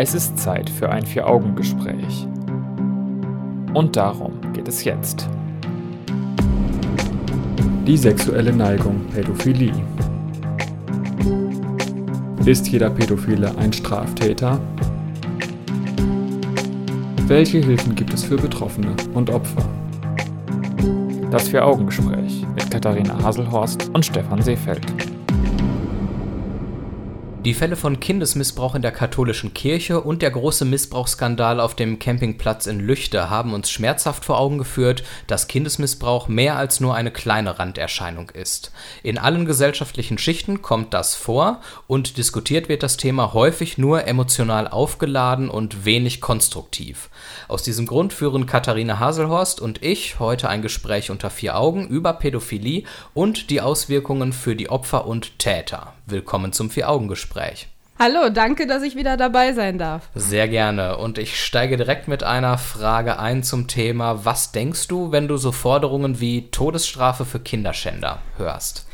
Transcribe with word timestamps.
Es 0.00 0.14
ist 0.14 0.38
Zeit 0.38 0.70
für 0.70 0.90
ein 0.90 1.04
Vier-Augen-Gespräch. 1.04 2.28
Und 3.74 3.96
darum 3.96 4.32
geht 4.52 4.68
es 4.68 4.84
jetzt. 4.84 5.28
Die 7.84 7.96
sexuelle 7.96 8.52
Neigung 8.52 9.00
Pädophilie. 9.12 9.72
Ist 12.44 12.68
jeder 12.68 12.90
Pädophile 12.90 13.52
ein 13.58 13.72
Straftäter? 13.72 14.60
Welche 17.26 17.58
Hilfen 17.58 17.96
gibt 17.96 18.14
es 18.14 18.22
für 18.22 18.36
Betroffene 18.36 18.94
und 19.14 19.30
Opfer? 19.30 19.68
Das 21.32 21.48
Vier-Augen-Gespräch 21.48 22.46
mit 22.54 22.70
Katharina 22.70 23.20
Haselhorst 23.20 23.90
und 23.92 24.06
Stefan 24.06 24.42
Seefeld. 24.42 25.07
Die 27.44 27.54
Fälle 27.54 27.76
von 27.76 28.00
Kindesmissbrauch 28.00 28.74
in 28.74 28.82
der 28.82 28.90
katholischen 28.90 29.54
Kirche 29.54 30.00
und 30.00 30.22
der 30.22 30.32
große 30.32 30.64
Missbrauchsskandal 30.64 31.60
auf 31.60 31.76
dem 31.76 32.00
Campingplatz 32.00 32.66
in 32.66 32.80
Lüchte 32.80 33.30
haben 33.30 33.54
uns 33.54 33.70
schmerzhaft 33.70 34.24
vor 34.24 34.40
Augen 34.40 34.58
geführt, 34.58 35.04
dass 35.28 35.46
Kindesmissbrauch 35.46 36.26
mehr 36.26 36.56
als 36.56 36.80
nur 36.80 36.96
eine 36.96 37.12
kleine 37.12 37.60
Randerscheinung 37.60 38.30
ist. 38.30 38.72
In 39.04 39.18
allen 39.18 39.46
gesellschaftlichen 39.46 40.18
Schichten 40.18 40.62
kommt 40.62 40.92
das 40.92 41.14
vor 41.14 41.60
und 41.86 42.16
diskutiert 42.16 42.68
wird 42.68 42.82
das 42.82 42.96
Thema 42.96 43.32
häufig 43.34 43.78
nur 43.78 44.04
emotional 44.08 44.66
aufgeladen 44.66 45.48
und 45.48 45.84
wenig 45.84 46.20
konstruktiv. 46.20 47.08
Aus 47.46 47.62
diesem 47.62 47.86
Grund 47.86 48.12
führen 48.12 48.46
Katharina 48.46 48.98
Haselhorst 48.98 49.60
und 49.60 49.80
ich 49.80 50.18
heute 50.18 50.48
ein 50.48 50.60
Gespräch 50.60 51.12
unter 51.12 51.30
vier 51.30 51.56
Augen 51.56 51.86
über 51.86 52.14
Pädophilie 52.14 52.82
und 53.14 53.50
die 53.50 53.60
Auswirkungen 53.60 54.32
für 54.32 54.56
die 54.56 54.70
Opfer 54.70 55.06
und 55.06 55.38
Täter. 55.38 55.92
Willkommen 56.06 56.52
zum 56.52 56.68
Vier-Augen-Gespräch. 56.70 57.27
Hallo, 58.00 58.28
danke, 58.28 58.68
dass 58.68 58.84
ich 58.84 58.94
wieder 58.94 59.16
dabei 59.16 59.54
sein 59.54 59.76
darf. 59.76 60.08
Sehr 60.14 60.46
gerne. 60.46 60.98
Und 60.98 61.18
ich 61.18 61.40
steige 61.44 61.76
direkt 61.76 62.06
mit 62.06 62.22
einer 62.22 62.56
Frage 62.56 63.18
ein 63.18 63.42
zum 63.42 63.66
Thema, 63.66 64.24
was 64.24 64.52
denkst 64.52 64.86
du, 64.86 65.10
wenn 65.10 65.26
du 65.26 65.36
so 65.36 65.50
Forderungen 65.50 66.20
wie 66.20 66.48
Todesstrafe 66.52 67.24
für 67.24 67.40
Kinderschänder 67.40 68.20
hörst? 68.36 68.86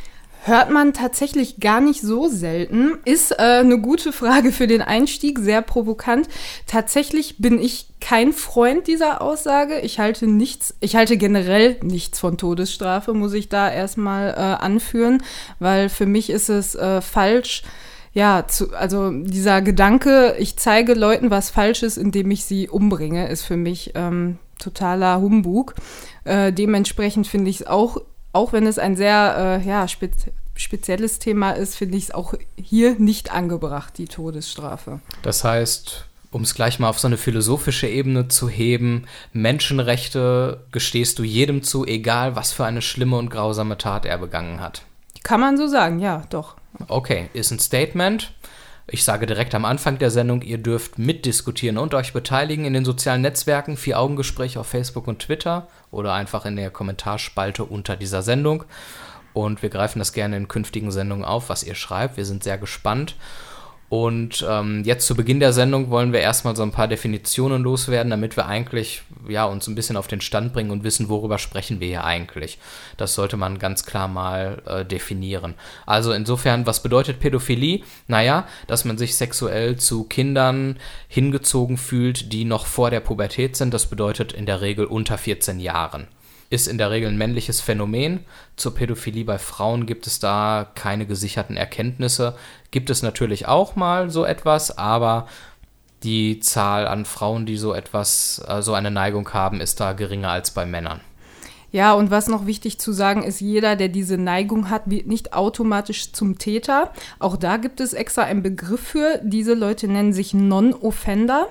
Hört 0.47 0.71
man 0.71 0.95
tatsächlich 0.95 1.61
gar 1.61 1.83
nicht 1.83 2.01
so 2.01 2.29
selten. 2.29 2.99
Ist 3.05 3.33
äh, 3.33 3.61
eine 3.61 3.79
gute 3.79 4.11
Frage 4.11 4.53
für 4.53 4.67
den 4.67 4.81
Einstieg, 4.81 5.39
sehr 5.39 5.61
provokant. 5.61 6.29
Tatsächlich 6.67 7.37
bin 7.39 7.59
ich 7.59 7.87
kein 8.01 8.33
Freund 8.33 8.87
dieser 8.87 9.21
Aussage. 9.21 9.81
Ich 9.81 9.99
halte 9.99 10.27
nichts, 10.27 10.75
ich 10.81 10.97
halte 10.97 11.19
generell 11.19 11.77
nichts 11.83 12.21
von 12.21 12.39
Todesstrafe, 12.39 13.13
muss 13.13 13.35
ich 13.35 13.51
da 13.51 13.71
erstmal 13.71 14.31
äh, 14.31 14.63
anführen, 14.63 15.23
weil 15.59 15.91
für 15.91 16.07
mich 16.07 16.31
ist 16.31 16.49
es 16.49 16.75
äh, 16.75 17.03
falsch. 17.03 17.63
Ja, 18.15 18.47
zu, 18.47 18.75
also 18.75 19.11
dieser 19.11 19.61
Gedanke, 19.61 20.37
ich 20.39 20.57
zeige 20.57 20.95
Leuten 20.95 21.31
was 21.31 21.51
Falsches, 21.51 21.97
indem 21.97 22.31
ich 22.31 22.45
sie 22.45 22.69
umbringe, 22.69 23.29
ist 23.29 23.43
für 23.43 23.57
mich 23.57 23.93
ähm, 23.95 24.39
totaler 24.59 25.21
Humbug. 25.21 25.75
Äh, 26.25 26.53
dementsprechend 26.53 27.27
finde 27.27 27.51
ich 27.51 27.61
es 27.61 27.67
auch 27.67 27.99
auch 28.35 28.53
wenn 28.53 28.67
es 28.67 28.79
ein 28.79 28.97
sehr 28.97 29.61
äh, 29.63 29.67
ja, 29.67 29.89
spez 29.89 30.27
spezielles 30.57 31.19
Thema 31.19 31.51
ist, 31.51 31.75
finde 31.75 31.97
ich 31.97 32.05
es 32.05 32.11
auch 32.13 32.35
hier 32.55 32.95
nicht 32.97 33.33
angebracht, 33.33 33.99
die 33.99 34.05
Todesstrafe. 34.05 35.01
Das 35.23 35.43
heißt, 35.43 36.05
um 36.31 36.43
es 36.43 36.55
gleich 36.55 36.79
mal 36.79 36.89
auf 36.89 37.01
so 37.01 37.09
eine 37.09 37.17
philosophische 37.17 37.89
Ebene 37.89 38.29
zu 38.29 38.49
heben, 38.49 39.07
Menschenrechte 39.33 40.65
gestehst 40.71 41.19
du 41.19 41.25
jedem 41.25 41.65
zu, 41.65 41.85
egal 41.85 42.37
was 42.37 42.53
für 42.53 42.65
eine 42.65 42.83
schlimme 42.83 43.17
und 43.17 43.31
grausame 43.31 43.79
Tat 43.79 44.07
er 44.07 44.19
begangen 44.19 44.61
hat. 44.61 44.83
Kann 45.25 45.41
man 45.41 45.57
so 45.57 45.67
sagen, 45.67 45.99
ja, 45.99 46.23
doch. 46.31 46.55
Okay, 46.89 47.31
ist 47.33 47.51
ein 47.51 47.59
Statement. 47.59 48.33
Ich 48.87 49.05
sage 49.05 49.25
direkt 49.25 49.55
am 49.55 49.65
Anfang 49.65 49.99
der 49.99 50.11
Sendung, 50.11 50.43
ihr 50.43 50.59
dürft 50.59 50.99
mitdiskutieren 50.99 51.79
und 51.79 51.95
euch 51.95 52.13
beteiligen 52.13 52.67
in 52.67 52.75
den 52.75 52.85
sozialen 52.85 53.23
Netzwerken, 53.23 53.79
vier 53.79 53.99
Augengespräch 53.99 54.59
auf 54.59 54.67
Facebook 54.67 55.09
und 55.09 55.21
Twitter 55.21 55.69
oder 55.91 56.13
einfach 56.13 56.45
in 56.45 56.57
der 56.57 56.71
Kommentarspalte 56.71 57.65
unter 57.65 57.97
dieser 57.97 58.23
Sendung. 58.23 58.65
Und 59.33 59.63
wir 59.63 59.71
greifen 59.71 59.99
das 60.01 60.13
gerne 60.13 60.37
in 60.37 60.49
künftigen 60.49 60.93
Sendungen 60.93 61.25
auf, 61.25 61.49
was 61.49 61.63
ihr 61.63 61.75
schreibt. 61.75 62.19
Wir 62.19 62.27
sind 62.27 62.45
sehr 62.45 62.59
gespannt. 62.59 63.17
Und 63.89 64.45
ähm, 64.49 64.83
jetzt 64.85 65.07
zu 65.07 65.15
Beginn 65.15 65.41
der 65.41 65.53
Sendung 65.53 65.91
wollen 65.91 66.13
wir 66.13 66.21
erstmal 66.21 66.57
so 66.57 66.63
ein 66.63 66.73
paar 66.73 66.89
Definitionen 66.89 67.63
loswerden, 67.63 68.11
damit 68.11 68.37
wir 68.37 68.47
eigentlich 68.47 69.03
ja, 69.29 69.45
uns 69.45 69.67
ein 69.67 69.75
bisschen 69.75 69.97
auf 69.97 70.07
den 70.07 70.21
Stand 70.21 70.53
bringen 70.53 70.71
und 70.71 70.85
wissen, 70.85 71.09
worüber 71.09 71.39
sprechen 71.39 71.81
wir 71.81 71.89
hier 71.89 72.05
eigentlich. 72.05 72.59
Das 72.97 73.15
sollte 73.15 73.37
man 73.37 73.59
ganz 73.59 73.85
klar 73.85 74.09
mal 74.09 74.63
äh, 74.67 74.85
definieren. 74.85 75.55
Also 75.87 76.13
insofern, 76.13 76.67
was 76.67 76.83
bedeutet 76.83 77.21
Pädophilie? 77.21 77.83
Naja, 78.09 78.47
dass 78.67 78.85
man 78.85 78.99
sich 78.99 79.17
sexuell 79.17 79.77
zu 79.77 80.05
Kindern 80.05 80.79
hingezogen 81.09 81.77
fühlt, 81.77 82.33
die 82.33 82.45
noch 82.45 82.67
vor 82.67 82.91
der 82.91 83.01
Pubertät 83.01 83.57
sind. 83.57 83.75
Das 83.75 83.87
bedeutet 83.87 84.33
in 84.33 84.47
der 84.47 84.61
Regel 84.61 84.87
unter 84.87 85.19
14 85.19 85.61
Jahren 85.61 86.09
ist 86.51 86.69
in 86.69 86.79
der 86.79 86.91
Regel 86.91 87.11
ein 87.11 87.19
männliches 87.19 87.61
Phänomen. 87.61 88.21
Zur 88.57 88.75
Pädophilie 88.75 89.25
bei 89.25 89.39
Frauen 89.39 89.87
gibt 89.87 90.07
es 90.07 90.19
da 90.19 90.71
keine 90.75 91.07
gesicherten 91.07 91.57
Erkenntnisse. 91.57 92.37
Gibt 92.71 92.91
es 92.91 93.03
natürlich 93.03 93.47
auch 93.47 93.77
mal 93.77 94.11
so 94.11 94.25
etwas, 94.25 94.77
aber 94.77 95.27
die 96.03 96.41
Zahl 96.41 96.87
an 96.87 97.05
Frauen, 97.05 97.47
die 97.47 97.57
so 97.57 97.73
etwas, 97.75 98.45
äh, 98.47 98.63
so 98.63 98.75
eine 98.75 98.91
Neigung 98.91 99.33
haben, 99.33 99.61
ist 99.61 99.81
da 99.81 99.93
geringer 99.93 100.31
als 100.31 100.51
bei 100.51 100.67
Männern. 100.67 101.01
Ja, 101.73 101.95
und 101.95 102.13
was 102.13 102.29
noch 102.29 102.47
wichtig 102.47 102.79
zu 102.79 102.93
sagen 102.93 103.25
ist, 103.25 103.41
jeder, 103.41 103.75
der 103.75 103.89
diese 103.89 104.17
Neigung 104.17 104.71
hat, 104.71 104.83
wird 104.87 105.09
nicht 105.09 105.33
automatisch 105.33 106.13
zum 106.13 106.39
Täter. 106.39 106.93
Auch 107.19 107.37
da 107.37 107.57
gibt 107.57 107.81
es 107.81 107.95
extra 107.95 108.23
einen 108.23 108.45
Begriff 108.45 108.81
für. 108.81 109.21
Diese 109.25 109.55
Leute 109.55 109.89
nennen 109.89 110.13
sich 110.13 110.35
Non-Offender. 110.35 111.49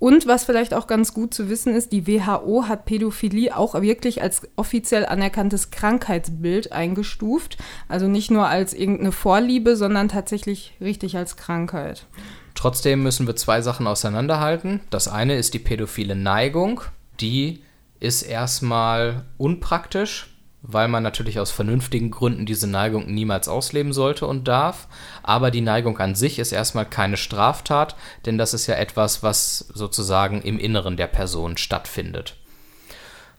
Und 0.00 0.26
was 0.26 0.44
vielleicht 0.44 0.72
auch 0.72 0.86
ganz 0.86 1.12
gut 1.12 1.34
zu 1.34 1.50
wissen 1.50 1.74
ist, 1.74 1.92
die 1.92 2.06
WHO 2.06 2.64
hat 2.66 2.86
Pädophilie 2.86 3.54
auch 3.54 3.80
wirklich 3.82 4.22
als 4.22 4.40
offiziell 4.56 5.04
anerkanntes 5.04 5.70
Krankheitsbild 5.70 6.72
eingestuft. 6.72 7.58
Also 7.86 8.08
nicht 8.08 8.30
nur 8.30 8.46
als 8.46 8.72
irgendeine 8.72 9.12
Vorliebe, 9.12 9.76
sondern 9.76 10.08
tatsächlich 10.08 10.72
richtig 10.80 11.18
als 11.18 11.36
Krankheit. 11.36 12.06
Trotzdem 12.54 13.02
müssen 13.02 13.26
wir 13.26 13.36
zwei 13.36 13.60
Sachen 13.60 13.86
auseinanderhalten. 13.86 14.80
Das 14.88 15.06
eine 15.06 15.36
ist 15.36 15.52
die 15.52 15.58
pädophile 15.58 16.16
Neigung. 16.16 16.80
Die 17.20 17.62
ist 18.00 18.22
erstmal 18.22 19.26
unpraktisch, 19.36 20.34
weil 20.62 20.88
man 20.88 21.02
natürlich 21.02 21.38
aus 21.38 21.50
vernünftigen 21.50 22.10
Gründen 22.10 22.46
diese 22.46 22.66
Neigung 22.66 23.06
niemals 23.12 23.48
ausleben 23.48 23.92
sollte 23.92 24.26
und 24.26 24.46
darf. 24.46 24.88
Aber 25.22 25.50
die 25.50 25.62
Neigung 25.62 25.98
an 25.98 26.14
sich 26.14 26.38
ist 26.38 26.52
erstmal 26.52 26.86
keine 26.86 27.16
Straftat, 27.16 27.96
denn 28.26 28.36
das 28.36 28.54
ist 28.54 28.66
ja 28.66 28.74
etwas, 28.74 29.22
was 29.22 29.58
sozusagen 29.74 30.42
im 30.42 30.58
Inneren 30.58 30.96
der 30.96 31.06
Person 31.06 31.56
stattfindet. 31.56 32.36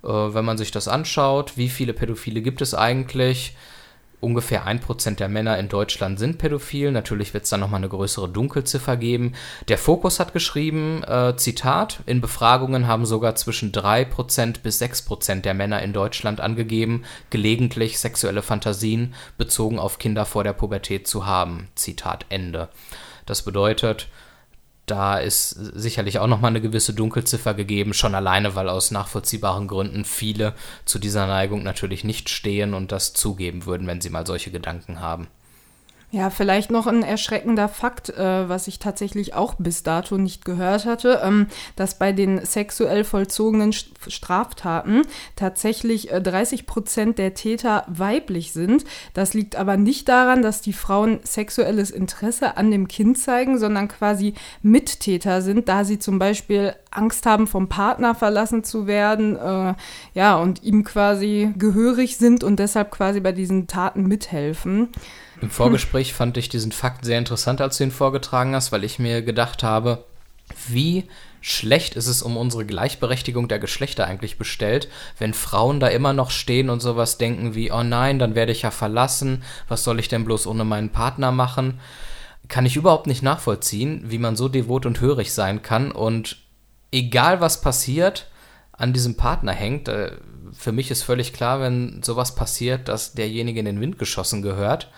Äh, 0.03 0.07
wenn 0.07 0.45
man 0.45 0.57
sich 0.57 0.71
das 0.71 0.87
anschaut, 0.87 1.57
wie 1.57 1.69
viele 1.69 1.93
Pädophile 1.93 2.41
gibt 2.41 2.61
es 2.61 2.73
eigentlich? 2.73 3.55
Ungefähr 4.21 4.65
ein 4.65 4.79
Prozent 4.79 5.19
der 5.19 5.27
Männer 5.27 5.57
in 5.57 5.67
Deutschland 5.67 6.17
sind 6.19 6.37
pädophil. 6.37 6.91
Natürlich 6.91 7.33
wird 7.33 7.43
es 7.43 7.49
dann 7.49 7.59
nochmal 7.59 7.79
eine 7.79 7.89
größere 7.89 8.29
Dunkelziffer 8.29 8.95
geben. 8.95 9.33
Der 9.67 9.77
Fokus 9.77 10.19
hat 10.19 10.31
geschrieben, 10.31 11.03
äh, 11.03 11.35
Zitat, 11.35 11.99
in 12.05 12.21
Befragungen 12.21 12.87
haben 12.87 13.05
sogar 13.05 13.35
zwischen 13.35 13.71
drei 13.71 14.05
Prozent 14.05 14.63
bis 14.63 14.79
sechs 14.79 15.01
Prozent 15.01 15.43
der 15.43 15.53
Männer 15.53 15.81
in 15.81 15.91
Deutschland 15.91 16.39
angegeben, 16.39 17.03
gelegentlich 17.29 17.99
sexuelle 17.99 18.43
Fantasien 18.43 19.13
bezogen 19.37 19.79
auf 19.79 19.99
Kinder 19.99 20.25
vor 20.25 20.43
der 20.43 20.53
Pubertät 20.53 21.07
zu 21.07 21.25
haben. 21.25 21.67
Zitat 21.75 22.25
Ende. 22.29 22.69
Das 23.25 23.41
bedeutet, 23.41 24.07
da 24.85 25.17
ist 25.17 25.49
sicherlich 25.49 26.19
auch 26.19 26.27
nochmal 26.27 26.49
eine 26.49 26.61
gewisse 26.61 26.93
Dunkelziffer 26.93 27.53
gegeben, 27.53 27.93
schon 27.93 28.15
alleine, 28.15 28.55
weil 28.55 28.67
aus 28.67 28.91
nachvollziehbaren 28.91 29.67
Gründen 29.67 30.05
viele 30.05 30.53
zu 30.85 30.99
dieser 30.99 31.27
Neigung 31.27 31.63
natürlich 31.63 32.03
nicht 32.03 32.29
stehen 32.29 32.73
und 32.73 32.91
das 32.91 33.13
zugeben 33.13 33.65
würden, 33.65 33.87
wenn 33.87 34.01
sie 34.01 34.09
mal 34.09 34.27
solche 34.27 34.51
Gedanken 34.51 34.99
haben. 34.99 35.27
Ja, 36.13 36.29
vielleicht 36.29 36.71
noch 36.71 36.87
ein 36.87 37.03
erschreckender 37.03 37.69
Fakt, 37.69 38.09
äh, 38.09 38.49
was 38.49 38.67
ich 38.67 38.79
tatsächlich 38.79 39.33
auch 39.33 39.55
bis 39.57 39.81
dato 39.83 40.17
nicht 40.17 40.43
gehört 40.43 40.85
hatte, 40.85 41.21
ähm, 41.23 41.47
dass 41.77 41.97
bei 41.97 42.11
den 42.11 42.45
sexuell 42.45 43.05
vollzogenen 43.05 43.71
Straftaten 43.71 45.03
tatsächlich 45.37 46.11
äh, 46.11 46.21
30 46.21 46.65
Prozent 46.65 47.17
der 47.17 47.33
Täter 47.33 47.85
weiblich 47.87 48.51
sind. 48.51 48.83
Das 49.13 49.33
liegt 49.33 49.55
aber 49.55 49.77
nicht 49.77 50.09
daran, 50.09 50.41
dass 50.41 50.59
die 50.59 50.73
Frauen 50.73 51.21
sexuelles 51.23 51.91
Interesse 51.91 52.57
an 52.57 52.71
dem 52.71 52.89
Kind 52.89 53.17
zeigen, 53.17 53.57
sondern 53.57 53.87
quasi 53.87 54.33
Mittäter 54.61 55.41
sind, 55.41 55.69
da 55.69 55.85
sie 55.85 55.97
zum 55.97 56.19
Beispiel 56.19 56.73
Angst 56.91 57.25
haben, 57.25 57.47
vom 57.47 57.69
Partner 57.69 58.13
verlassen 58.15 58.63
zu 58.63 58.87
werden, 58.87 59.35
äh, 59.37 59.73
ja, 60.13 60.35
und 60.35 60.63
ihm 60.63 60.83
quasi 60.83 61.53
gehörig 61.57 62.17
sind 62.17 62.43
und 62.43 62.57
deshalb 62.57 62.91
quasi 62.91 63.19
bei 63.19 63.31
diesen 63.31 63.67
Taten 63.67 64.07
mithelfen. 64.07 64.89
Im 65.41 65.49
Vorgespräch 65.49 66.13
fand 66.13 66.37
ich 66.37 66.49
diesen 66.49 66.71
Fakt 66.71 67.05
sehr 67.05 67.17
interessant, 67.17 67.61
als 67.61 67.77
du 67.77 67.85
ihn 67.85 67.91
vorgetragen 67.91 68.53
hast, 68.53 68.71
weil 68.71 68.83
ich 68.83 68.99
mir 68.99 69.21
gedacht 69.21 69.63
habe, 69.63 70.03
wie 70.67 71.05
schlecht 71.39 71.95
ist 71.95 72.07
es 72.07 72.21
um 72.21 72.37
unsere 72.37 72.65
Gleichberechtigung 72.65 73.47
der 73.47 73.57
Geschlechter 73.57 74.05
eigentlich 74.05 74.37
bestellt, 74.37 74.89
wenn 75.17 75.33
Frauen 75.33 75.79
da 75.79 75.87
immer 75.87 76.13
noch 76.13 76.29
stehen 76.29 76.69
und 76.69 76.81
sowas 76.81 77.17
denken 77.17 77.55
wie, 77.55 77.71
oh 77.71 77.81
nein, 77.81 78.19
dann 78.19 78.35
werde 78.35 78.51
ich 78.51 78.61
ja 78.61 78.69
verlassen, 78.69 79.43
was 79.67 79.83
soll 79.83 79.99
ich 79.99 80.07
denn 80.07 80.25
bloß 80.25 80.45
ohne 80.45 80.65
meinen 80.65 80.89
Partner 80.89 81.31
machen? 81.31 81.79
kann 82.51 82.65
ich 82.65 82.75
überhaupt 82.75 83.07
nicht 83.07 83.23
nachvollziehen, 83.23 84.03
wie 84.07 84.17
man 84.17 84.35
so 84.35 84.49
devot 84.49 84.85
und 84.85 84.99
hörig 84.99 85.33
sein 85.33 85.61
kann 85.61 85.91
und 85.91 86.40
egal 86.91 87.41
was 87.41 87.61
passiert, 87.61 88.27
an 88.71 88.93
diesem 88.93 89.15
Partner 89.15 89.53
hängt. 89.53 89.87
Äh, 89.87 90.13
für 90.53 90.71
mich 90.71 90.91
ist 90.91 91.03
völlig 91.03 91.33
klar, 91.33 91.61
wenn 91.61 92.03
sowas 92.03 92.35
passiert, 92.35 92.87
dass 92.87 93.13
derjenige 93.13 93.59
in 93.59 93.65
den 93.65 93.81
Wind 93.81 93.97
geschossen 93.97 94.41
gehört. 94.41 94.89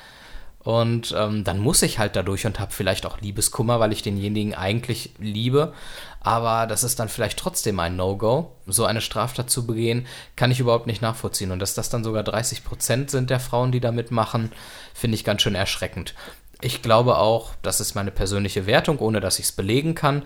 Und 0.63 1.13
ähm, 1.18 1.44
dann 1.44 1.60
muss 1.60 1.81
ich 1.81 2.00
halt 2.00 2.16
dadurch 2.16 2.45
und 2.45 2.60
habe 2.60 2.72
vielleicht 2.72 3.06
auch 3.06 3.19
Liebeskummer, 3.19 3.81
weil 3.81 3.92
ich 3.92 4.01
denjenigen 4.01 4.56
eigentlich 4.56 5.13
liebe. 5.19 5.74
Aber 6.22 6.68
das 6.68 6.86
ist 6.86 7.00
dann 7.00 7.10
vielleicht 7.10 7.38
trotzdem 7.38 7.81
ein 7.81 7.98
No-Go. 7.98 8.56
So 8.66 8.86
eine 8.86 9.01
Straftat 9.01 9.50
zu 9.50 9.68
begehen, 9.68 10.07
kann 10.38 10.51
ich 10.51 10.62
überhaupt 10.62 10.88
nicht 10.88 11.01
nachvollziehen. 11.01 11.51
Und 11.51 11.60
dass 11.60 11.74
das 11.74 11.90
dann 11.90 12.06
sogar 12.06 12.24
30 12.24 12.63
Prozent 12.63 13.12
sind 13.12 13.30
der 13.30 13.42
Frauen, 13.42 13.74
die 13.74 13.81
da 13.81 13.92
mitmachen, 13.92 14.54
finde 14.94 15.16
ich 15.16 15.25
ganz 15.25 15.42
schön 15.42 15.56
erschreckend. 15.56 16.16
Ich 16.62 16.81
glaube 16.81 17.18
auch, 17.18 17.51
das 17.62 17.81
ist 17.81 17.94
meine 17.94 18.12
persönliche 18.12 18.66
Wertung, 18.66 19.00
ohne 19.00 19.19
dass 19.19 19.40
ich 19.40 19.45
es 19.45 19.51
belegen 19.51 19.95
kann, 19.95 20.24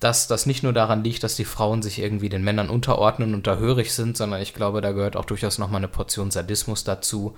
dass 0.00 0.28
das 0.28 0.46
nicht 0.46 0.62
nur 0.62 0.72
daran 0.72 1.02
liegt, 1.02 1.22
dass 1.22 1.36
die 1.36 1.44
Frauen 1.44 1.82
sich 1.82 1.98
irgendwie 1.98 2.28
den 2.28 2.44
Männern 2.44 2.68
unterordnen 2.68 3.34
und 3.34 3.46
da 3.46 3.56
hörig 3.56 3.94
sind, 3.94 4.16
sondern 4.16 4.42
ich 4.42 4.54
glaube, 4.54 4.80
da 4.80 4.92
gehört 4.92 5.16
auch 5.16 5.24
durchaus 5.24 5.58
nochmal 5.58 5.78
eine 5.78 5.88
Portion 5.88 6.30
Sadismus 6.30 6.84
dazu 6.84 7.36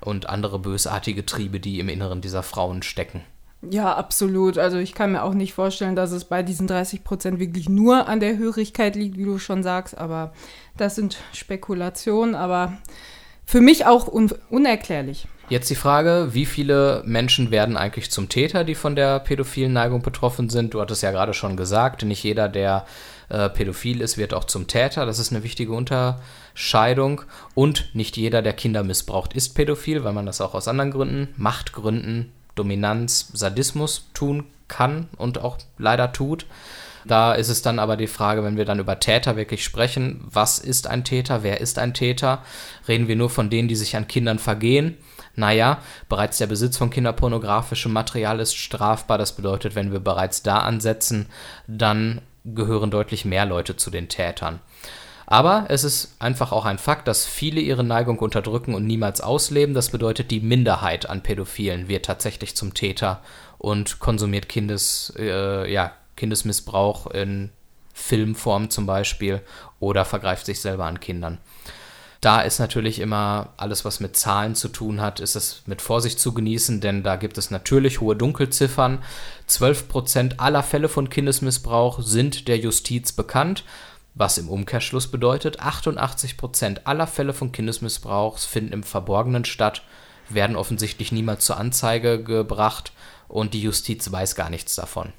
und 0.00 0.28
andere 0.28 0.58
bösartige 0.58 1.24
Triebe, 1.24 1.60
die 1.60 1.78
im 1.78 1.88
Inneren 1.88 2.20
dieser 2.20 2.42
Frauen 2.42 2.82
stecken. 2.82 3.22
Ja, 3.70 3.94
absolut. 3.94 4.58
Also 4.58 4.78
ich 4.78 4.92
kann 4.92 5.12
mir 5.12 5.22
auch 5.22 5.34
nicht 5.34 5.54
vorstellen, 5.54 5.94
dass 5.94 6.10
es 6.10 6.24
bei 6.24 6.42
diesen 6.42 6.66
30 6.66 7.04
Prozent 7.04 7.38
wirklich 7.38 7.68
nur 7.68 8.08
an 8.08 8.18
der 8.18 8.36
Hörigkeit 8.36 8.96
liegt, 8.96 9.16
wie 9.16 9.24
du 9.24 9.38
schon 9.38 9.62
sagst. 9.62 9.96
Aber 9.96 10.32
das 10.76 10.96
sind 10.96 11.18
Spekulationen, 11.32 12.34
aber 12.34 12.76
für 13.46 13.60
mich 13.60 13.86
auch 13.86 14.08
un 14.08 14.32
unerklärlich. 14.50 15.28
Jetzt 15.48 15.68
die 15.70 15.74
Frage, 15.74 16.28
wie 16.32 16.46
viele 16.46 17.02
Menschen 17.04 17.50
werden 17.50 17.76
eigentlich 17.76 18.10
zum 18.10 18.28
Täter, 18.28 18.64
die 18.64 18.74
von 18.74 18.96
der 18.96 19.18
pädophilen 19.20 19.72
Neigung 19.72 20.00
betroffen 20.00 20.48
sind? 20.48 20.72
Du 20.72 20.80
hattest 20.80 21.02
ja 21.02 21.10
gerade 21.10 21.34
schon 21.34 21.56
gesagt, 21.56 22.02
nicht 22.04 22.22
jeder, 22.22 22.48
der 22.48 22.86
äh, 23.28 23.48
pädophil 23.48 24.00
ist, 24.00 24.16
wird 24.18 24.34
auch 24.34 24.44
zum 24.44 24.66
Täter. 24.66 25.04
Das 25.04 25.18
ist 25.18 25.32
eine 25.32 25.42
wichtige 25.42 25.72
Unterscheidung. 25.72 27.22
Und 27.54 27.94
nicht 27.94 28.16
jeder, 28.16 28.40
der 28.40 28.52
Kinder 28.52 28.82
missbraucht, 28.82 29.34
ist 29.34 29.50
pädophil, 29.50 30.04
weil 30.04 30.12
man 30.12 30.26
das 30.26 30.40
auch 30.40 30.54
aus 30.54 30.68
anderen 30.68 30.90
Gründen, 30.90 31.28
Machtgründen, 31.36 32.32
Dominanz, 32.54 33.28
Sadismus 33.32 34.08
tun 34.14 34.44
kann 34.68 35.08
und 35.16 35.38
auch 35.38 35.58
leider 35.76 36.12
tut. 36.12 36.46
Da 37.04 37.34
ist 37.34 37.48
es 37.48 37.62
dann 37.62 37.78
aber 37.78 37.96
die 37.96 38.06
Frage, 38.06 38.44
wenn 38.44 38.56
wir 38.56 38.64
dann 38.64 38.78
über 38.78 39.00
Täter 39.00 39.36
wirklich 39.36 39.64
sprechen, 39.64 40.20
was 40.24 40.58
ist 40.58 40.86
ein 40.86 41.04
Täter, 41.04 41.42
wer 41.42 41.60
ist 41.60 41.78
ein 41.78 41.94
Täter? 41.94 42.42
Reden 42.86 43.08
wir 43.08 43.16
nur 43.16 43.30
von 43.30 43.50
denen, 43.50 43.68
die 43.68 43.74
sich 43.74 43.96
an 43.96 44.06
Kindern 44.06 44.38
vergehen? 44.38 44.96
Naja, 45.34 45.78
bereits 46.08 46.38
der 46.38 46.46
Besitz 46.46 46.76
von 46.76 46.90
kinderpornografischem 46.90 47.92
Material 47.92 48.40
ist 48.40 48.54
strafbar. 48.54 49.18
Das 49.18 49.32
bedeutet, 49.34 49.74
wenn 49.74 49.92
wir 49.92 50.00
bereits 50.00 50.42
da 50.42 50.58
ansetzen, 50.58 51.26
dann 51.66 52.20
gehören 52.44 52.90
deutlich 52.90 53.24
mehr 53.24 53.46
Leute 53.46 53.76
zu 53.76 53.90
den 53.90 54.08
Tätern. 54.08 54.60
Aber 55.26 55.66
es 55.68 55.84
ist 55.84 56.16
einfach 56.18 56.52
auch 56.52 56.66
ein 56.66 56.78
Fakt, 56.78 57.08
dass 57.08 57.24
viele 57.24 57.60
ihre 57.60 57.84
Neigung 57.84 58.18
unterdrücken 58.18 58.74
und 58.74 58.86
niemals 58.86 59.20
ausleben. 59.20 59.74
Das 59.74 59.90
bedeutet, 59.90 60.30
die 60.30 60.40
Minderheit 60.40 61.08
an 61.08 61.22
Pädophilen 61.22 61.88
wird 61.88 62.04
tatsächlich 62.04 62.54
zum 62.54 62.74
Täter 62.74 63.22
und 63.56 63.98
konsumiert 63.98 64.48
Kindes, 64.48 65.12
äh, 65.18 65.72
ja, 65.72 65.92
Kindesmissbrauch 66.16 67.06
in 67.06 67.50
Filmform 67.94 68.68
zum 68.68 68.86
Beispiel 68.86 69.40
oder 69.80 70.04
vergreift 70.04 70.46
sich 70.46 70.60
selber 70.60 70.84
an 70.84 71.00
Kindern. 71.00 71.38
Da 72.22 72.40
ist 72.40 72.60
natürlich 72.60 73.00
immer 73.00 73.52
alles, 73.56 73.84
was 73.84 73.98
mit 73.98 74.16
Zahlen 74.16 74.54
zu 74.54 74.68
tun 74.68 75.00
hat, 75.00 75.18
ist 75.18 75.34
es 75.34 75.64
mit 75.66 75.82
Vorsicht 75.82 76.20
zu 76.20 76.32
genießen, 76.32 76.80
denn 76.80 77.02
da 77.02 77.16
gibt 77.16 77.36
es 77.36 77.50
natürlich 77.50 78.00
hohe 78.00 78.14
Dunkelziffern. 78.14 79.02
12% 79.48 80.38
aller 80.38 80.62
Fälle 80.62 80.88
von 80.88 81.10
Kindesmissbrauch 81.10 82.00
sind 82.00 82.46
der 82.46 82.58
Justiz 82.58 83.10
bekannt, 83.10 83.64
was 84.14 84.38
im 84.38 84.48
Umkehrschluss 84.48 85.08
bedeutet, 85.08 85.60
88% 85.60 86.82
aller 86.84 87.08
Fälle 87.08 87.34
von 87.34 87.50
Kindesmissbrauchs 87.50 88.44
finden 88.44 88.72
im 88.72 88.82
Verborgenen 88.84 89.44
statt, 89.44 89.82
werden 90.28 90.54
offensichtlich 90.54 91.10
niemals 91.10 91.44
zur 91.44 91.56
Anzeige 91.56 92.22
gebracht 92.22 92.92
und 93.26 93.52
die 93.52 93.62
Justiz 93.62 94.12
weiß 94.12 94.36
gar 94.36 94.48
nichts 94.48 94.76
davon. 94.76 95.12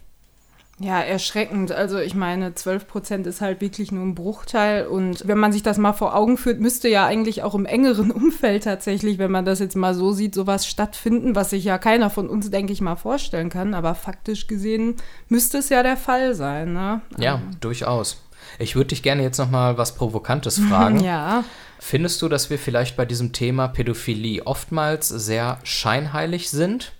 Ja, 0.79 0.99
erschreckend. 0.99 1.71
Also 1.71 1.99
ich 1.99 2.15
meine, 2.15 2.55
12 2.55 2.87
Prozent 2.87 3.27
ist 3.27 3.41
halt 3.41 3.61
wirklich 3.61 3.91
nur 3.91 4.03
ein 4.03 4.15
Bruchteil. 4.15 4.87
Und 4.87 5.27
wenn 5.27 5.37
man 5.37 5.53
sich 5.53 5.61
das 5.61 5.77
mal 5.77 5.93
vor 5.93 6.15
Augen 6.15 6.37
führt, 6.37 6.59
müsste 6.59 6.89
ja 6.89 7.05
eigentlich 7.05 7.43
auch 7.43 7.53
im 7.53 7.65
engeren 7.65 8.11
Umfeld 8.11 8.63
tatsächlich, 8.63 9.19
wenn 9.19 9.31
man 9.31 9.45
das 9.45 9.59
jetzt 9.59 9.75
mal 9.75 9.93
so 9.93 10.11
sieht, 10.11 10.33
sowas 10.33 10.65
stattfinden, 10.65 11.35
was 11.35 11.51
sich 11.51 11.63
ja 11.63 11.77
keiner 11.77 12.09
von 12.09 12.27
uns, 12.27 12.49
denke 12.49 12.73
ich 12.73 12.81
mal, 12.81 12.95
vorstellen 12.95 13.49
kann. 13.49 13.75
Aber 13.75 13.93
faktisch 13.93 14.47
gesehen 14.47 14.95
müsste 15.29 15.59
es 15.59 15.69
ja 15.69 15.83
der 15.83 15.97
Fall 15.97 16.33
sein. 16.33 16.73
Ne? 16.73 17.01
Ja, 17.17 17.35
ähm. 17.35 17.51
durchaus. 17.61 18.17
Ich 18.59 18.75
würde 18.75 18.89
dich 18.89 19.03
gerne 19.03 19.23
jetzt 19.23 19.37
noch 19.37 19.49
mal 19.49 19.77
was 19.77 19.95
Provokantes 19.95 20.59
fragen. 20.59 20.99
ja. 21.03 21.43
Findest 21.79 22.21
du, 22.21 22.29
dass 22.29 22.49
wir 22.49 22.57
vielleicht 22.57 22.97
bei 22.97 23.05
diesem 23.05 23.31
Thema 23.31 23.67
Pädophilie 23.67 24.45
oftmals 24.45 25.07
sehr 25.07 25.59
scheinheilig 25.63 26.49
sind? 26.49 26.93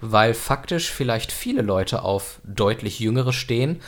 Weil 0.00 0.34
faktisch 0.34 0.90
vielleicht 0.90 1.32
viele 1.32 1.62
Leute 1.62 2.02
auf 2.02 2.40
deutlich 2.44 3.00
Jüngere 3.00 3.32
stehen. 3.32 3.80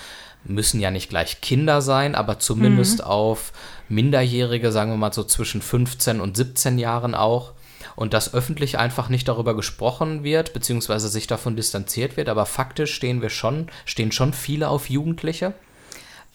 Müssen 0.45 0.81
ja 0.81 0.91
nicht 0.91 1.09
gleich 1.09 1.41
Kinder 1.41 1.83
sein, 1.83 2.15
aber 2.15 2.39
zumindest 2.39 2.99
mhm. 2.99 3.05
auf 3.05 3.53
Minderjährige, 3.89 4.73
sagen 4.73 4.93
wir 4.93 4.97
mal 4.97 5.13
so 5.13 5.25
zwischen 5.25 5.63
15 5.63 6.21
und 6.21 6.37
17 6.37 6.79
Jahren 6.79 7.15
auch. 7.15 7.53
Und 7.95 8.13
dass 8.13 8.35
öffentlich 8.35 8.79
einfach 8.79 9.09
nicht 9.09 9.27
darüber 9.27 9.57
gesprochen 9.57 10.23
wird, 10.23 10.53
beziehungsweise 10.53 11.09
sich 11.09 11.27
davon 11.27 11.57
distanziert 11.57 12.17
wird, 12.17 12.29
aber 12.29 12.45
faktisch 12.45 12.95
stehen 12.95 13.23
wir 13.23 13.31
schon, 13.31 13.69
stehen 13.87 14.13
schon 14.13 14.35
viele 14.35 14.69
auf 14.69 14.91
Jugendliche. 14.91 15.55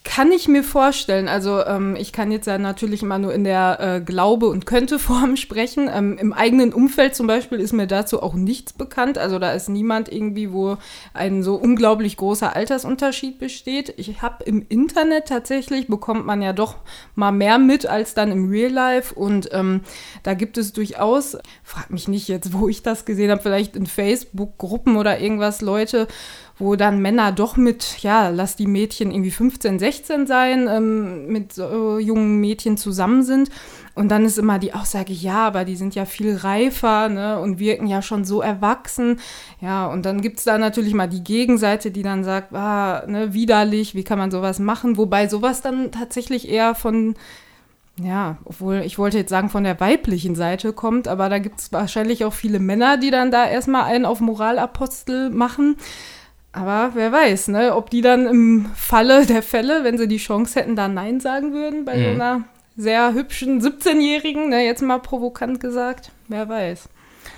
Kann 0.04 0.32
ich 0.32 0.48
mir 0.48 0.64
vorstellen. 0.64 1.28
Also 1.28 1.64
ähm, 1.64 1.94
ich 1.94 2.12
kann 2.12 2.32
jetzt 2.32 2.46
ja 2.48 2.58
natürlich 2.58 3.04
immer 3.04 3.18
nur 3.18 3.32
in 3.32 3.44
der 3.44 3.78
äh, 3.78 4.00
Glaube- 4.00 4.48
und 4.48 4.66
Könnte-Form 4.66 5.36
sprechen. 5.36 5.88
Ähm, 5.92 6.18
Im 6.18 6.32
eigenen 6.32 6.72
Umfeld 6.72 7.14
zum 7.14 7.28
Beispiel 7.28 7.60
ist 7.60 7.72
mir 7.72 7.86
dazu 7.86 8.20
auch 8.20 8.34
nichts 8.34 8.72
bekannt. 8.72 9.16
Also 9.16 9.38
da 9.38 9.52
ist 9.52 9.68
niemand 9.68 10.10
irgendwie, 10.10 10.52
wo 10.52 10.76
ein 11.14 11.44
so 11.44 11.54
unglaublich 11.54 12.16
großer 12.16 12.56
Altersunterschied 12.56 13.38
besteht. 13.38 13.94
Ich 13.96 14.22
habe 14.22 14.42
im 14.42 14.66
Internet 14.68 15.28
tatsächlich, 15.28 15.86
bekommt 15.86 16.26
man 16.26 16.42
ja 16.42 16.52
doch 16.52 16.76
mal 17.14 17.32
mehr 17.32 17.58
mit 17.58 17.86
als 17.86 18.14
dann 18.14 18.32
im 18.32 18.50
Real 18.50 18.72
Life. 18.72 19.14
Und 19.14 19.50
ähm, 19.52 19.82
da 20.24 20.34
gibt 20.34 20.58
es 20.58 20.72
durchaus, 20.72 21.38
frag 21.62 21.90
mich 21.90 22.08
nicht 22.08 22.26
jetzt, 22.26 22.52
wo 22.52 22.68
ich 22.68 22.82
das 22.82 23.04
gesehen 23.04 23.30
habe, 23.30 23.42
vielleicht 23.42 23.76
in 23.76 23.86
Facebook-Gruppen 23.86 24.96
oder 24.96 25.20
irgendwas 25.20 25.60
Leute, 25.60 26.08
wo 26.62 26.76
dann 26.76 27.02
Männer 27.02 27.32
doch 27.32 27.56
mit, 27.56 28.02
ja, 28.02 28.28
lass 28.28 28.54
die 28.54 28.68
Mädchen 28.68 29.10
irgendwie 29.10 29.32
15, 29.32 29.80
16 29.80 30.26
sein, 30.26 30.68
ähm, 30.68 31.26
mit 31.26 31.52
so 31.52 31.98
jungen 31.98 32.40
Mädchen 32.40 32.76
zusammen 32.76 33.24
sind. 33.24 33.50
Und 33.94 34.08
dann 34.08 34.24
ist 34.24 34.38
immer 34.38 34.58
die 34.58 34.72
Aussage, 34.72 35.12
ja, 35.12 35.46
aber 35.46 35.64
die 35.64 35.76
sind 35.76 35.94
ja 35.94 36.04
viel 36.04 36.36
reifer 36.36 37.08
ne, 37.08 37.38
und 37.40 37.58
wirken 37.58 37.86
ja 37.88 38.00
schon 38.00 38.24
so 38.24 38.40
erwachsen. 38.40 39.18
Ja, 39.60 39.86
und 39.86 40.06
dann 40.06 40.22
gibt 40.22 40.38
es 40.38 40.44
da 40.44 40.56
natürlich 40.56 40.94
mal 40.94 41.08
die 41.08 41.24
Gegenseite, 41.24 41.90
die 41.90 42.02
dann 42.02 42.22
sagt, 42.22 42.54
ah, 42.54 43.04
ne, 43.06 43.34
widerlich, 43.34 43.94
wie 43.94 44.04
kann 44.04 44.18
man 44.18 44.30
sowas 44.30 44.60
machen? 44.60 44.96
Wobei 44.96 45.26
sowas 45.28 45.62
dann 45.62 45.90
tatsächlich 45.90 46.48
eher 46.48 46.74
von 46.74 47.14
ja, 48.02 48.38
obwohl 48.46 48.76
ich 48.86 48.98
wollte 48.98 49.18
jetzt 49.18 49.28
sagen, 49.28 49.50
von 49.50 49.64
der 49.64 49.78
weiblichen 49.78 50.34
Seite 50.34 50.72
kommt, 50.72 51.08
aber 51.08 51.28
da 51.28 51.38
gibt 51.38 51.60
es 51.60 51.72
wahrscheinlich 51.72 52.24
auch 52.24 52.32
viele 52.32 52.58
Männer, 52.58 52.96
die 52.96 53.10
dann 53.10 53.30
da 53.30 53.46
erstmal 53.46 53.84
einen 53.84 54.06
auf 54.06 54.20
Moralapostel 54.20 55.28
machen. 55.28 55.76
Aber 56.52 56.90
wer 56.94 57.10
weiß, 57.10 57.48
ne, 57.48 57.74
ob 57.74 57.88
die 57.88 58.02
dann 58.02 58.26
im 58.26 58.70
Falle 58.74 59.24
der 59.26 59.42
Fälle, 59.42 59.84
wenn 59.84 59.96
sie 59.96 60.06
die 60.06 60.18
Chance 60.18 60.60
hätten, 60.60 60.76
da 60.76 60.86
Nein 60.86 61.18
sagen 61.18 61.52
würden 61.52 61.84
bei 61.84 61.96
mhm. 61.96 62.04
so 62.04 62.10
einer 62.10 62.44
sehr 62.76 63.14
hübschen 63.14 63.60
17-Jährigen, 63.62 64.50
ne, 64.50 64.64
jetzt 64.64 64.82
mal 64.82 64.98
provokant 64.98 65.60
gesagt, 65.60 66.10
wer 66.28 66.48
weiß. 66.48 66.88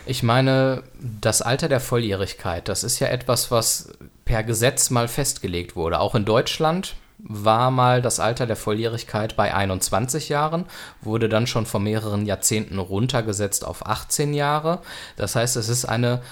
Ich 0.06 0.23
meine, 0.23 0.83
das 1.00 1.42
Alter 1.42 1.68
der 1.68 1.80
Volljährigkeit, 1.80 2.68
das 2.68 2.85
ist 2.85 2.99
ja 2.99 3.09
etwas, 3.09 3.50
was 3.50 3.92
per 4.25 4.42
Gesetz 4.42 4.90
mal 4.90 5.09
festgelegt 5.09 5.76
wurde. 5.76 6.00
Auch 6.00 6.14
in 6.14 6.25
Deutschland 6.25 6.97
war 7.26 7.71
mal 7.71 8.02
das 8.02 8.21
Alter 8.21 8.47
der 8.47 8.57
Volljährigkeit 8.57 9.35
bei 9.35 9.54
21 9.54 10.28
Jahren, 10.28 10.66
wurde 11.00 11.28
dann 11.28 11.47
schon 11.47 11.64
vor 11.64 11.81
mehreren 11.81 12.26
Jahrzehnten 12.26 12.78
runtergesetzt 12.78 13.64
auf 13.64 13.87
18 13.87 14.35
Jahre. 14.35 14.81
Das 15.16 15.35
heißt, 15.35 15.57
es 15.57 15.69
ist 15.69 15.87
eine, 15.87 16.23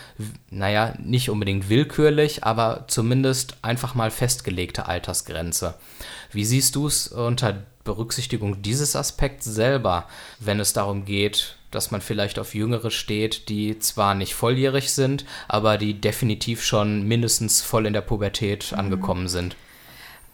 naja, 0.51 0.95
nicht 1.03 1.31
unbedingt 1.31 1.69
willkürlich, 1.71 2.45
aber 2.45 2.85
zumindest 2.89 3.57
einfach 3.63 3.95
mal 3.95 4.11
festgelegte 4.11 4.87
Altersgrenze. 4.87 5.75
Wie 6.31 6.45
siehst 6.45 6.77
du 6.77 6.87
es 6.87 7.09
unter 7.09 7.63
Berücksichtigung 7.85 8.63
dieses 8.63 8.95
Aspekts 8.95 9.47
selber, 9.47 10.07
wenn 10.41 10.61
es 10.61 10.73
darum 10.73 11.05
geht, 11.05 11.57
dass 11.71 11.91
man 11.91 12.03
vielleicht 12.03 12.39
auf 12.39 12.55
Jüngere 12.55 12.91
steht, 12.91 13.49
die 13.49 13.79
zwar 13.79 14.15
nicht 14.15 14.35
volljährig 14.35 14.93
sind, 14.93 15.25
aber 15.49 15.79
die 15.79 15.95
definitiv 16.01 16.63
schon 16.63 17.09
mindestens 17.09 17.63
voll 17.63 17.87
in 17.87 17.95
der 17.95 18.03
Pubertät 18.03 18.73
mhm. 18.73 18.79
angekommen 18.79 19.29
sind? 19.29 19.57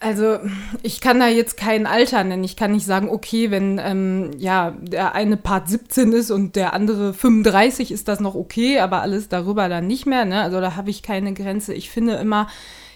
Also 0.01 0.39
ich 0.83 1.01
kann 1.01 1.19
da 1.19 1.27
jetzt 1.27 1.57
kein 1.57 1.87
Alter 1.87 2.23
nennen. 2.23 2.45
Ich 2.45 2.55
kann 2.55 2.73
nicht 2.73 2.87
sagen, 2.87 3.09
okay, 3.09 3.51
wenn 3.51 3.81
ähm, 3.83 4.31
ja 4.39 4.77
der 4.81 5.15
eine 5.15 5.37
Part 5.37 5.69
17 5.69 6.13
ist 6.13 6.31
und 6.31 6.55
der 6.55 6.73
andere 6.73 7.13
35, 7.13 7.91
ist 7.91 8.07
das 8.07 8.21
noch 8.21 8.37
okay, 8.37 8.79
aber 8.79 9.03
alles 9.03 9.29
darüber 9.29 9.69
dann 9.69 9.89
nicht 9.89 10.07
mehr. 10.07 10.25
Ne? 10.25 10.41
Also 10.41 10.61
da 10.61 10.77
habe 10.77 10.91
ich 10.91 11.03
keine 11.03 11.35
Grenze. 11.35 11.75
Ich 11.75 11.91
finde 11.91 12.15
immer, 12.15 12.49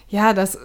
ja, 0.07 0.33
das 0.33 0.57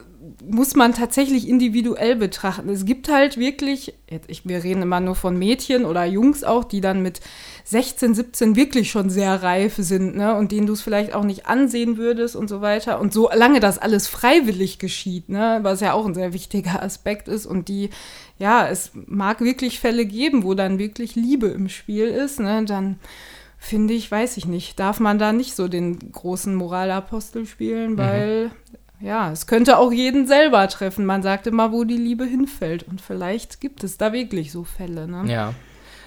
muss 0.47 0.75
man 0.75 0.95
tatsächlich 0.95 1.49
individuell 1.49 2.17
betrachten. 2.17 2.69
Es 2.69 2.85
gibt 2.85 3.09
halt 3.09 3.37
wirklich, 3.37 3.95
jetzt, 4.09 4.31
ich, 4.31 4.47
wir 4.47 4.63
reden 4.63 4.83
immer 4.83 5.01
nur 5.01 5.15
von 5.15 5.39
Mädchen 5.39 5.85
oder 5.85 6.05
Jungs 6.05 6.45
auch, 6.45 6.65
die 6.65 6.81
dann 6.81 7.03
mit 7.03 7.21
16, 7.65 8.15
17 8.15 8.57
wirklich 8.57 8.91
schon 8.91 9.11
sehr 9.11 9.43
reif 9.43 9.75
sind, 9.77 10.17
ne? 10.17 10.37
Und 10.37 10.53
denen 10.53 10.67
du 10.67 10.73
es 10.73 10.83
vielleicht 10.83 11.15
auch 11.15 11.25
nicht 11.25 11.47
ansehen 11.47 11.97
würdest 11.97 12.37
und 12.37 12.49
so 12.49 12.61
weiter. 12.61 13.01
Und 13.01 13.13
solange 13.13 13.61
das 13.61 13.79
alles 13.79 14.07
freiwillig 14.07 14.79
geschieht, 14.79 15.29
ne, 15.29 15.61
was 15.63 15.81
ja 15.81 15.93
auch 15.93 16.07
ein 16.07 16.15
sehr 16.15 16.33
wichtiger 16.33 16.83
Aspekt 16.83 17.29
ist, 17.29 17.47
und 17.47 17.69
die, 17.69 17.91
ja, 18.39 18.69
es 18.69 18.93
mag 19.07 19.41
wirklich 19.41 19.81
Fälle 19.81 20.07
geben, 20.07 20.45
wo 20.45 20.55
dann 20.55 20.79
wirklich 20.79 21.15
Liebe 21.15 21.49
im 21.49 21.69
Spiel 21.69 22.07
ist, 22.07 22.41
ne, 22.41 22.65
dann 22.65 22.99
finde 23.59 23.93
ich, 23.95 24.11
weiß 24.11 24.37
ich 24.37 24.47
nicht, 24.47 24.79
darf 24.79 25.01
man 25.01 25.19
da 25.19 25.33
nicht 25.33 25.57
so 25.57 25.69
den 25.69 26.13
großen 26.13 26.55
Moralapostel 26.55 27.45
spielen, 27.45 27.93
mhm. 27.93 27.99
weil 27.99 28.45
mhm. 28.47 28.51
Ja, 29.01 29.31
es 29.31 29.47
könnte 29.47 29.79
auch 29.79 29.93
jeden 29.93 30.27
selber 30.27 30.67
treffen. 30.69 31.07
Man 31.07 31.23
sagt 31.23 31.47
immer, 31.47 31.73
wo 31.73 31.85
die 31.85 31.97
Liebe 31.97 32.25
hinfällt. 32.25 32.83
Und 32.83 33.01
vielleicht 33.01 33.61
gibt 33.61 33.85
es 33.85 33.97
da 33.97 34.13
wirklich 34.13 34.51
so 34.51 34.65
Fälle. 34.65 35.07
Ne? 35.07 35.33
Ja, 35.33 35.55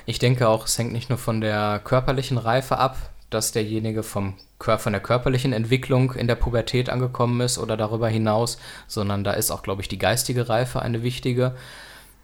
ich 0.06 0.20
denke 0.20 0.50
auch, 0.50 0.66
es 0.66 0.78
hängt 0.78 0.92
nicht 0.92 1.10
nur 1.10 1.18
von 1.18 1.42
der 1.42 1.80
körperlichen 1.84 2.38
Reife 2.38 2.78
ab, 2.78 2.98
dass 3.30 3.52
derjenige 3.52 4.04
vom 4.04 4.36
von 4.64 4.94
der 4.94 5.02
körperlichen 5.02 5.54
Entwicklung 5.54 6.14
in 6.14 6.28
der 6.28 6.36
Pubertät 6.36 6.92
angekommen 6.92 7.42
ist 7.42 7.58
oder 7.58 7.78
darüber 7.78 8.08
hinaus, 8.10 8.60
sondern 8.88 9.24
da 9.24 9.32
ist 9.32 9.50
auch, 9.50 9.64
glaube 9.64 9.82
ich, 9.82 9.88
die 9.88 9.98
geistige 9.98 10.50
Reife 10.50 10.84
eine 10.84 11.02
wichtige. 11.02 11.56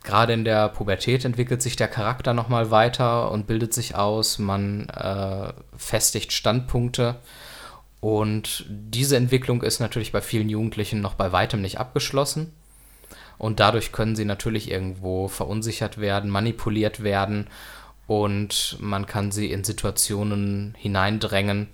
Gerade 0.03 0.33
in 0.33 0.45
der 0.45 0.69
Pubertät 0.69 1.25
entwickelt 1.25 1.63
sich 1.63 1.75
der 1.77 1.88
Charakter 1.88 2.36
nochmal 2.36 2.69
weiter 2.69 3.31
und 3.31 3.47
bildet 3.47 3.74
sich 3.74 3.95
aus, 3.95 4.38
man 4.38 4.88
äh, 4.89 5.51
festigt 5.75 6.31
Standpunkte. 6.31 7.15
Und 8.07 8.63
diese 8.69 9.17
Entwicklung 9.17 9.63
ist 9.63 9.81
natürlich 9.81 10.13
bei 10.13 10.21
vielen 10.21 10.47
Jugendlichen 10.47 11.01
noch 11.01 11.15
bei 11.15 11.33
weitem 11.33 11.61
nicht 11.61 11.77
abgeschlossen. 11.77 12.53
Und 13.37 13.59
dadurch 13.59 13.91
können 13.91 14.15
sie 14.15 14.23
natürlich 14.23 14.71
irgendwo 14.71 15.27
verunsichert 15.27 15.97
werden, 15.97 16.29
manipuliert 16.29 17.03
werden 17.03 17.49
und 18.07 18.77
man 18.79 19.07
kann 19.07 19.33
sie 19.33 19.51
in 19.51 19.65
Situationen 19.65 20.73
hineindrängen, 20.77 21.67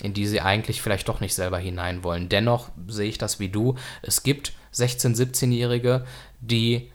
in 0.00 0.14
die 0.14 0.28
sie 0.28 0.40
eigentlich 0.40 0.80
vielleicht 0.80 1.08
doch 1.08 1.18
nicht 1.18 1.34
selber 1.34 1.58
hinein 1.58 2.04
wollen. 2.04 2.28
Dennoch 2.28 2.68
sehe 2.86 3.08
ich 3.08 3.18
das 3.18 3.40
wie 3.40 3.48
du. 3.48 3.74
Es 4.02 4.22
gibt 4.22 4.52
16-, 4.72 5.16
17-Jährige, 5.16 6.06
die 6.40 6.92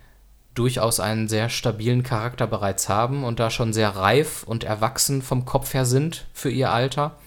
durchaus 0.54 1.02
einen 1.02 1.28
sehr 1.28 1.50
stabilen 1.50 2.04
Charakter 2.04 2.48
bereits 2.48 2.88
haben 2.88 3.26
und 3.26 3.42
da 3.42 3.50
schon 3.50 3.74
sehr 3.74 3.90
reif 3.90 4.44
und 4.44 4.64
erwachsen 4.64 5.22
vom 5.22 5.44
Kopf 5.44 5.74
her 5.74 5.84
sind 5.84 6.26
für 6.32 6.50
ihr 6.50 6.72
Alter. 6.72 7.18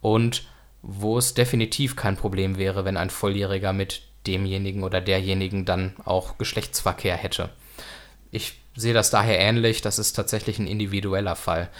Und 0.00 0.44
wo 0.86 1.16
es 1.16 1.34
definitiv 1.34 1.96
kein 1.96 2.16
Problem 2.16 2.58
wäre, 2.58 2.84
wenn 2.84 2.96
ein 2.96 3.10
Volljähriger 3.10 3.72
mit 3.72 4.02
demjenigen 4.26 4.82
oder 4.84 5.00
derjenigen 5.00 5.64
dann 5.64 5.96
auch 6.04 6.36
Geschlechtsverkehr 6.38 7.16
hätte. 7.16 7.50
Ich 8.30 8.54
sehe 8.76 8.94
das 8.94 9.10
daher 9.10 9.38
ähnlich, 9.38 9.80
das 9.80 9.98
ist 9.98 10.12
tatsächlich 10.12 10.58
ein 10.58 10.66
individueller 10.66 11.36
Fall. 11.36 11.70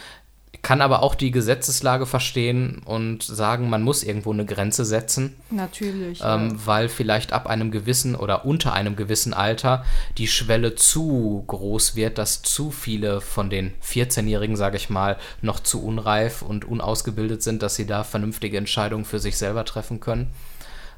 Kann 0.64 0.80
aber 0.80 1.02
auch 1.02 1.14
die 1.14 1.30
Gesetzeslage 1.30 2.06
verstehen 2.06 2.80
und 2.86 3.22
sagen, 3.22 3.68
man 3.68 3.82
muss 3.82 4.02
irgendwo 4.02 4.32
eine 4.32 4.46
Grenze 4.46 4.86
setzen. 4.86 5.36
Natürlich. 5.50 6.22
Ähm, 6.24 6.52
ja. 6.52 6.56
Weil 6.64 6.88
vielleicht 6.88 7.34
ab 7.34 7.46
einem 7.46 7.70
gewissen 7.70 8.16
oder 8.16 8.46
unter 8.46 8.72
einem 8.72 8.96
gewissen 8.96 9.34
Alter 9.34 9.84
die 10.16 10.26
Schwelle 10.26 10.74
zu 10.74 11.44
groß 11.46 11.96
wird, 11.96 12.16
dass 12.16 12.40
zu 12.40 12.70
viele 12.70 13.20
von 13.20 13.50
den 13.50 13.74
14-Jährigen, 13.86 14.56
sage 14.56 14.78
ich 14.78 14.88
mal, 14.88 15.18
noch 15.42 15.60
zu 15.60 15.84
unreif 15.84 16.40
und 16.40 16.64
unausgebildet 16.64 17.42
sind, 17.42 17.62
dass 17.62 17.74
sie 17.74 17.86
da 17.86 18.02
vernünftige 18.02 18.56
Entscheidungen 18.56 19.04
für 19.04 19.18
sich 19.18 19.36
selber 19.36 19.66
treffen 19.66 20.00
können 20.00 20.28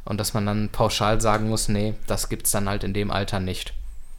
und 0.04 0.20
dass 0.20 0.32
man 0.32 0.46
dann 0.46 0.68
pauschal 0.68 1.20
sagen 1.20 1.49
muss, 1.49 1.68
nee, 1.68 1.94
das 2.06 2.28
gibt 2.28 2.46
es 2.46 2.52
dann 2.52 2.68
halt 2.68 2.85
in 2.85 2.94
dem 2.94 3.11
Alter 3.11 3.40
nicht. 3.40 3.75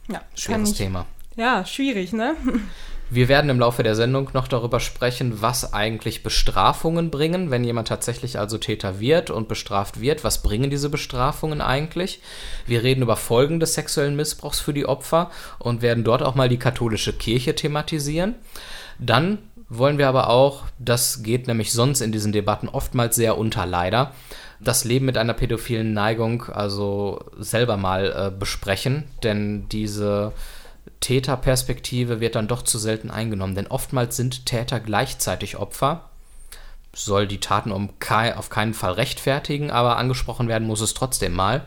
Ja, 0.08 0.20
schweres 0.34 0.74
Thema. 0.74 1.06
Ja, 1.36 1.64
schwierig, 1.64 2.12
ne? 2.12 2.36
Wir 3.10 3.28
werden 3.28 3.48
im 3.48 3.58
Laufe 3.58 3.82
der 3.82 3.94
Sendung 3.94 4.28
noch 4.34 4.48
darüber 4.48 4.80
sprechen, 4.80 5.40
was 5.40 5.72
eigentlich 5.72 6.22
Bestrafungen 6.22 7.10
bringen, 7.10 7.50
wenn 7.50 7.64
jemand 7.64 7.88
tatsächlich 7.88 8.38
also 8.38 8.58
Täter 8.58 9.00
wird 9.00 9.30
und 9.30 9.48
bestraft 9.48 10.00
wird. 10.00 10.24
Was 10.24 10.42
bringen 10.42 10.68
diese 10.68 10.90
Bestrafungen 10.90 11.62
eigentlich? 11.62 12.20
Wir 12.66 12.82
reden 12.82 13.02
über 13.02 13.16
Folgen 13.16 13.60
des 13.60 13.72
sexuellen 13.72 14.14
Missbrauchs 14.14 14.60
für 14.60 14.74
die 14.74 14.84
Opfer 14.84 15.30
und 15.58 15.80
werden 15.80 16.04
dort 16.04 16.22
auch 16.22 16.34
mal 16.34 16.50
die 16.50 16.58
katholische 16.58 17.14
Kirche 17.14 17.54
thematisieren. 17.54 18.34
Dann 18.98 19.38
wollen 19.70 19.96
wir 19.96 20.08
aber 20.08 20.28
auch, 20.28 20.64
das 20.78 21.22
geht 21.22 21.46
nämlich 21.46 21.72
sonst 21.72 22.02
in 22.02 22.12
diesen 22.12 22.32
Debatten 22.32 22.68
oftmals 22.68 23.16
sehr 23.16 23.38
unter 23.38 23.64
leider, 23.64 24.12
das 24.60 24.84
Leben 24.84 25.06
mit 25.06 25.16
einer 25.16 25.34
pädophilen 25.34 25.92
Neigung 25.92 26.44
also 26.44 27.24
selber 27.38 27.76
mal 27.76 28.12
äh, 28.12 28.36
besprechen, 28.36 29.04
denn 29.22 29.68
diese 29.68 30.32
Täterperspektive 31.00 32.20
wird 32.20 32.34
dann 32.34 32.48
doch 32.48 32.62
zu 32.62 32.78
selten 32.78 33.10
eingenommen, 33.10 33.54
denn 33.54 33.66
oftmals 33.66 34.16
sind 34.16 34.46
Täter 34.46 34.80
gleichzeitig 34.80 35.56
Opfer. 35.56 36.08
Soll 36.94 37.26
die 37.26 37.40
Taten 37.40 37.70
um 37.70 37.98
kei 37.98 38.36
auf 38.36 38.50
keinen 38.50 38.74
Fall 38.74 38.92
rechtfertigen, 38.92 39.70
aber 39.70 39.96
angesprochen 39.96 40.48
werden 40.48 40.66
muss 40.66 40.80
es 40.80 40.94
trotzdem 40.94 41.34
mal. 41.34 41.64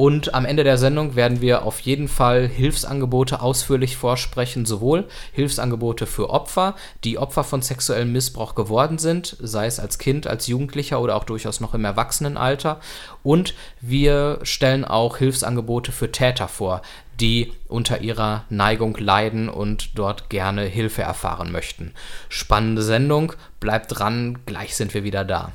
Und 0.00 0.32
am 0.32 0.46
Ende 0.46 0.64
der 0.64 0.78
Sendung 0.78 1.14
werden 1.14 1.42
wir 1.42 1.66
auf 1.66 1.78
jeden 1.80 2.08
Fall 2.08 2.48
Hilfsangebote 2.48 3.42
ausführlich 3.42 3.98
vorsprechen, 3.98 4.64
sowohl 4.64 5.06
Hilfsangebote 5.32 6.06
für 6.06 6.30
Opfer, 6.30 6.74
die 7.04 7.18
Opfer 7.18 7.44
von 7.44 7.60
sexuellem 7.60 8.10
Missbrauch 8.10 8.54
geworden 8.54 8.96
sind, 8.96 9.36
sei 9.40 9.66
es 9.66 9.78
als 9.78 9.98
Kind, 9.98 10.26
als 10.26 10.46
Jugendlicher 10.46 11.02
oder 11.02 11.16
auch 11.16 11.24
durchaus 11.24 11.60
noch 11.60 11.74
im 11.74 11.84
Erwachsenenalter. 11.84 12.80
Und 13.22 13.52
wir 13.82 14.38
stellen 14.42 14.86
auch 14.86 15.18
Hilfsangebote 15.18 15.92
für 15.92 16.10
Täter 16.10 16.48
vor, 16.48 16.80
die 17.20 17.52
unter 17.68 18.00
ihrer 18.00 18.44
Neigung 18.48 18.96
leiden 18.96 19.50
und 19.50 19.98
dort 19.98 20.30
gerne 20.30 20.62
Hilfe 20.62 21.02
erfahren 21.02 21.52
möchten. 21.52 21.92
Spannende 22.30 22.80
Sendung, 22.80 23.34
bleibt 23.60 23.98
dran, 23.98 24.38
gleich 24.46 24.76
sind 24.76 24.94
wir 24.94 25.04
wieder 25.04 25.26
da. 25.26 25.52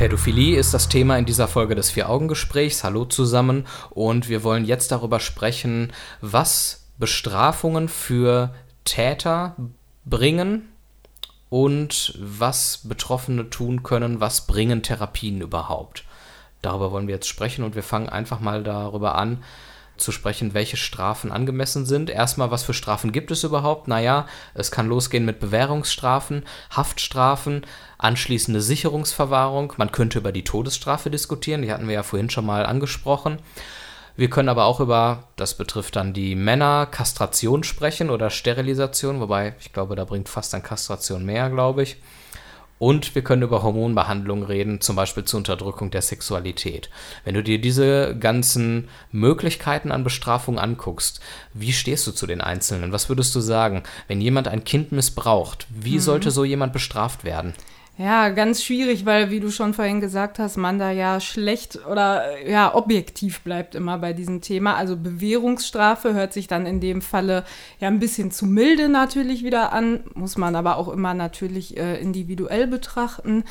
Pädophilie 0.00 0.56
ist 0.56 0.72
das 0.72 0.88
Thema 0.88 1.18
in 1.18 1.26
dieser 1.26 1.46
Folge 1.46 1.74
des 1.74 1.90
Vier-Augen-Gesprächs. 1.90 2.84
Hallo 2.84 3.04
zusammen 3.04 3.66
und 3.90 4.30
wir 4.30 4.42
wollen 4.42 4.64
jetzt 4.64 4.90
darüber 4.92 5.20
sprechen, 5.20 5.92
was 6.22 6.86
Bestrafungen 6.98 7.86
für 7.86 8.54
Täter 8.86 9.56
bringen 10.06 10.70
und 11.50 12.14
was 12.18 12.80
Betroffene 12.84 13.50
tun 13.50 13.82
können, 13.82 14.22
was 14.22 14.46
bringen 14.46 14.82
Therapien 14.82 15.42
überhaupt. 15.42 16.04
Darüber 16.62 16.92
wollen 16.92 17.06
wir 17.06 17.16
jetzt 17.16 17.28
sprechen 17.28 17.62
und 17.62 17.74
wir 17.74 17.82
fangen 17.82 18.08
einfach 18.08 18.40
mal 18.40 18.62
darüber 18.62 19.16
an, 19.16 19.44
zu 20.00 20.12
sprechen, 20.12 20.54
welche 20.54 20.76
Strafen 20.76 21.30
angemessen 21.30 21.86
sind. 21.86 22.10
Erstmal, 22.10 22.50
was 22.50 22.62
für 22.62 22.74
Strafen 22.74 23.12
gibt 23.12 23.30
es 23.30 23.44
überhaupt? 23.44 23.88
Naja, 23.88 24.26
es 24.54 24.70
kann 24.70 24.88
losgehen 24.88 25.24
mit 25.24 25.40
Bewährungsstrafen, 25.40 26.44
Haftstrafen, 26.74 27.66
anschließende 27.98 28.60
Sicherungsverwahrung. 28.60 29.74
Man 29.76 29.92
könnte 29.92 30.18
über 30.18 30.32
die 30.32 30.44
Todesstrafe 30.44 31.10
diskutieren, 31.10 31.62
die 31.62 31.72
hatten 31.72 31.86
wir 31.86 31.94
ja 31.94 32.02
vorhin 32.02 32.30
schon 32.30 32.46
mal 32.46 32.66
angesprochen. 32.66 33.38
Wir 34.16 34.28
können 34.28 34.48
aber 34.48 34.64
auch 34.64 34.80
über, 34.80 35.24
das 35.36 35.54
betrifft 35.54 35.96
dann 35.96 36.12
die 36.12 36.34
Männer, 36.34 36.86
Kastration 36.86 37.62
sprechen 37.62 38.10
oder 38.10 38.28
Sterilisation, 38.28 39.20
wobei 39.20 39.54
ich 39.60 39.72
glaube, 39.72 39.96
da 39.96 40.04
bringt 40.04 40.28
fast 40.28 40.54
an 40.54 40.62
Kastration 40.62 41.24
mehr, 41.24 41.48
glaube 41.48 41.82
ich. 41.82 41.96
Und 42.80 43.14
wir 43.14 43.22
können 43.22 43.42
über 43.42 43.62
Hormonbehandlung 43.62 44.42
reden, 44.42 44.80
zum 44.80 44.96
Beispiel 44.96 45.24
zur 45.24 45.36
Unterdrückung 45.36 45.90
der 45.90 46.00
Sexualität. 46.00 46.88
Wenn 47.24 47.34
du 47.34 47.42
dir 47.42 47.60
diese 47.60 48.16
ganzen 48.18 48.88
Möglichkeiten 49.12 49.92
an 49.92 50.02
Bestrafung 50.02 50.58
anguckst, 50.58 51.20
wie 51.52 51.74
stehst 51.74 52.06
du 52.06 52.12
zu 52.12 52.26
den 52.26 52.40
Einzelnen? 52.40 52.90
Was 52.90 53.10
würdest 53.10 53.34
du 53.34 53.40
sagen, 53.40 53.82
wenn 54.08 54.22
jemand 54.22 54.48
ein 54.48 54.64
Kind 54.64 54.92
missbraucht? 54.92 55.66
Wie 55.68 55.96
mhm. 55.96 56.00
sollte 56.00 56.30
so 56.30 56.42
jemand 56.42 56.72
bestraft 56.72 57.22
werden? 57.22 57.52
Ja, 58.02 58.30
ganz 58.30 58.64
schwierig, 58.64 59.04
weil, 59.04 59.30
wie 59.30 59.40
du 59.40 59.50
schon 59.50 59.74
vorhin 59.74 60.00
gesagt 60.00 60.38
hast, 60.38 60.56
man 60.56 60.78
da 60.78 60.90
ja 60.90 61.20
schlecht 61.20 61.84
oder 61.84 62.40
ja 62.48 62.74
objektiv 62.74 63.42
bleibt 63.42 63.74
immer 63.74 63.98
bei 63.98 64.14
diesem 64.14 64.40
Thema. 64.40 64.76
Also 64.76 64.96
Bewährungsstrafe 64.96 66.14
hört 66.14 66.32
sich 66.32 66.46
dann 66.46 66.64
in 66.64 66.80
dem 66.80 67.02
Falle 67.02 67.44
ja 67.78 67.88
ein 67.88 67.98
bisschen 67.98 68.30
zu 68.30 68.46
milde 68.46 68.88
natürlich 68.88 69.44
wieder 69.44 69.74
an, 69.74 70.00
muss 70.14 70.38
man 70.38 70.56
aber 70.56 70.78
auch 70.78 70.88
immer 70.88 71.12
natürlich 71.12 71.76
äh, 71.76 72.00
individuell 72.00 72.66
betrachten. 72.66 73.44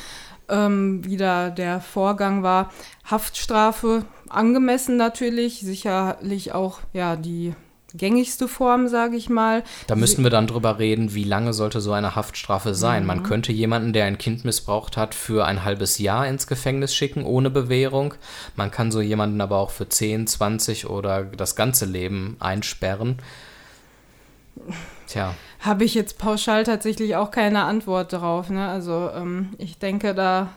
ähm, 0.48 1.04
wie 1.04 1.16
da 1.16 1.50
der 1.50 1.80
Vorgang 1.80 2.42
war. 2.42 2.72
Haftstrafe 3.04 4.04
angemessen 4.28 4.96
natürlich, 4.96 5.60
sicherlich 5.60 6.52
auch 6.54 6.80
ja 6.92 7.14
die 7.14 7.54
gängigste 7.94 8.48
Form, 8.48 8.88
sage 8.88 9.16
ich 9.16 9.28
mal. 9.28 9.62
Da 9.86 9.96
müssten 9.96 10.22
wir 10.22 10.30
dann 10.30 10.46
drüber 10.46 10.78
reden, 10.78 11.14
wie 11.14 11.24
lange 11.24 11.52
sollte 11.52 11.80
so 11.80 11.92
eine 11.92 12.16
Haftstrafe 12.16 12.74
sein. 12.74 13.02
Mhm. 13.02 13.06
Man 13.06 13.22
könnte 13.22 13.52
jemanden, 13.52 13.92
der 13.92 14.04
ein 14.06 14.18
Kind 14.18 14.44
missbraucht 14.44 14.96
hat, 14.96 15.14
für 15.14 15.46
ein 15.46 15.64
halbes 15.64 15.98
Jahr 15.98 16.26
ins 16.26 16.46
Gefängnis 16.46 16.94
schicken, 16.94 17.24
ohne 17.24 17.50
Bewährung. 17.50 18.14
Man 18.56 18.70
kann 18.70 18.90
so 18.90 19.00
jemanden 19.00 19.40
aber 19.40 19.58
auch 19.58 19.70
für 19.70 19.88
10, 19.88 20.26
20 20.26 20.88
oder 20.88 21.24
das 21.24 21.56
ganze 21.56 21.86
Leben 21.86 22.36
einsperren. 22.40 23.18
Tja. 25.06 25.34
Habe 25.60 25.84
ich 25.84 25.94
jetzt 25.94 26.18
pauschal 26.18 26.64
tatsächlich 26.64 27.16
auch 27.16 27.30
keine 27.30 27.64
Antwort 27.64 28.12
darauf. 28.12 28.50
Ne? 28.50 28.68
Also 28.68 29.10
ähm, 29.14 29.50
ich 29.58 29.78
denke, 29.78 30.14
da 30.14 30.50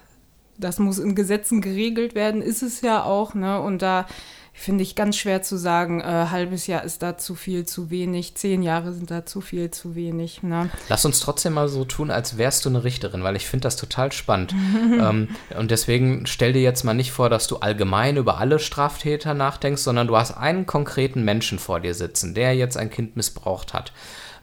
das 0.57 0.79
muss 0.79 0.99
in 0.99 1.15
Gesetzen 1.15 1.61
geregelt 1.61 2.15
werden, 2.15 2.41
ist 2.41 2.61
es 2.61 2.81
ja 2.81 3.03
auch. 3.03 3.33
Ne? 3.33 3.59
Und 3.59 3.81
da 3.81 4.05
finde 4.53 4.83
ich 4.83 4.95
ganz 4.95 5.17
schwer 5.17 5.41
zu 5.41 5.57
sagen, 5.57 5.99
äh, 5.99 6.03
halbes 6.03 6.67
Jahr 6.67 6.83
ist 6.83 7.01
da 7.01 7.17
zu 7.17 7.33
viel, 7.33 7.65
zu 7.65 7.89
wenig, 7.89 8.35
zehn 8.35 8.61
Jahre 8.61 8.93
sind 8.93 9.09
da 9.09 9.25
zu 9.25 9.41
viel, 9.41 9.71
zu 9.71 9.95
wenig. 9.95 10.43
Ne? 10.43 10.69
Lass 10.89 11.05
uns 11.05 11.19
trotzdem 11.19 11.53
mal 11.53 11.67
so 11.67 11.85
tun, 11.85 12.11
als 12.11 12.37
wärst 12.37 12.63
du 12.63 12.69
eine 12.69 12.83
Richterin, 12.83 13.23
weil 13.23 13.35
ich 13.35 13.47
finde 13.47 13.63
das 13.63 13.75
total 13.75 14.11
spannend. 14.11 14.53
ähm, 14.75 15.29
und 15.57 15.71
deswegen 15.71 16.27
stell 16.27 16.53
dir 16.53 16.61
jetzt 16.61 16.83
mal 16.83 16.93
nicht 16.93 17.11
vor, 17.11 17.29
dass 17.29 17.47
du 17.47 17.57
allgemein 17.57 18.15
über 18.15 18.37
alle 18.37 18.59
Straftäter 18.59 19.33
nachdenkst, 19.33 19.81
sondern 19.81 20.07
du 20.07 20.15
hast 20.15 20.31
einen 20.31 20.65
konkreten 20.67 21.23
Menschen 21.23 21.57
vor 21.57 21.79
dir 21.79 21.95
sitzen, 21.95 22.35
der 22.35 22.55
jetzt 22.55 22.77
ein 22.77 22.91
Kind 22.91 23.15
missbraucht 23.15 23.73
hat. 23.73 23.91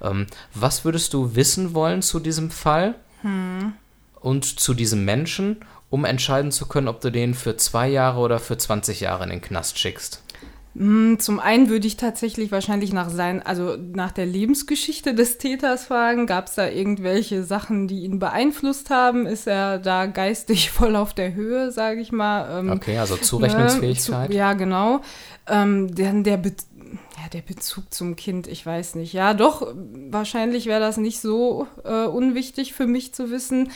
Ähm, 0.03 0.27
was 0.53 0.85
würdest 0.85 1.15
du 1.15 1.37
wissen 1.37 1.73
wollen 1.73 2.03
zu 2.03 2.19
diesem 2.19 2.51
Fall? 2.51 2.97
Hm. 3.23 3.75
Und 4.21 4.61
zu 4.61 4.75
diesem 4.75 5.05
Menschen 5.05 5.65
um 5.91 6.05
entscheiden 6.05 6.53
zu 6.53 6.67
können, 6.67 6.89
ob 6.89 7.01
du 7.01 7.11
den 7.11 7.35
für 7.35 7.57
zwei 7.57 7.89
Jahre 7.89 8.21
oder 8.21 8.39
für 8.39 8.57
20 8.57 9.01
Jahre 9.01 9.25
in 9.25 9.31
den 9.31 9.41
Knast 9.41 9.79
schickst? 9.79 10.23
Hm, 10.77 11.19
zum 11.19 11.41
einen 11.41 11.69
würde 11.69 11.89
ich 11.89 11.97
tatsächlich 11.97 12.53
wahrscheinlich 12.53 12.93
nach 12.93 13.11
sein, 13.11 13.45
also 13.45 13.77
nach 13.77 14.13
der 14.13 14.27
Lebensgeschichte 14.27 15.15
des 15.15 15.39
Täters 15.39 15.85
fragen. 15.85 16.27
Gab 16.29 16.47
es 16.47 16.55
da 16.55 16.69
irgendwelche 16.69 17.43
Sachen, 17.43 17.89
die 17.89 18.05
ihn 18.05 18.21
beeinflusst 18.21 18.89
haben? 18.89 19.27
Ist 19.27 19.49
er 19.49 19.79
da 19.81 20.07
geistig 20.07 20.71
voll 20.71 20.95
auf 20.95 21.13
der 21.13 21.35
Höhe, 21.35 21.73
sage 21.73 22.01
ich 22.01 22.13
mal? 22.13 22.61
Ähm, 22.61 22.71
okay, 22.71 22.99
also 22.99 23.17
Zurechnungsfähigkeit. 23.17 24.29
Ne, 24.29 24.31
zu, 24.31 24.39
ja, 24.39 24.53
genau. 24.53 25.01
Ähm, 25.49 25.93
der, 25.93 26.13
der, 26.13 26.37
Be 26.37 26.53
ja, 27.21 27.29
der 27.33 27.43
Bezug 27.43 27.93
zum 27.93 28.15
Kind, 28.15 28.47
ich 28.47 28.65
weiß 28.65 28.95
nicht. 28.95 29.13
Ja, 29.13 29.35
doch, 29.35 29.75
wahrscheinlich 30.11 30.67
wäre 30.67 30.81
das 30.81 30.99
nicht 30.99 31.21
so 31.21 31.67
äh, 31.85 32.07
unwichtig 32.07 32.75
für 32.75 32.87
mich 32.87 33.13
zu 33.13 33.31
wissen. 33.31 33.73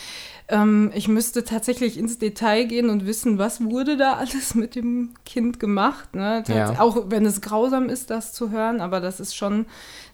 Ähm, 0.48 0.90
ich 0.94 1.08
müsste 1.08 1.44
tatsächlich 1.44 1.98
ins 1.98 2.18
Detail 2.18 2.64
gehen 2.64 2.90
und 2.90 3.06
wissen, 3.06 3.38
was 3.38 3.64
wurde 3.64 3.96
da 3.96 4.12
alles 4.18 4.54
mit 4.54 4.74
dem 4.74 5.14
Kind 5.24 5.58
gemacht. 5.58 6.14
Ne? 6.14 6.44
Ja. 6.48 6.80
Auch 6.80 7.04
wenn 7.08 7.24
es 7.24 7.40
grausam 7.40 7.88
ist, 7.88 8.10
das 8.10 8.32
zu 8.32 8.50
hören, 8.50 8.80
aber 8.80 9.00
das 9.00 9.20
ist 9.20 9.34
schon 9.34 9.66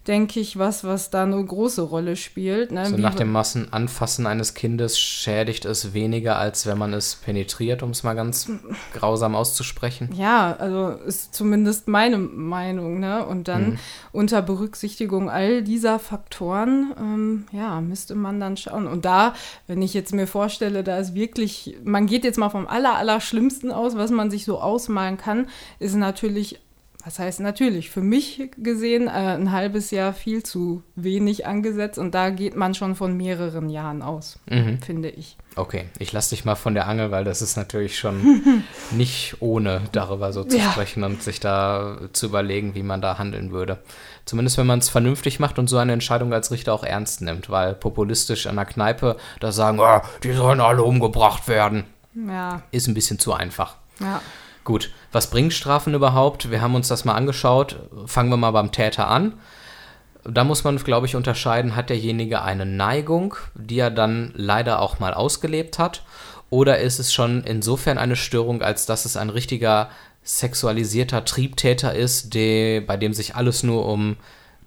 denke 0.07 0.40
ich, 0.40 0.59
was, 0.59 0.83
was 0.83 1.11
da 1.11 1.25
eine 1.25 1.45
große 1.45 1.83
Rolle 1.83 2.16
spielt. 2.16 2.73
Ne? 2.73 2.87
So 2.87 2.97
nach 2.97 3.14
dem 3.14 3.30
Massenanfassen 3.30 4.26
eines 4.26 4.54
Kindes 4.54 4.99
schädigt 4.99 5.66
es 5.66 5.92
weniger, 5.92 6.38
als 6.38 6.66
wenn 6.66 6.78
man 6.78 6.95
es 6.95 7.16
penetriert, 7.16 7.83
um 7.83 7.90
es 7.90 8.02
mal 8.02 8.14
ganz 8.14 8.50
grausam 8.95 9.35
auszusprechen. 9.35 10.09
Ja, 10.14 10.57
also 10.59 10.90
ist 10.90 11.35
zumindest 11.35 11.87
meine 11.87 12.16
Meinung. 12.16 12.99
Ne? 12.99 13.26
Und 13.26 13.49
dann 13.49 13.73
mhm. 13.73 13.78
unter 14.12 14.40
Berücksichtigung 14.40 15.28
all 15.28 15.62
dieser 15.62 15.99
Faktoren, 15.99 16.95
ähm, 16.99 17.47
ja, 17.52 17.83
müsste 17.83 18.14
man 18.14 18.40
dann 18.40 18.57
schauen. 18.57 18.87
Und 18.87 19.04
da, 19.04 19.35
wenn 19.66 19.83
ich 19.83 19.92
jetzt 19.92 20.14
mir 20.14 20.26
vorstelle, 20.26 20.83
da 20.83 20.97
ist 20.97 21.14
wirklich, 21.14 21.76
man 21.85 22.07
geht 22.07 22.25
jetzt 22.25 22.38
mal 22.38 22.49
vom 22.49 22.66
aller, 22.66 22.97
aller 22.97 23.21
Schlimmsten 23.21 23.71
aus, 23.71 23.97
was 23.97 24.11
man 24.11 24.30
sich 24.30 24.47
so 24.47 24.61
ausmalen 24.61 25.19
kann, 25.19 25.47
ist 25.78 25.95
natürlich 25.95 26.59
was 27.04 27.19
heißt 27.19 27.40
natürlich, 27.40 27.90
für 27.90 28.02
mich 28.02 28.50
gesehen 28.57 29.07
äh, 29.07 29.11
ein 29.11 29.52
halbes 29.52 29.90
Jahr 29.90 30.12
viel 30.12 30.42
zu 30.42 30.83
wenig 30.97 31.47
angesetzt 31.47 31.99
und 31.99 32.14
da 32.14 32.30
geht 32.30 32.57
man 32.57 32.75
schon 32.75 32.95
von 32.95 33.16
mehreren 33.16 33.71
Jahren 33.71 34.02
aus, 34.02 34.38
mhm. 34.49 34.80
finde 34.83 35.09
ich. 35.09 35.37
Okay, 35.57 35.87
ich 35.99 36.12
lasse 36.12 36.30
dich 36.30 36.45
mal 36.45 36.54
von 36.54 36.75
der 36.75 36.87
Angel, 36.87 37.11
weil 37.11 37.25
das 37.25 37.42
ist 37.42 37.57
natürlich 37.57 37.99
schon 37.99 38.64
nicht 38.90 39.37
ohne 39.40 39.83
darüber 39.92 40.33
so 40.33 40.45
zu 40.45 40.59
ja. 40.59 40.71
sprechen 40.71 41.02
und 41.02 41.23
sich 41.23 41.40
da 41.40 41.98
zu 42.12 42.27
überlegen, 42.27 42.75
wie 42.75 42.83
man 42.83 43.01
da 43.01 43.18
handeln 43.18 43.51
würde. 43.51 43.79
Zumindest 44.27 44.59
wenn 44.59 44.66
man 44.66 44.79
es 44.79 44.88
vernünftig 44.88 45.40
macht 45.40 45.59
und 45.59 45.68
so 45.68 45.79
eine 45.79 45.92
Entscheidung 45.92 46.33
als 46.33 46.51
Richter 46.51 46.72
auch 46.72 46.85
ernst 46.85 47.22
nimmt, 47.22 47.51
weil 47.51 47.75
populistisch 47.75 48.46
an 48.46 48.57
der 48.57 48.66
Kneipe 48.66 49.16
da 49.40 49.53
sagen, 49.53 49.81
oh, 49.81 50.01
die 50.22 50.33
sollen 50.33 50.61
alle 50.61 50.83
umgebracht 50.83 51.48
werden, 51.48 51.85
ja. 52.14 52.62
ist 52.70 52.87
ein 52.87 52.94
bisschen 52.94 53.18
zu 53.18 53.33
einfach. 53.33 53.77
Ja. 54.01 54.20
Gut, 54.70 54.92
was 55.11 55.30
bringen 55.30 55.50
Strafen 55.50 55.94
überhaupt? 55.94 56.52
Wir 56.52 56.61
haben 56.61 56.76
uns 56.76 56.87
das 56.87 57.04
mal 57.04 57.16
angeschaut. 57.16 57.80
Fangen 58.06 58.30
wir 58.30 58.37
mal 58.37 58.52
beim 58.52 58.70
Täter 58.70 59.09
an. 59.09 59.33
Da 60.22 60.44
muss 60.44 60.62
man, 60.62 60.76
glaube 60.76 61.06
ich, 61.06 61.16
unterscheiden, 61.16 61.74
hat 61.74 61.90
derjenige 61.90 62.42
eine 62.42 62.66
Neigung, 62.66 63.35
die 63.56 63.80
er 63.80 63.90
dann 63.90 64.30
leider 64.37 64.80
auch 64.80 65.00
mal 65.00 65.12
ausgelebt 65.12 65.80
hat, 65.80 66.04
oder 66.50 66.78
ist 66.78 67.00
es 67.00 67.12
schon 67.12 67.42
insofern 67.42 67.98
eine 67.98 68.14
Störung, 68.14 68.62
als 68.62 68.87
dass 68.87 69.06
es 69.06 69.16
ein 69.16 69.30
richtiger 69.30 69.90
sexualisierter 70.22 71.24
Triebtäter 71.24 71.92
ist, 71.92 72.35
der, 72.35 72.80
bei 72.83 72.96
dem 72.96 73.12
sich 73.12 73.35
alles 73.35 73.64
nur 73.64 73.87
um 73.87 74.18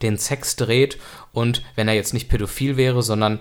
den 0.02 0.18
Sex 0.18 0.58
dreht 0.58 0.98
und 1.32 1.64
wenn 1.76 1.88
er 1.88 1.94
jetzt 1.94 2.14
nicht 2.14 2.28
pädophil 2.28 2.76
wäre, 2.76 3.04
sondern 3.04 3.40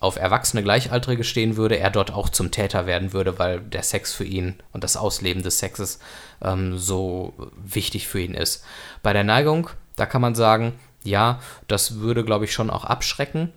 auf 0.00 0.16
erwachsene 0.16 0.62
Gleichaltrige 0.62 1.24
stehen 1.24 1.56
würde, 1.56 1.78
er 1.78 1.90
dort 1.90 2.12
auch 2.12 2.30
zum 2.30 2.50
Täter 2.50 2.86
werden 2.86 3.12
würde, 3.12 3.38
weil 3.38 3.60
der 3.60 3.82
Sex 3.82 4.14
für 4.14 4.24
ihn 4.24 4.56
und 4.72 4.82
das 4.82 4.96
Ausleben 4.96 5.42
des 5.42 5.58
Sexes 5.58 6.00
ähm, 6.42 6.78
so 6.78 7.34
wichtig 7.62 8.08
für 8.08 8.20
ihn 8.20 8.34
ist. 8.34 8.64
Bei 9.02 9.12
der 9.12 9.24
Neigung, 9.24 9.68
da 9.96 10.06
kann 10.06 10.22
man 10.22 10.34
sagen, 10.34 10.72
ja, 11.04 11.40
das 11.68 12.00
würde, 12.00 12.24
glaube 12.24 12.46
ich, 12.46 12.52
schon 12.52 12.70
auch 12.70 12.84
abschrecken. 12.84 13.52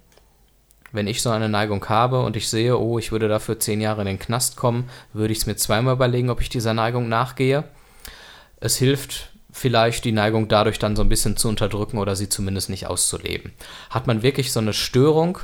Wenn 0.91 1.07
ich 1.07 1.21
so 1.21 1.29
eine 1.29 1.49
Neigung 1.49 1.87
habe 1.89 2.21
und 2.21 2.35
ich 2.35 2.49
sehe, 2.49 2.77
oh, 2.77 2.99
ich 2.99 3.11
würde 3.11 3.27
dafür 3.27 3.59
zehn 3.59 3.81
Jahre 3.81 4.01
in 4.01 4.07
den 4.07 4.19
Knast 4.19 4.57
kommen, 4.57 4.89
würde 5.13 5.31
ich 5.31 5.39
es 5.39 5.45
mir 5.45 5.55
zweimal 5.55 5.95
überlegen, 5.95 6.29
ob 6.29 6.41
ich 6.41 6.49
dieser 6.49 6.73
Neigung 6.73 7.09
nachgehe. 7.09 7.63
Es 8.59 8.75
hilft 8.75 9.31
vielleicht 9.51 10.03
die 10.03 10.11
Neigung 10.11 10.49
dadurch 10.49 10.77
dann 10.77 10.95
so 10.95 11.03
ein 11.03 11.09
bisschen 11.09 11.37
zu 11.37 11.47
unterdrücken 11.47 11.99
oder 11.99 12.15
sie 12.15 12.27
zumindest 12.27 12.69
nicht 12.69 12.87
auszuleben. 12.87 13.53
Hat 13.89 14.07
man 14.07 14.23
wirklich 14.23 14.51
so 14.51 14.59
eine 14.59 14.73
Störung, 14.73 15.39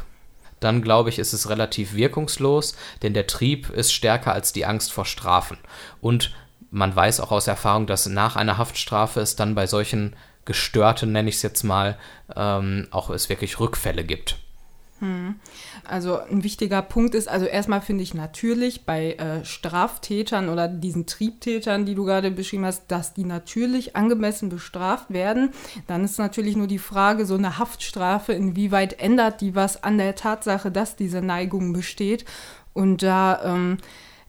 dann 0.60 0.82
glaube 0.82 1.10
ich, 1.10 1.20
ist 1.20 1.34
es 1.34 1.50
relativ 1.50 1.94
wirkungslos, 1.94 2.76
denn 3.02 3.14
der 3.14 3.28
Trieb 3.28 3.70
ist 3.70 3.94
stärker 3.94 4.34
als 4.34 4.54
die 4.54 4.66
Angst 4.66 4.92
vor 4.92 5.06
Strafen. 5.06 5.58
Und 6.02 6.34
man 6.72 6.96
weiß 6.96 7.20
auch 7.20 7.32
aus 7.32 7.48
Erfahrung, 7.48 7.88
dass 7.88 8.06
nach 8.06 8.36
einer 8.36 8.58
Haftstrafe 8.58 9.22
es 9.22 9.36
dann 9.36 9.56
bei 9.56 9.68
solchen 9.68 10.16
Gestörten, 10.46 11.12
nenne 11.12 11.30
ich 11.30 11.36
es 11.36 11.42
jetzt 11.42 11.64
mal, 11.64 11.98
ähm, 12.36 12.88
auch 12.92 13.10
es 13.10 13.30
wirklich 13.30 13.60
Rückfälle 13.60 14.04
gibt. 14.04 14.38
Hm. 15.00 15.36
Also 15.86 16.20
ein 16.20 16.44
wichtiger 16.44 16.82
Punkt 16.82 17.16
ist, 17.16 17.30
also 17.30 17.46
erstmal 17.46 17.82
finde 17.82 18.04
ich 18.04 18.14
natürlich 18.14 18.86
bei 18.86 19.14
äh, 19.14 19.46
Straftätern 19.46 20.50
oder 20.50 20.68
diesen 20.68 21.06
Triebtätern, 21.06 21.86
die 21.86 21.96
du 21.96 22.04
gerade 22.04 22.32
beschrieben 22.32 22.66
hast, 22.66 22.88
dass 22.90 23.14
die 23.14 23.24
natürlich 23.24 23.96
angemessen 23.96 24.50
bestraft 24.50 25.10
werden. 25.10 25.52
Dann 25.88 26.04
ist 26.04 26.20
natürlich 26.20 26.58
nur 26.58 26.68
die 26.68 26.80
Frage, 26.80 27.26
so 27.26 27.36
eine 27.36 27.58
Haftstrafe, 27.58 28.34
inwieweit 28.34 29.00
ändert 29.00 29.42
die 29.42 29.56
was 29.56 29.84
an 29.84 29.98
der 29.98 30.16
Tatsache, 30.16 30.70
dass 30.70 30.98
diese 30.98 31.22
Neigung 31.22 31.72
besteht. 31.72 32.26
Und 32.74 33.02
da 33.02 33.42
ähm, 33.44 33.78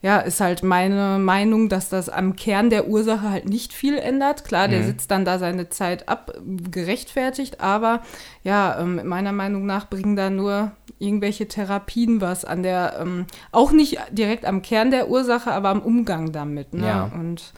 ja, 0.01 0.17
ist 0.17 0.41
halt 0.41 0.63
meine 0.63 1.19
Meinung, 1.19 1.69
dass 1.69 1.89
das 1.89 2.09
am 2.09 2.35
Kern 2.35 2.71
der 2.71 2.87
Ursache 2.87 3.29
halt 3.29 3.47
nicht 3.47 3.71
viel 3.71 3.97
ändert. 3.97 4.45
Klar, 4.45 4.67
der 4.67 4.79
mhm. 4.79 4.85
sitzt 4.85 5.11
dann 5.11 5.25
da 5.25 5.37
seine 5.37 5.69
Zeit 5.69 6.09
ab, 6.09 6.33
gerechtfertigt, 6.71 7.61
aber 7.61 8.01
ja, 8.43 8.79
ähm, 8.79 9.01
meiner 9.07 9.31
Meinung 9.31 9.67
nach 9.67 9.89
bringen 9.89 10.15
da 10.15 10.31
nur 10.31 10.71
irgendwelche 10.97 11.47
Therapien 11.47 12.19
was 12.19 12.45
an 12.45 12.63
der, 12.63 12.97
ähm, 12.99 13.27
auch 13.51 13.71
nicht 13.71 13.99
direkt 14.11 14.45
am 14.45 14.63
Kern 14.63 14.89
der 14.89 15.09
Ursache, 15.09 15.51
aber 15.51 15.69
am 15.69 15.81
Umgang 15.81 16.31
damit. 16.31 16.73
Ne? 16.73 16.87
Ja. 16.87 17.11
Und 17.13 17.53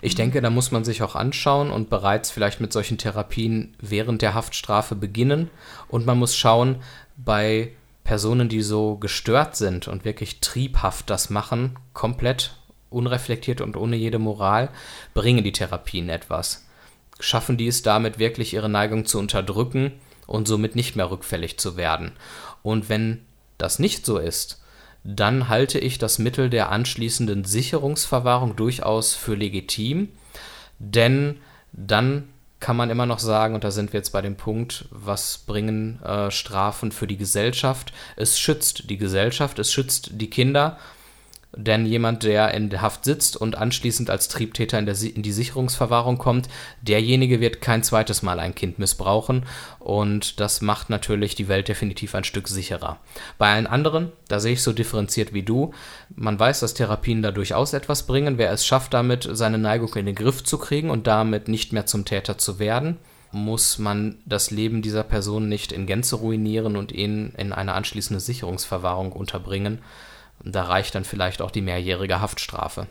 ich 0.00 0.16
denke, 0.16 0.40
da 0.40 0.50
muss 0.50 0.72
man 0.72 0.84
sich 0.84 1.02
auch 1.02 1.14
anschauen 1.14 1.70
und 1.70 1.90
bereits 1.90 2.30
vielleicht 2.30 2.60
mit 2.60 2.72
solchen 2.72 2.98
Therapien 2.98 3.74
während 3.80 4.20
der 4.20 4.34
Haftstrafe 4.34 4.96
beginnen. 4.96 5.48
Und 5.88 6.06
man 6.06 6.18
muss 6.18 6.36
schauen, 6.36 6.76
bei 7.16 7.70
Personen, 8.04 8.50
die 8.50 8.60
so 8.60 8.96
gestört 8.96 9.56
sind 9.56 9.88
und 9.88 10.04
wirklich 10.04 10.40
triebhaft 10.40 11.08
das 11.08 11.30
machen, 11.30 11.78
komplett 11.94 12.54
unreflektiert 12.90 13.60
und 13.60 13.76
ohne 13.76 13.96
jede 13.96 14.18
Moral, 14.18 14.68
bringen 15.14 15.42
die 15.42 15.52
Therapien 15.52 16.10
etwas. 16.10 16.66
Schaffen 17.18 17.56
die 17.56 17.66
es 17.66 17.82
damit 17.82 18.18
wirklich 18.18 18.52
ihre 18.52 18.68
Neigung 18.68 19.06
zu 19.06 19.18
unterdrücken 19.18 19.92
und 20.26 20.46
somit 20.46 20.76
nicht 20.76 20.96
mehr 20.96 21.10
rückfällig 21.10 21.58
zu 21.58 21.76
werden. 21.76 22.12
Und 22.62 22.88
wenn 22.88 23.24
das 23.56 23.78
nicht 23.78 24.04
so 24.04 24.18
ist, 24.18 24.62
dann 25.02 25.48
halte 25.48 25.78
ich 25.78 25.98
das 25.98 26.18
Mittel 26.18 26.50
der 26.50 26.70
anschließenden 26.70 27.44
Sicherungsverwahrung 27.44 28.56
durchaus 28.56 29.14
für 29.14 29.34
legitim, 29.34 30.08
denn 30.78 31.38
dann 31.72 32.28
kann 32.64 32.76
man 32.78 32.88
immer 32.88 33.04
noch 33.04 33.18
sagen, 33.18 33.54
und 33.54 33.62
da 33.62 33.70
sind 33.70 33.92
wir 33.92 34.00
jetzt 34.00 34.08
bei 34.08 34.22
dem 34.22 34.36
Punkt, 34.36 34.86
was 34.90 35.36
bringen 35.36 36.02
äh, 36.02 36.30
Strafen 36.30 36.92
für 36.92 37.06
die 37.06 37.18
Gesellschaft? 37.18 37.92
Es 38.16 38.38
schützt 38.38 38.88
die 38.88 38.96
Gesellschaft, 38.96 39.58
es 39.58 39.70
schützt 39.70 40.12
die 40.12 40.30
Kinder. 40.30 40.78
Denn 41.56 41.86
jemand, 41.86 42.24
der 42.24 42.52
in 42.52 42.80
Haft 42.80 43.04
sitzt 43.04 43.36
und 43.36 43.56
anschließend 43.56 44.10
als 44.10 44.28
Triebtäter 44.28 44.78
in, 44.78 44.86
der, 44.86 45.00
in, 45.00 45.22
die 45.22 45.32
Sicherungsverwahrung 45.32 46.18
kommt, 46.18 46.48
derjenige 46.82 47.40
wird 47.40 47.60
kein 47.60 47.82
zweites 47.82 48.22
Mal 48.22 48.40
ein 48.40 48.54
Kind 48.54 48.78
missbrauchen. 48.78 49.44
Und 49.78 50.40
das 50.40 50.60
macht 50.60 50.90
natürlich 50.90 51.34
die 51.34 51.48
Welt 51.48 51.68
definitiv 51.68 52.14
ein 52.14 52.24
Stück 52.24 52.48
sicherer. 52.48 52.98
Bei 53.38 53.52
allen 53.52 53.66
anderen, 53.66 54.10
da 54.28 54.40
sehe 54.40 54.54
ich 54.54 54.62
so 54.62 54.72
differenziert 54.72 55.32
wie 55.32 55.42
du, 55.42 55.72
man 56.14 56.38
weiß, 56.38 56.60
dass 56.60 56.74
Therapien 56.74 57.22
da 57.22 57.30
durchaus 57.30 57.72
etwas 57.72 58.04
bringen. 58.04 58.38
Wer 58.38 58.50
es 58.50 58.66
schafft, 58.66 58.94
damit 58.94 59.28
seine 59.30 59.58
Neigung 59.58 59.94
in 59.94 60.06
den 60.06 60.14
Griff 60.14 60.42
zu 60.42 60.58
kriegen 60.58 60.90
und 60.90 61.06
damit 61.06 61.48
nicht 61.48 61.72
mehr 61.72 61.86
zum 61.86 62.04
Täter 62.04 62.36
zu 62.38 62.58
werden, 62.58 62.98
muss 63.30 63.78
man 63.78 64.16
das 64.24 64.50
Leben 64.50 64.80
dieser 64.80 65.02
Person 65.02 65.48
nicht 65.48 65.72
in 65.72 65.86
Gänze 65.86 66.16
ruinieren 66.16 66.76
und 66.76 66.92
ihn 66.92 67.32
in 67.36 67.52
eine 67.52 67.74
anschließende 67.74 68.20
Sicherungsverwahrung 68.20 69.12
unterbringen. 69.12 69.80
Da 70.42 70.64
reicht 70.64 70.94
dann 70.94 71.04
vielleicht 71.04 71.42
auch 71.42 71.50
die 71.50 71.62
mehrjährige 71.62 72.20
Haftstrafe. 72.20 72.86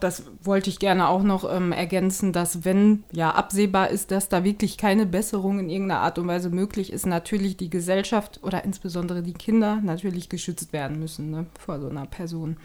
Das 0.00 0.24
wollte 0.42 0.68
ich 0.68 0.78
gerne 0.78 1.08
auch 1.08 1.22
noch 1.22 1.50
ähm, 1.50 1.72
ergänzen, 1.72 2.34
dass 2.34 2.66
wenn 2.66 3.04
ja 3.12 3.30
absehbar 3.30 3.88
ist, 3.88 4.10
dass 4.10 4.28
da 4.28 4.44
wirklich 4.44 4.76
keine 4.76 5.06
Besserung 5.06 5.58
in 5.58 5.70
irgendeiner 5.70 6.02
Art 6.02 6.18
und 6.18 6.28
Weise 6.28 6.50
möglich 6.50 6.92
ist, 6.92 7.06
natürlich 7.06 7.56
die 7.56 7.70
Gesellschaft 7.70 8.40
oder 8.42 8.62
insbesondere 8.64 9.22
die 9.22 9.32
Kinder 9.32 9.80
natürlich 9.82 10.28
geschützt 10.28 10.74
werden 10.74 10.98
müssen 10.98 11.30
ne, 11.30 11.46
vor 11.58 11.80
so 11.80 11.88
einer 11.88 12.04
Person. 12.04 12.58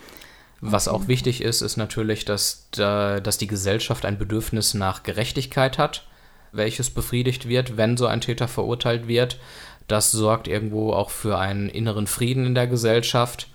Was 0.59 0.89
auch 0.89 1.07
wichtig 1.07 1.41
ist, 1.41 1.61
ist 1.61 1.77
natürlich, 1.77 2.25
dass, 2.25 2.67
dass 2.71 3.37
die 3.37 3.47
Gesellschaft 3.47 4.05
ein 4.05 4.19
Bedürfnis 4.19 4.73
nach 4.73 5.01
Gerechtigkeit 5.03 5.77
hat 5.77 6.05
welches 6.51 6.89
befriedigt 6.89 7.47
wird, 7.47 7.77
wenn 7.77 7.97
so 7.97 8.05
ein 8.05 8.21
Täter 8.21 8.47
verurteilt 8.47 9.07
wird. 9.07 9.39
Das 9.87 10.11
sorgt 10.11 10.47
irgendwo 10.47 10.93
auch 10.93 11.09
für 11.09 11.37
einen 11.37 11.69
inneren 11.69 12.07
Frieden 12.07 12.45
in 12.45 12.55
der 12.55 12.67
Gesellschaft 12.67 13.47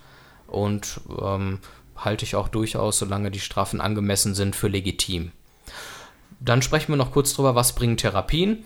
und 0.47 1.01
ähm, 1.21 1.59
halte 1.95 2.25
ich 2.25 2.35
auch 2.35 2.47
durchaus, 2.47 2.99
solange 2.99 3.31
die 3.31 3.39
Strafen 3.39 3.81
angemessen 3.81 4.35
sind, 4.35 4.55
für 4.55 4.67
legitim. 4.67 5.31
Dann 6.39 6.61
sprechen 6.61 6.91
wir 6.91 6.97
noch 6.97 7.11
kurz 7.11 7.33
drüber, 7.33 7.55
was 7.55 7.73
bringen 7.73 7.97
Therapien. 7.97 8.63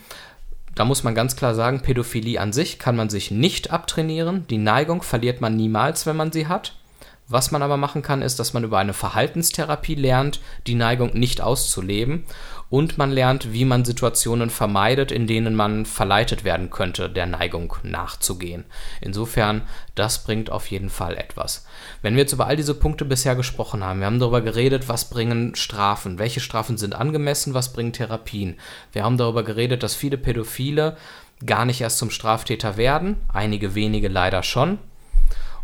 Da 0.76 0.86
muss 0.86 1.04
man 1.04 1.16
ganz 1.16 1.36
klar 1.36 1.56
sagen, 1.56 1.82
Pädophilie 1.82 2.40
an 2.40 2.54
sich 2.54 2.80
kann 2.80 2.96
man 2.96 3.10
sich 3.10 3.32
nicht 3.32 3.72
abtrainieren. 3.72 4.48
Die 4.48 4.58
Neigung 4.58 5.02
verliert 5.02 5.42
man 5.42 5.56
niemals, 5.56 6.06
wenn 6.06 6.16
man 6.16 6.32
sie 6.32 6.48
hat. 6.48 6.76
Was 7.28 7.52
man 7.52 7.62
aber 7.62 7.78
machen 7.78 8.02
kann, 8.02 8.22
ist, 8.22 8.40
dass 8.40 8.54
man 8.54 8.64
über 8.64 8.78
eine 8.78 8.94
Verhaltenstherapie 8.94 9.96
lernt, 9.96 10.42
die 10.68 10.76
Neigung 10.76 11.14
nicht 11.14 11.40
auszuleben. 11.40 12.26
Und 12.72 12.98
man 12.98 13.12
lernt, 13.12 13.52
wie 13.52 13.66
man 13.66 13.84
Situationen 13.84 14.50
vermeidet, 14.50 15.12
in 15.12 15.28
denen 15.28 15.56
man 15.56 15.86
verleitet 15.86 16.46
werden 16.46 16.70
könnte, 16.70 17.10
der 17.10 17.26
Neigung 17.26 17.76
nachzugehen. 17.84 18.64
Insofern, 19.02 19.64
das 19.94 20.24
bringt 20.24 20.50
auf 20.50 20.68
jeden 20.68 20.90
Fall 20.90 21.18
etwas. 21.18 21.66
Wenn 22.02 22.14
wir 22.14 22.22
jetzt 22.22 22.32
über 22.32 22.48
all 22.48 22.56
diese 22.56 22.74
Punkte 22.74 23.04
bisher 23.04 23.36
gesprochen 23.36 23.84
haben, 23.84 24.00
wir 24.00 24.06
haben 24.06 24.22
darüber 24.22 24.40
geredet, 24.40 24.88
was 24.88 25.10
bringen 25.10 25.54
Strafen, 25.54 26.18
welche 26.18 26.40
Strafen 26.40 26.78
sind 26.78 26.96
angemessen, 26.96 27.54
was 27.54 27.74
bringen 27.74 27.92
Therapien. 27.92 28.56
Wir 28.94 29.04
haben 29.04 29.18
darüber 29.18 29.44
geredet, 29.44 29.84
dass 29.84 29.94
viele 29.94 30.18
Pädophile 30.18 30.96
gar 31.46 31.66
nicht 31.66 31.82
erst 31.82 31.98
zum 31.98 32.10
Straftäter 32.10 32.78
werden, 32.78 33.18
einige 33.34 33.76
wenige 33.76 34.08
leider 34.08 34.44
schon, 34.44 34.80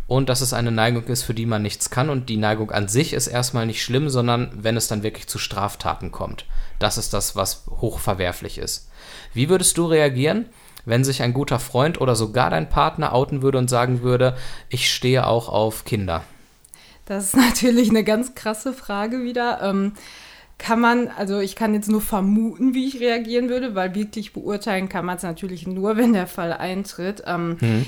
und 0.08 0.28
dass 0.28 0.42
es 0.42 0.52
eine 0.52 0.72
Neigung 0.72 1.06
ist, 1.06 1.24
für 1.24 1.34
die 1.34 1.46
man 1.46 1.62
nichts 1.62 1.90
kann. 1.90 2.10
Und 2.10 2.28
die 2.28 2.38
Neigung 2.38 2.72
an 2.72 2.90
sich 2.90 3.14
ist 3.14 3.28
erstmal 3.28 3.66
nicht 3.66 3.82
schlimm, 3.82 4.10
sondern 4.10 4.52
wenn 4.54 4.76
es 4.76 4.90
dann 4.90 5.04
wirklich 5.04 5.28
zu 5.28 5.38
Straftaten 5.38 6.12
kommt. 6.12 6.46
Das 6.80 6.98
ist 6.98 7.14
das, 7.14 7.36
was 7.36 7.64
hochverwerflich 7.70 8.58
ist. 8.58 8.90
Wie 9.34 9.50
würdest 9.50 9.78
du 9.78 9.86
reagieren, 9.86 10.46
wenn 10.86 11.04
sich 11.04 11.22
ein 11.22 11.34
guter 11.34 11.60
Freund 11.60 12.00
oder 12.00 12.16
sogar 12.16 12.50
dein 12.50 12.70
Partner 12.70 13.14
outen 13.14 13.42
würde 13.42 13.58
und 13.58 13.70
sagen 13.70 14.02
würde, 14.02 14.38
ich 14.70 14.92
stehe 14.92 15.28
auch 15.28 15.50
auf 15.50 15.86
Kinder? 15.86 16.24
Das 17.06 17.26
ist 17.26 17.36
natürlich 17.36 17.90
eine 17.90 18.04
ganz 18.04 18.36
krasse 18.36 18.74
Frage 18.74 19.24
wieder. 19.24 19.62
Ähm, 19.62 19.94
kann 20.58 20.80
man, 20.80 21.08
also 21.10 21.40
ich 21.40 21.56
kann 21.56 21.74
jetzt 21.74 21.90
nur 21.90 22.02
vermuten, 22.02 22.74
wie 22.74 22.88
ich 22.88 23.00
reagieren 23.00 23.50
würde, 23.50 23.76
weil 23.76 23.94
wirklich 23.94 24.34
beurteilen 24.34 24.90
kann 24.90 25.06
man 25.06 25.18
es 25.18 25.24
natürlich 25.24 25.68
nur, 25.68 25.98
wenn 25.98 26.14
der 26.14 26.28
Fall 26.28 26.54
eintritt. 26.54 27.24
Ähm, 27.26 27.58
hm. 27.60 27.86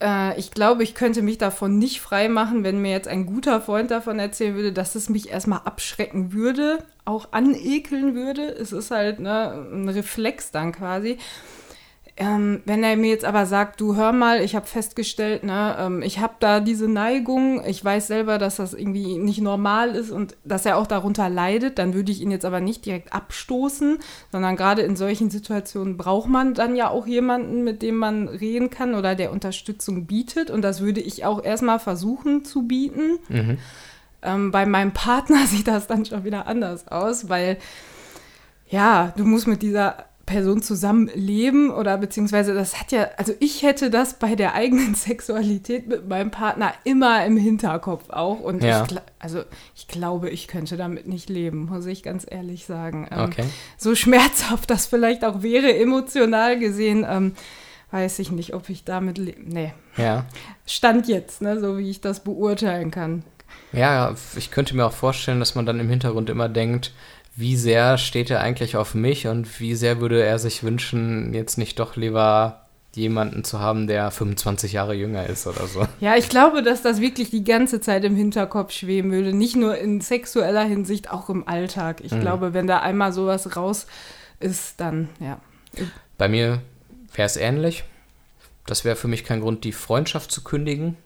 Äh, 0.00 0.38
ich 0.38 0.50
glaube, 0.50 0.82
ich 0.82 0.94
könnte 0.94 1.22
mich 1.22 1.38
davon 1.38 1.78
nicht 1.78 2.00
frei 2.00 2.28
machen, 2.28 2.64
wenn 2.64 2.82
mir 2.82 2.90
jetzt 2.90 3.08
ein 3.08 3.26
guter 3.26 3.60
Freund 3.60 3.90
davon 3.90 4.18
erzählen 4.18 4.54
würde, 4.54 4.72
dass 4.72 4.94
es 4.94 5.08
mich 5.08 5.30
erstmal 5.30 5.60
abschrecken 5.64 6.32
würde, 6.32 6.84
auch 7.04 7.32
anekeln 7.32 8.14
würde. 8.14 8.42
Es 8.42 8.72
ist 8.72 8.90
halt 8.90 9.20
ne, 9.20 9.66
ein 9.72 9.88
Reflex 9.88 10.50
dann 10.50 10.72
quasi. 10.72 11.18
Ähm, 12.18 12.62
wenn 12.64 12.82
er 12.82 12.96
mir 12.96 13.10
jetzt 13.10 13.26
aber 13.26 13.44
sagt, 13.44 13.78
du 13.78 13.94
hör 13.94 14.10
mal, 14.12 14.40
ich 14.40 14.56
habe 14.56 14.64
festgestellt, 14.64 15.44
ne, 15.44 15.76
ähm, 15.78 16.00
ich 16.00 16.18
habe 16.18 16.32
da 16.40 16.60
diese 16.60 16.88
Neigung, 16.88 17.62
ich 17.66 17.84
weiß 17.84 18.06
selber, 18.06 18.38
dass 18.38 18.56
das 18.56 18.72
irgendwie 18.72 19.18
nicht 19.18 19.42
normal 19.42 19.90
ist 19.90 20.10
und 20.10 20.34
dass 20.42 20.64
er 20.64 20.78
auch 20.78 20.86
darunter 20.86 21.28
leidet, 21.28 21.78
dann 21.78 21.92
würde 21.92 22.10
ich 22.10 22.22
ihn 22.22 22.30
jetzt 22.30 22.46
aber 22.46 22.60
nicht 22.60 22.86
direkt 22.86 23.12
abstoßen, 23.12 23.98
sondern 24.32 24.56
gerade 24.56 24.80
in 24.80 24.96
solchen 24.96 25.28
Situationen 25.28 25.98
braucht 25.98 26.30
man 26.30 26.54
dann 26.54 26.74
ja 26.74 26.88
auch 26.88 27.06
jemanden, 27.06 27.64
mit 27.64 27.82
dem 27.82 27.96
man 27.96 28.28
reden 28.28 28.70
kann 28.70 28.94
oder 28.94 29.14
der 29.14 29.30
Unterstützung 29.30 30.06
bietet 30.06 30.50
und 30.50 30.62
das 30.62 30.80
würde 30.80 31.02
ich 31.02 31.26
auch 31.26 31.44
erstmal 31.44 31.80
versuchen 31.80 32.46
zu 32.46 32.62
bieten. 32.62 33.18
Mhm. 33.28 33.58
Ähm, 34.22 34.50
bei 34.52 34.64
meinem 34.64 34.92
Partner 34.92 35.46
sieht 35.46 35.68
das 35.68 35.86
dann 35.86 36.06
schon 36.06 36.24
wieder 36.24 36.46
anders 36.46 36.88
aus, 36.88 37.28
weil 37.28 37.58
ja, 38.70 39.12
du 39.18 39.24
musst 39.24 39.46
mit 39.46 39.60
dieser 39.60 40.06
Person 40.26 40.60
zusammenleben 40.60 41.70
oder 41.70 41.96
beziehungsweise 41.98 42.52
das 42.52 42.80
hat 42.80 42.90
ja, 42.90 43.08
also 43.16 43.32
ich 43.38 43.62
hätte 43.62 43.90
das 43.90 44.14
bei 44.14 44.34
der 44.34 44.54
eigenen 44.54 44.94
Sexualität 44.96 45.86
mit 45.86 46.08
meinem 46.08 46.32
Partner 46.32 46.74
immer 46.82 47.24
im 47.24 47.36
Hinterkopf 47.36 48.10
auch 48.10 48.40
und 48.40 48.62
ja. 48.62 48.84
ich, 48.84 48.96
also 49.20 49.44
ich 49.76 49.86
glaube, 49.86 50.28
ich 50.30 50.48
könnte 50.48 50.76
damit 50.76 51.06
nicht 51.06 51.30
leben, 51.30 51.66
muss 51.66 51.86
ich 51.86 52.02
ganz 52.02 52.26
ehrlich 52.28 52.66
sagen. 52.66 53.08
Ähm, 53.10 53.20
okay. 53.20 53.44
So 53.78 53.94
schmerzhaft 53.94 54.68
das 54.68 54.86
vielleicht 54.86 55.24
auch 55.24 55.42
wäre, 55.42 55.74
emotional 55.74 56.58
gesehen, 56.58 57.06
ähm, 57.08 57.34
weiß 57.92 58.18
ich 58.18 58.32
nicht, 58.32 58.52
ob 58.52 58.68
ich 58.68 58.82
damit 58.82 59.18
lebe. 59.18 59.40
Nee. 59.44 59.72
Ja. 59.96 60.26
Stand 60.66 61.06
jetzt, 61.06 61.40
ne, 61.40 61.60
so 61.60 61.78
wie 61.78 61.88
ich 61.88 62.00
das 62.00 62.24
beurteilen 62.24 62.90
kann. 62.90 63.22
Ja, 63.72 64.14
ich 64.36 64.50
könnte 64.50 64.74
mir 64.74 64.86
auch 64.86 64.92
vorstellen, 64.92 65.38
dass 65.38 65.54
man 65.54 65.66
dann 65.66 65.78
im 65.78 65.88
Hintergrund 65.88 66.30
immer 66.30 66.48
denkt, 66.48 66.92
wie 67.36 67.56
sehr 67.56 67.98
steht 67.98 68.30
er 68.30 68.40
eigentlich 68.40 68.76
auf 68.76 68.94
mich 68.94 69.26
und 69.26 69.60
wie 69.60 69.74
sehr 69.74 70.00
würde 70.00 70.22
er 70.22 70.38
sich 70.38 70.62
wünschen, 70.62 71.34
jetzt 71.34 71.58
nicht 71.58 71.78
doch 71.78 71.94
lieber 71.94 72.62
jemanden 72.94 73.44
zu 73.44 73.60
haben, 73.60 73.86
der 73.86 74.10
25 74.10 74.72
Jahre 74.72 74.94
jünger 74.94 75.26
ist 75.26 75.46
oder 75.46 75.66
so. 75.66 75.86
Ja, 76.00 76.16
ich 76.16 76.30
glaube, 76.30 76.62
dass 76.62 76.80
das 76.80 76.98
wirklich 76.98 77.28
die 77.28 77.44
ganze 77.44 77.78
Zeit 77.80 78.04
im 78.04 78.16
Hinterkopf 78.16 78.72
schweben 78.72 79.12
würde. 79.12 79.34
Nicht 79.34 79.54
nur 79.54 79.76
in 79.76 80.00
sexueller 80.00 80.64
Hinsicht, 80.64 81.10
auch 81.10 81.28
im 81.28 81.46
Alltag. 81.46 82.00
Ich 82.02 82.12
mhm. 82.12 82.22
glaube, 82.22 82.54
wenn 82.54 82.66
da 82.66 82.78
einmal 82.78 83.12
sowas 83.12 83.54
raus 83.54 83.86
ist, 84.40 84.80
dann 84.80 85.10
ja. 85.20 85.38
Bei 86.16 86.28
mir 86.28 86.62
wäre 87.14 87.26
es 87.26 87.36
ähnlich. 87.36 87.84
Das 88.64 88.86
wäre 88.86 88.96
für 88.96 89.08
mich 89.08 89.24
kein 89.24 89.42
Grund, 89.42 89.64
die 89.64 89.72
Freundschaft 89.72 90.32
zu 90.32 90.42
kündigen. 90.42 90.96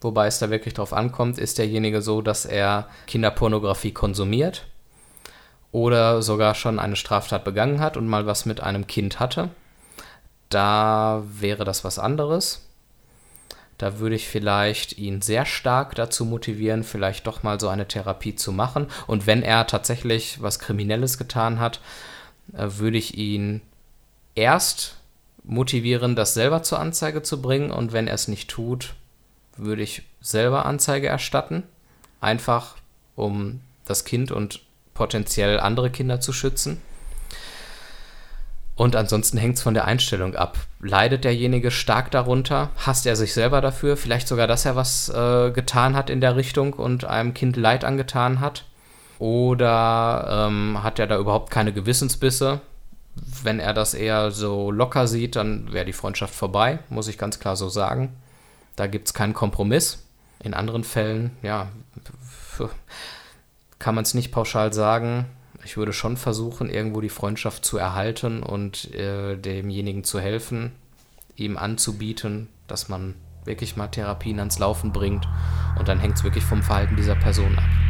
Wobei 0.00 0.26
es 0.26 0.40
da 0.40 0.50
wirklich 0.50 0.74
drauf 0.74 0.92
ankommt, 0.92 1.38
ist 1.38 1.58
derjenige 1.58 2.02
so, 2.02 2.22
dass 2.22 2.44
er 2.44 2.88
Kinderpornografie 3.06 3.92
konsumiert 3.92 4.66
oder 5.72 6.22
sogar 6.22 6.54
schon 6.54 6.78
eine 6.78 6.96
Straftat 6.96 7.44
begangen 7.44 7.80
hat 7.80 7.96
und 7.96 8.08
mal 8.08 8.26
was 8.26 8.46
mit 8.46 8.60
einem 8.60 8.86
Kind 8.86 9.20
hatte, 9.20 9.50
da 10.48 11.22
wäre 11.32 11.64
das 11.64 11.84
was 11.84 11.98
anderes. 11.98 12.66
Da 13.78 13.98
würde 13.98 14.16
ich 14.16 14.28
vielleicht 14.28 14.98
ihn 14.98 15.22
sehr 15.22 15.46
stark 15.46 15.94
dazu 15.94 16.26
motivieren, 16.26 16.84
vielleicht 16.84 17.26
doch 17.26 17.42
mal 17.42 17.58
so 17.58 17.68
eine 17.68 17.88
Therapie 17.88 18.34
zu 18.34 18.52
machen. 18.52 18.88
Und 19.06 19.26
wenn 19.26 19.42
er 19.42 19.66
tatsächlich 19.66 20.42
was 20.42 20.58
Kriminelles 20.58 21.16
getan 21.16 21.60
hat, 21.60 21.80
äh, 22.52 22.66
würde 22.68 22.98
ich 22.98 23.16
ihn 23.16 23.62
erst 24.34 24.96
motivieren, 25.44 26.14
das 26.14 26.34
selber 26.34 26.62
zur 26.62 26.78
Anzeige 26.78 27.22
zu 27.22 27.40
bringen. 27.40 27.70
Und 27.70 27.92
wenn 27.92 28.06
er 28.06 28.14
es 28.14 28.28
nicht 28.28 28.50
tut, 28.50 28.94
würde 29.56 29.82
ich 29.82 30.02
selber 30.20 30.66
Anzeige 30.66 31.06
erstatten. 31.06 31.62
Einfach 32.20 32.76
um 33.16 33.60
das 33.86 34.04
Kind 34.04 34.30
und 34.30 34.60
potenziell 35.00 35.58
andere 35.58 35.88
Kinder 35.88 36.20
zu 36.20 36.30
schützen. 36.30 36.82
Und 38.76 38.96
ansonsten 38.96 39.38
hängt 39.38 39.56
es 39.56 39.62
von 39.62 39.72
der 39.72 39.86
Einstellung 39.86 40.36
ab. 40.36 40.58
Leidet 40.78 41.24
derjenige 41.24 41.70
stark 41.70 42.10
darunter? 42.10 42.68
Hasst 42.76 43.06
er 43.06 43.16
sich 43.16 43.32
selber 43.32 43.62
dafür? 43.62 43.96
Vielleicht 43.96 44.28
sogar, 44.28 44.46
dass 44.46 44.66
er 44.66 44.76
was 44.76 45.08
äh, 45.08 45.52
getan 45.52 45.96
hat 45.96 46.10
in 46.10 46.20
der 46.20 46.36
Richtung 46.36 46.74
und 46.74 47.06
einem 47.06 47.32
Kind 47.32 47.56
Leid 47.56 47.82
angetan 47.82 48.40
hat? 48.40 48.66
Oder 49.18 50.48
ähm, 50.48 50.82
hat 50.82 50.98
er 50.98 51.06
da 51.06 51.16
überhaupt 51.16 51.50
keine 51.50 51.72
Gewissensbisse? 51.72 52.60
Wenn 53.42 53.58
er 53.58 53.72
das 53.72 53.94
eher 53.94 54.32
so 54.32 54.70
locker 54.70 55.06
sieht, 55.06 55.34
dann 55.34 55.72
wäre 55.72 55.86
die 55.86 55.94
Freundschaft 55.94 56.34
vorbei, 56.34 56.80
muss 56.90 57.08
ich 57.08 57.16
ganz 57.16 57.40
klar 57.40 57.56
so 57.56 57.70
sagen. 57.70 58.14
Da 58.76 58.86
gibt 58.86 59.08
es 59.08 59.14
keinen 59.14 59.32
Kompromiss. 59.32 60.04
In 60.42 60.52
anderen 60.52 60.84
Fällen, 60.84 61.30
ja, 61.40 61.68
kann 63.80 63.96
man 63.96 64.04
es 64.04 64.14
nicht 64.14 64.30
pauschal 64.30 64.72
sagen. 64.72 65.26
Ich 65.64 65.76
würde 65.76 65.92
schon 65.92 66.16
versuchen, 66.16 66.70
irgendwo 66.70 67.00
die 67.00 67.08
Freundschaft 67.08 67.64
zu 67.64 67.76
erhalten 67.76 68.44
und 68.44 68.94
äh, 68.94 69.36
demjenigen 69.36 70.04
zu 70.04 70.20
helfen, 70.20 70.72
ihm 71.34 71.56
anzubieten, 71.56 72.48
dass 72.68 72.88
man 72.88 73.14
wirklich 73.44 73.76
mal 73.76 73.88
Therapien 73.88 74.38
ans 74.38 74.58
Laufen 74.58 74.92
bringt. 74.92 75.26
Und 75.78 75.88
dann 75.88 75.98
hängt 75.98 76.16
es 76.16 76.24
wirklich 76.24 76.44
vom 76.44 76.62
Verhalten 76.62 76.96
dieser 76.96 77.16
Person 77.16 77.58
ab. 77.58 77.89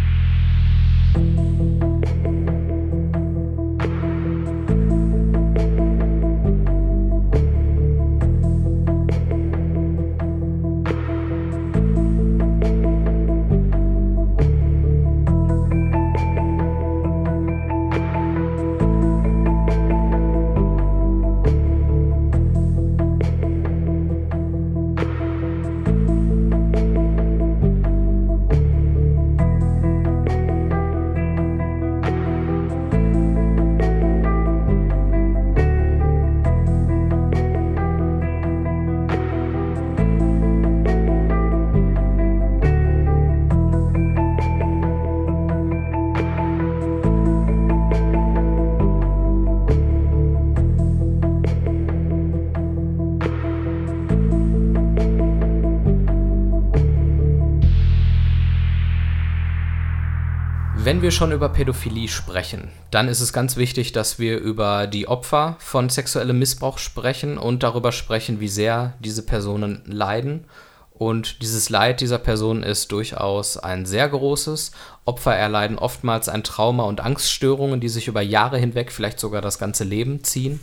Wenn 60.90 61.02
wir 61.02 61.12
schon 61.12 61.30
über 61.30 61.48
Pädophilie 61.50 62.08
sprechen, 62.08 62.68
dann 62.90 63.06
ist 63.06 63.20
es 63.20 63.32
ganz 63.32 63.56
wichtig, 63.56 63.92
dass 63.92 64.18
wir 64.18 64.38
über 64.38 64.88
die 64.88 65.06
Opfer 65.06 65.54
von 65.60 65.88
sexuellem 65.88 66.40
Missbrauch 66.40 66.78
sprechen 66.78 67.38
und 67.38 67.62
darüber 67.62 67.92
sprechen, 67.92 68.40
wie 68.40 68.48
sehr 68.48 68.94
diese 68.98 69.24
Personen 69.24 69.82
leiden. 69.86 70.46
Und 70.92 71.42
dieses 71.42 71.70
Leid 71.70 72.00
dieser 72.00 72.18
Personen 72.18 72.64
ist 72.64 72.90
durchaus 72.90 73.56
ein 73.56 73.86
sehr 73.86 74.08
großes. 74.08 74.72
Opfer 75.04 75.36
erleiden 75.36 75.78
oftmals 75.78 76.28
ein 76.28 76.42
Trauma 76.42 76.82
und 76.82 77.00
Angststörungen, 77.00 77.78
die 77.78 77.88
sich 77.88 78.08
über 78.08 78.20
Jahre 78.20 78.58
hinweg, 78.58 78.90
vielleicht 78.90 79.20
sogar 79.20 79.42
das 79.42 79.60
ganze 79.60 79.84
Leben 79.84 80.24
ziehen. 80.24 80.58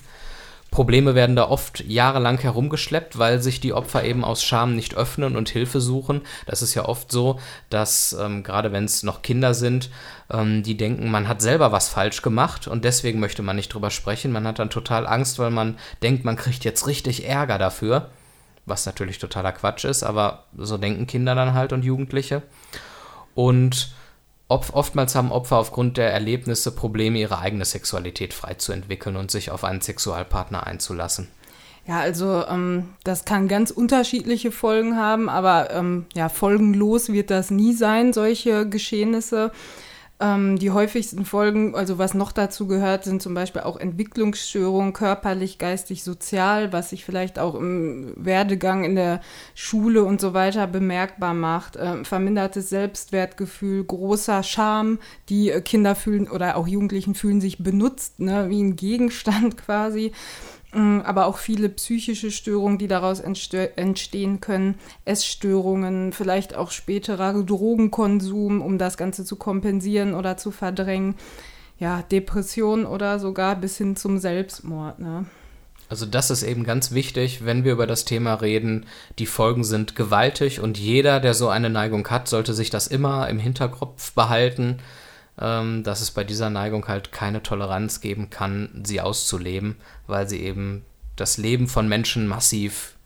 Probleme 0.71 1.15
werden 1.15 1.35
da 1.35 1.47
oft 1.47 1.83
jahrelang 1.87 2.39
herumgeschleppt, 2.39 3.17
weil 3.17 3.41
sich 3.41 3.59
die 3.59 3.73
Opfer 3.73 4.03
eben 4.03 4.23
aus 4.23 4.43
Scham 4.43 4.75
nicht 4.75 4.95
öffnen 4.95 5.35
und 5.35 5.49
Hilfe 5.49 5.81
suchen. 5.81 6.21
Das 6.45 6.61
ist 6.61 6.75
ja 6.75 6.85
oft 6.85 7.11
so, 7.11 7.39
dass 7.69 8.13
ähm, 8.19 8.43
gerade 8.43 8.71
wenn 8.71 8.83
es 8.83 9.03
noch 9.03 9.21
Kinder 9.21 9.53
sind, 9.53 9.89
ähm, 10.29 10.63
die 10.63 10.75
denken, 10.75 11.09
man 11.09 11.27
hat 11.27 11.41
selber 11.41 11.71
was 11.71 11.89
falsch 11.89 12.21
gemacht 12.21 12.67
und 12.67 12.83
deswegen 12.83 13.19
möchte 13.19 13.43
man 13.43 13.55
nicht 13.55 13.73
drüber 13.73 13.89
sprechen. 13.89 14.31
Man 14.31 14.45
hat 14.45 14.59
dann 14.59 14.69
total 14.69 15.07
Angst, 15.07 15.39
weil 15.39 15.51
man 15.51 15.77
denkt, 16.03 16.25
man 16.25 16.35
kriegt 16.35 16.63
jetzt 16.65 16.85
richtig 16.85 17.25
Ärger 17.27 17.57
dafür. 17.57 18.09
Was 18.65 18.85
natürlich 18.85 19.17
totaler 19.17 19.53
Quatsch 19.53 19.85
ist, 19.85 20.03
aber 20.03 20.43
so 20.57 20.77
denken 20.77 21.07
Kinder 21.07 21.35
dann 21.35 21.53
halt 21.53 21.71
und 21.71 21.85
Jugendliche. 21.85 22.41
Und 23.33 23.91
Oftmals 24.49 25.13
haben 25.13 25.31
Opfer 25.31 25.57
aufgrund 25.57 25.97
der 25.97 26.13
Erlebnisse 26.13 26.71
Probleme, 26.71 27.19
ihre 27.19 27.39
eigene 27.39 27.65
Sexualität 27.65 28.33
freizuentwickeln 28.33 29.17
und 29.17 29.29
sich 29.29 29.51
auf 29.51 29.63
einen 29.65 29.81
Sexualpartner 29.81 30.65
einzulassen. 30.65 31.27
Ja, 31.85 31.99
also 31.99 32.45
ähm, 32.47 32.89
das 33.03 33.25
kann 33.25 33.47
ganz 33.47 33.71
unterschiedliche 33.71 34.51
Folgen 34.51 34.97
haben, 34.97 35.29
aber 35.29 35.71
ähm, 35.71 36.05
ja, 36.15 36.27
folgenlos 36.29 37.11
wird 37.11 37.29
das 37.29 37.49
nie 37.49 37.73
sein, 37.73 38.13
solche 38.13 38.67
Geschehnisse. 38.67 39.51
Ähm, 40.19 40.57
die 40.57 40.71
häufigsten 40.71 41.25
Folgen, 41.25 41.75
also 41.75 41.99
was 41.99 42.15
noch 42.15 42.31
dazu 42.31 42.65
gehört, 42.65 43.03
sind 43.03 43.21
zum 43.21 43.35
Beispiel 43.35 43.61
auch 43.61 43.77
Entwicklungsstörungen, 43.77 44.91
körperlich, 44.93 45.59
geistig, 45.59 46.03
sozial, 46.03 46.73
was 46.73 46.89
sich 46.89 47.05
vielleicht 47.05 47.37
auch 47.37 47.53
im 47.53 48.13
Werdegang 48.15 48.83
in 48.83 48.95
der 48.95 49.21
Schule 49.53 50.03
und 50.03 50.19
so 50.19 50.33
weiter 50.33 50.65
bemerkbar 50.65 51.35
macht. 51.35 51.75
Äh, 51.75 52.03
vermindertes 52.03 52.69
Selbstwertgefühl, 52.69 53.83
großer 53.83 54.41
Scham, 54.41 54.97
die 55.29 55.51
äh, 55.51 55.61
Kinder 55.61 55.93
fühlen 55.93 56.27
oder 56.27 56.57
auch 56.57 56.67
Jugendlichen 56.67 57.13
fühlen 57.13 57.39
sich 57.39 57.59
benutzt, 57.59 58.19
ne, 58.19 58.49
wie 58.49 58.63
ein 58.63 58.75
Gegenstand 58.75 59.57
quasi. 59.65 60.13
Mm, 60.73 60.99
aber 61.01 61.27
auch 61.27 61.37
viele 61.37 61.69
psychische 61.69 62.29
Störungen, 62.29 62.77
die 62.77 62.87
daraus 62.87 63.21
entstehen 63.21 64.41
können, 64.41 64.75
Essstörungen, 65.05 66.11
vielleicht 66.11 66.55
auch 66.55 66.71
späterer 66.71 67.41
Drogenkonsum, 67.43 68.61
um 68.61 68.77
das 68.77 68.97
Ganze 68.97 69.23
zu 69.23 69.37
kompensieren 69.37 70.13
oder 70.13 70.35
zu 70.35 70.51
verdrängen, 70.51 71.15
ja, 71.79 72.01
Depression 72.01 72.85
oder 72.85 73.19
sogar 73.19 73.55
bis 73.55 73.77
hin 73.77 73.95
zum 73.95 74.17
Selbstmord. 74.17 74.99
Ne? 74.99 75.25
Also 75.89 76.05
das 76.05 76.31
ist 76.31 76.43
eben 76.43 76.65
ganz 76.65 76.91
wichtig, 76.91 77.45
wenn 77.45 77.63
wir 77.63 77.71
über 77.71 77.87
das 77.87 78.03
Thema 78.03 78.33
reden. 78.33 78.85
Die 79.19 79.25
Folgen 79.25 79.63
sind 79.63 79.95
gewaltig 79.95 80.59
und 80.59 80.77
jeder, 80.77 81.21
der 81.21 81.33
so 81.33 81.47
eine 81.47 81.69
Neigung 81.69 82.05
hat, 82.09 82.27
sollte 82.27 82.53
sich 82.53 82.69
das 82.69 82.87
immer 82.87 83.29
im 83.29 83.39
Hinterkopf 83.39 84.11
behalten 84.11 84.79
dass 85.37 86.01
es 86.01 86.11
bei 86.11 86.23
dieser 86.23 86.49
Neigung 86.49 86.87
halt 86.87 87.11
keine 87.11 87.43
Toleranz 87.43 88.01
geben 88.01 88.29
kann, 88.29 88.81
sie 88.83 89.01
auszuleben, 89.01 89.75
weil 90.07 90.27
sie 90.27 90.41
eben 90.41 90.83
das 91.15 91.37
Leben 91.37 91.67
von 91.67 91.87
Menschen 91.87 92.27
massiv 92.27 92.97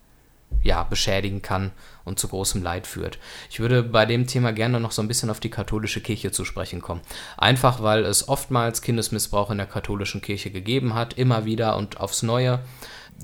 ja, 0.63 0.84
beschädigen 0.84 1.41
kann 1.41 1.72
und 2.04 2.20
zu 2.20 2.28
großem 2.28 2.62
Leid 2.62 2.86
führt. 2.86 3.20
Ich 3.50 3.60
würde 3.60 3.84
bei 3.84 4.06
dem 4.06 4.28
Thema 4.28 4.54
gerne 4.54 4.80
noch 4.80 4.91
so 4.91 5.02
ein 5.02 5.08
bisschen 5.08 5.30
auf 5.30 5.39
die 5.39 5.50
katholische 5.50 6.02
Kirche 6.02 6.32
zu 6.32 6.46
sprechen 6.46 6.82
kommen. 6.82 7.02
Einfach 7.38 7.82
weil 7.82 8.06
es 8.06 8.28
oftmals 8.28 8.82
Kindesmissbrauch 8.82 9.50
in 9.50 9.58
der 9.58 9.67
katholischen 9.67 10.22
Kirche 10.22 10.52
gegeben 10.52 10.94
hat, 10.94 11.13
immer 11.13 11.46
wieder 11.46 11.78
und 11.78 12.00
aufs 12.00 12.22
Neue. 12.22 12.60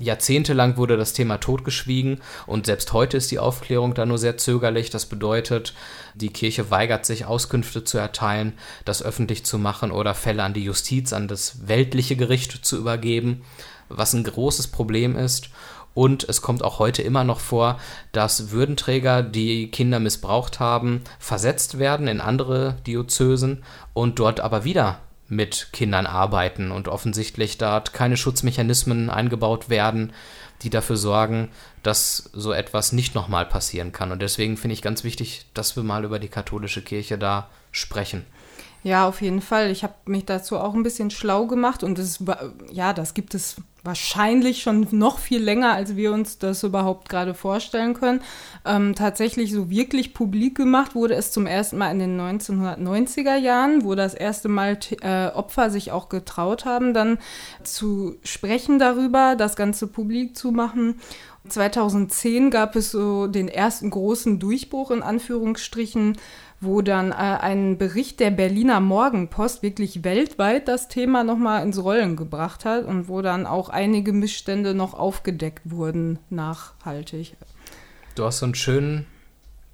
Jahrzehntelang 0.00 0.76
wurde 0.76 0.96
das 0.96 1.12
Thema 1.12 1.38
totgeschwiegen 1.38 2.20
und 2.46 2.66
selbst 2.66 2.92
heute 2.92 3.16
ist 3.16 3.30
die 3.30 3.38
Aufklärung 3.38 3.94
da 3.94 4.06
nur 4.06 4.18
sehr 4.18 4.36
zögerlich. 4.36 4.90
Das 4.90 5.06
bedeutet, 5.06 5.74
die 6.14 6.30
Kirche 6.30 6.70
weigert 6.70 7.04
sich, 7.04 7.24
Auskünfte 7.26 7.84
zu 7.84 7.98
erteilen, 7.98 8.52
das 8.84 9.02
öffentlich 9.02 9.44
zu 9.44 9.58
machen 9.58 9.90
oder 9.90 10.14
Fälle 10.14 10.42
an 10.42 10.54
die 10.54 10.64
Justiz, 10.64 11.12
an 11.12 11.28
das 11.28 11.68
weltliche 11.68 12.16
Gericht 12.16 12.64
zu 12.64 12.76
übergeben, 12.76 13.42
was 13.88 14.12
ein 14.12 14.24
großes 14.24 14.68
Problem 14.68 15.16
ist. 15.16 15.50
Und 15.94 16.28
es 16.28 16.42
kommt 16.42 16.62
auch 16.62 16.78
heute 16.78 17.02
immer 17.02 17.24
noch 17.24 17.40
vor, 17.40 17.80
dass 18.12 18.52
Würdenträger, 18.52 19.22
die 19.22 19.68
Kinder 19.70 19.98
missbraucht 19.98 20.60
haben, 20.60 21.02
versetzt 21.18 21.80
werden 21.80 22.06
in 22.06 22.20
andere 22.20 22.76
Diözesen 22.86 23.64
und 23.94 24.20
dort 24.20 24.38
aber 24.38 24.62
wieder 24.62 25.00
mit 25.28 25.68
Kindern 25.72 26.06
arbeiten 26.06 26.70
und 26.70 26.88
offensichtlich 26.88 27.58
dort 27.58 27.92
keine 27.92 28.16
Schutzmechanismen 28.16 29.10
eingebaut 29.10 29.68
werden, 29.68 30.12
die 30.62 30.70
dafür 30.70 30.96
sorgen, 30.96 31.50
dass 31.82 32.30
so 32.32 32.52
etwas 32.52 32.92
nicht 32.92 33.14
nochmal 33.14 33.46
passieren 33.46 33.92
kann. 33.92 34.10
Und 34.10 34.22
deswegen 34.22 34.56
finde 34.56 34.74
ich 34.74 34.82
ganz 34.82 35.04
wichtig, 35.04 35.46
dass 35.54 35.76
wir 35.76 35.82
mal 35.82 36.04
über 36.04 36.18
die 36.18 36.28
katholische 36.28 36.82
Kirche 36.82 37.18
da 37.18 37.48
sprechen. 37.70 38.24
Ja, 38.84 39.08
auf 39.08 39.20
jeden 39.22 39.40
Fall. 39.40 39.70
Ich 39.70 39.82
habe 39.82 39.94
mich 40.06 40.24
dazu 40.24 40.56
auch 40.56 40.74
ein 40.74 40.82
bisschen 40.82 41.10
schlau 41.10 41.46
gemacht 41.46 41.82
und 41.82 41.98
das, 41.98 42.22
ja, 42.70 42.92
das 42.92 43.12
gibt 43.14 43.34
es 43.34 43.56
wahrscheinlich 43.82 44.62
schon 44.62 44.86
noch 44.90 45.18
viel 45.18 45.42
länger, 45.42 45.72
als 45.72 45.96
wir 45.96 46.12
uns 46.12 46.38
das 46.38 46.62
überhaupt 46.62 47.08
gerade 47.08 47.34
vorstellen 47.34 47.94
können. 47.94 48.20
Ähm, 48.64 48.94
tatsächlich 48.94 49.52
so 49.52 49.70
wirklich 49.70 50.14
publik 50.14 50.56
gemacht 50.56 50.94
wurde 50.94 51.14
es 51.14 51.32
zum 51.32 51.46
ersten 51.46 51.78
Mal 51.78 51.90
in 51.92 51.98
den 51.98 52.20
1990er 52.20 53.36
Jahren, 53.36 53.84
wo 53.84 53.94
das 53.94 54.14
erste 54.14 54.48
Mal 54.48 54.78
äh, 55.00 55.28
Opfer 55.28 55.70
sich 55.70 55.90
auch 55.90 56.08
getraut 56.08 56.64
haben, 56.64 56.92
dann 56.92 57.18
zu 57.62 58.16
sprechen 58.22 58.78
darüber, 58.78 59.36
das 59.36 59.56
Ganze 59.56 59.86
publik 59.86 60.36
zu 60.36 60.50
machen. 60.50 61.00
2010 61.48 62.50
gab 62.50 62.76
es 62.76 62.90
so 62.90 63.26
den 63.26 63.48
ersten 63.48 63.90
großen 63.90 64.38
Durchbruch 64.38 64.90
in 64.90 65.02
Anführungsstrichen 65.02 66.18
wo 66.60 66.82
dann 66.82 67.12
äh, 67.12 67.14
ein 67.14 67.78
Bericht 67.78 68.20
der 68.20 68.30
Berliner 68.30 68.80
Morgenpost 68.80 69.62
wirklich 69.62 70.04
weltweit 70.04 70.68
das 70.68 70.88
Thema 70.88 71.24
nochmal 71.24 71.62
ins 71.62 71.82
Rollen 71.82 72.16
gebracht 72.16 72.64
hat 72.64 72.84
und 72.84 73.08
wo 73.08 73.22
dann 73.22 73.46
auch 73.46 73.68
einige 73.68 74.12
Missstände 74.12 74.74
noch 74.74 74.94
aufgedeckt 74.94 75.70
wurden, 75.70 76.18
nachhaltig. 76.30 77.36
Du 78.14 78.24
hast 78.24 78.38
so 78.38 78.46
einen 78.46 78.56
schönen 78.56 79.06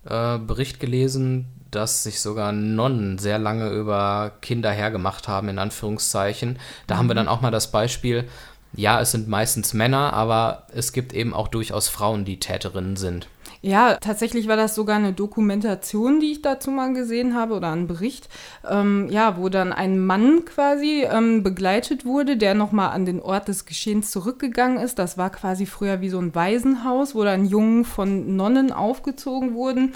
äh, 0.04 0.38
Bericht 0.38 0.80
gelesen, 0.80 1.46
dass 1.70 2.02
sich 2.02 2.20
sogar 2.20 2.52
Nonnen 2.52 3.18
sehr 3.18 3.38
lange 3.38 3.70
über 3.70 4.32
Kinder 4.42 4.70
hergemacht 4.70 5.26
haben, 5.26 5.48
in 5.48 5.58
Anführungszeichen. 5.58 6.58
Da 6.86 6.96
haben 6.96 7.08
wir 7.08 7.14
mhm. 7.14 7.18
dann 7.18 7.28
auch 7.28 7.40
mal 7.40 7.50
das 7.50 7.70
Beispiel, 7.70 8.28
ja, 8.76 9.00
es 9.00 9.12
sind 9.12 9.28
meistens 9.28 9.74
Männer, 9.74 10.12
aber 10.12 10.66
es 10.74 10.92
gibt 10.92 11.12
eben 11.12 11.34
auch 11.34 11.48
durchaus 11.48 11.88
Frauen, 11.88 12.24
die 12.24 12.40
Täterinnen 12.40 12.96
sind. 12.96 13.28
Ja, 13.64 13.96
tatsächlich 13.96 14.46
war 14.46 14.58
das 14.58 14.74
sogar 14.74 14.96
eine 14.96 15.14
Dokumentation, 15.14 16.20
die 16.20 16.32
ich 16.32 16.42
dazu 16.42 16.70
mal 16.70 16.92
gesehen 16.92 17.34
habe 17.34 17.54
oder 17.54 17.72
ein 17.72 17.86
Bericht, 17.86 18.28
ähm, 18.70 19.08
ja, 19.08 19.38
wo 19.38 19.48
dann 19.48 19.72
ein 19.72 20.04
Mann 20.04 20.44
quasi 20.44 21.06
ähm, 21.10 21.42
begleitet 21.42 22.04
wurde, 22.04 22.36
der 22.36 22.52
nochmal 22.52 22.90
an 22.90 23.06
den 23.06 23.22
Ort 23.22 23.48
des 23.48 23.64
Geschehens 23.64 24.10
zurückgegangen 24.10 24.76
ist. 24.76 24.98
Das 24.98 25.16
war 25.16 25.30
quasi 25.30 25.64
früher 25.64 26.02
wie 26.02 26.10
so 26.10 26.18
ein 26.18 26.34
Waisenhaus, 26.34 27.14
wo 27.14 27.24
dann 27.24 27.46
Jungen 27.46 27.86
von 27.86 28.36
Nonnen 28.36 28.70
aufgezogen 28.70 29.54
wurden 29.54 29.94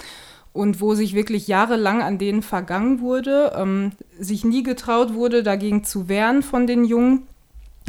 und 0.51 0.81
wo 0.81 0.95
sich 0.95 1.13
wirklich 1.13 1.47
jahrelang 1.47 2.01
an 2.01 2.17
denen 2.17 2.41
vergangen 2.41 3.01
wurde, 3.01 3.53
ähm, 3.55 3.91
sich 4.17 4.43
nie 4.43 4.63
getraut 4.63 5.13
wurde, 5.13 5.43
dagegen 5.43 5.83
zu 5.83 6.09
wehren 6.09 6.41
von 6.41 6.65
den 6.65 6.85
Jungen. 6.85 7.27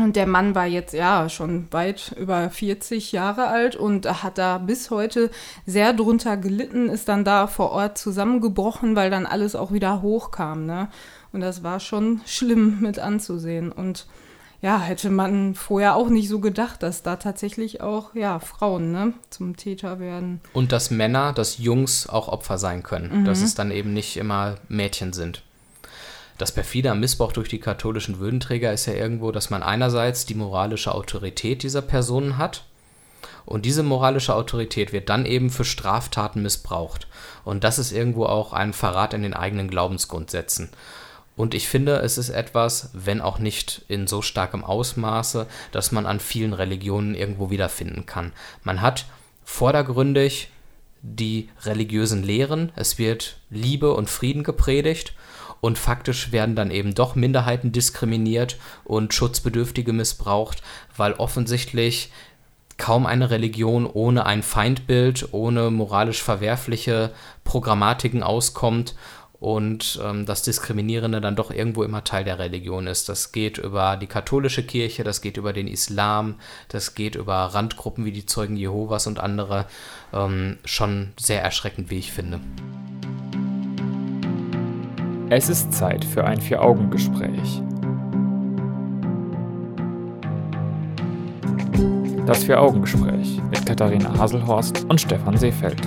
Und 0.02 0.16
der 0.16 0.26
Mann 0.26 0.54
war 0.54 0.66
jetzt 0.66 0.94
ja 0.94 1.28
schon 1.28 1.66
weit 1.70 2.14
über 2.18 2.50
40 2.50 3.12
Jahre 3.12 3.46
alt 3.46 3.76
und 3.76 4.22
hat 4.22 4.38
da 4.38 4.58
bis 4.58 4.90
heute 4.90 5.30
sehr 5.66 5.92
drunter 5.92 6.36
gelitten, 6.36 6.88
ist 6.88 7.08
dann 7.08 7.24
da 7.24 7.46
vor 7.46 7.70
Ort 7.72 7.98
zusammengebrochen, 7.98 8.96
weil 8.96 9.10
dann 9.10 9.26
alles 9.26 9.54
auch 9.54 9.72
wieder 9.72 10.02
hochkam. 10.02 10.66
Ne? 10.66 10.88
Und 11.32 11.40
das 11.40 11.62
war 11.62 11.80
schon 11.80 12.20
schlimm 12.26 12.80
mit 12.80 12.98
anzusehen. 12.98 13.70
Und 13.70 14.06
ja, 14.62 14.78
hätte 14.78 15.10
man 15.10 15.54
vorher 15.54 15.96
auch 15.96 16.08
nicht 16.08 16.28
so 16.28 16.40
gedacht, 16.40 16.82
dass 16.82 17.02
da 17.02 17.16
tatsächlich 17.16 17.80
auch 17.80 18.14
ja, 18.14 18.38
Frauen 18.38 18.92
ne, 18.92 19.14
zum 19.30 19.56
Täter 19.56 19.98
werden. 20.00 20.40
Und 20.52 20.72
dass 20.72 20.90
Männer, 20.90 21.32
dass 21.32 21.58
Jungs 21.58 22.08
auch 22.08 22.28
Opfer 22.28 22.58
sein 22.58 22.82
können. 22.82 23.20
Mhm. 23.20 23.24
Dass 23.24 23.40
es 23.40 23.54
dann 23.54 23.70
eben 23.70 23.92
nicht 23.92 24.16
immer 24.16 24.56
Mädchen 24.68 25.12
sind. 25.12 25.42
Das 26.40 26.52
perfide 26.52 26.90
am 26.90 27.00
Missbrauch 27.00 27.32
durch 27.32 27.50
die 27.50 27.60
katholischen 27.60 28.18
Würdenträger 28.18 28.72
ist 28.72 28.86
ja 28.86 28.94
irgendwo, 28.94 29.30
dass 29.30 29.50
man 29.50 29.62
einerseits 29.62 30.24
die 30.24 30.34
moralische 30.34 30.94
Autorität 30.94 31.62
dieser 31.62 31.82
Personen 31.82 32.38
hat 32.38 32.64
und 33.44 33.66
diese 33.66 33.82
moralische 33.82 34.34
Autorität 34.34 34.94
wird 34.94 35.10
dann 35.10 35.26
eben 35.26 35.50
für 35.50 35.66
Straftaten 35.66 36.40
missbraucht. 36.40 37.08
Und 37.44 37.62
das 37.62 37.78
ist 37.78 37.92
irgendwo 37.92 38.24
auch 38.24 38.54
ein 38.54 38.72
Verrat 38.72 39.12
in 39.12 39.22
den 39.22 39.34
eigenen 39.34 39.68
Glaubensgrundsätzen. 39.68 40.70
Und 41.36 41.52
ich 41.52 41.68
finde, 41.68 41.96
es 41.96 42.16
ist 42.16 42.30
etwas, 42.30 42.88
wenn 42.94 43.20
auch 43.20 43.38
nicht 43.38 43.82
in 43.88 44.06
so 44.06 44.22
starkem 44.22 44.64
Ausmaße, 44.64 45.46
dass 45.72 45.92
man 45.92 46.06
an 46.06 46.20
vielen 46.20 46.54
Religionen 46.54 47.14
irgendwo 47.14 47.50
wiederfinden 47.50 48.06
kann. 48.06 48.32
Man 48.62 48.80
hat 48.80 49.04
vordergründig 49.44 50.48
die 51.02 51.50
religiösen 51.64 52.22
Lehren, 52.22 52.72
es 52.76 52.96
wird 52.96 53.36
Liebe 53.50 53.92
und 53.92 54.08
Frieden 54.08 54.42
gepredigt 54.42 55.12
und 55.60 55.78
faktisch 55.78 56.32
werden 56.32 56.56
dann 56.56 56.70
eben 56.70 56.94
doch 56.94 57.14
Minderheiten 57.14 57.72
diskriminiert 57.72 58.58
und 58.84 59.14
Schutzbedürftige 59.14 59.92
missbraucht, 59.92 60.62
weil 60.96 61.12
offensichtlich 61.14 62.10
kaum 62.78 63.04
eine 63.04 63.30
Religion 63.30 63.86
ohne 63.86 64.24
ein 64.24 64.42
Feindbild, 64.42 65.28
ohne 65.32 65.70
moralisch 65.70 66.22
verwerfliche 66.22 67.12
Programmatiken 67.44 68.22
auskommt 68.22 68.94
und 69.40 69.98
ähm, 70.04 70.26
das 70.26 70.42
Diskriminierende 70.42 71.20
dann 71.20 71.34
doch 71.34 71.50
irgendwo 71.50 71.82
immer 71.82 72.04
Teil 72.04 72.24
der 72.24 72.38
Religion 72.38 72.86
ist. 72.86 73.08
Das 73.08 73.32
geht 73.32 73.58
über 73.58 73.96
die 73.96 74.06
katholische 74.06 74.62
Kirche, 74.62 75.02
das 75.02 75.22
geht 75.22 75.38
über 75.38 75.52
den 75.52 75.66
Islam, 75.66 76.36
das 76.68 76.94
geht 76.94 77.16
über 77.16 77.34
Randgruppen 77.34 78.04
wie 78.04 78.12
die 78.12 78.26
Zeugen 78.26 78.56
Jehovas 78.56 79.06
und 79.06 79.18
andere. 79.18 79.66
Ähm, 80.12 80.58
schon 80.64 81.12
sehr 81.18 81.42
erschreckend, 81.42 81.90
wie 81.90 81.98
ich 81.98 82.12
finde. 82.12 82.40
Es 85.32 85.48
ist 85.48 85.72
Zeit 85.72 86.04
für 86.04 86.24
ein 86.24 86.40
Vier-Augen-Gespräch. 86.40 87.62
Das 92.26 92.42
Vier-Augen-Gespräch 92.42 93.40
mit 93.48 93.64
Katharina 93.64 94.18
Haselhorst 94.18 94.84
und 94.88 95.00
Stefan 95.00 95.36
Seefeld. 95.36 95.80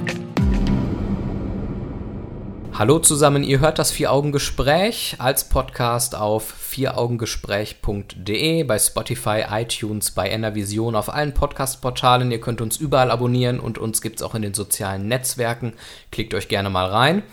Hallo 2.74 3.00
zusammen, 3.00 3.44
ihr 3.44 3.60
hört 3.60 3.80
das 3.80 3.92
Vier-Augen-Gespräch 3.92 5.18
als 5.20 5.50
Podcast 5.50 6.16
auf 6.16 6.46
vieraugengespräch.de, 6.70 8.64
bei 8.64 8.80
Spotify, 8.80 9.44
iTunes, 9.52 10.12
bei 10.12 10.30
Enervision, 10.30 10.96
auf 10.96 11.14
allen 11.14 11.34
Podcast-Portalen. 11.34 12.32
Ihr 12.32 12.40
könnt 12.40 12.62
uns 12.62 12.78
überall 12.78 13.12
abonnieren 13.12 13.60
und 13.60 13.78
uns 13.78 14.02
gibt 14.02 14.22
es 14.22 14.24
auch 14.24 14.36
in 14.36 14.42
den 14.42 14.54
sozialen 14.54 15.10
Netzwerken. 15.10 15.74
Klickt 16.14 16.34
euch 16.34 16.48
gerne 16.48 16.70
mal 16.70 16.86
rein. 16.86 17.24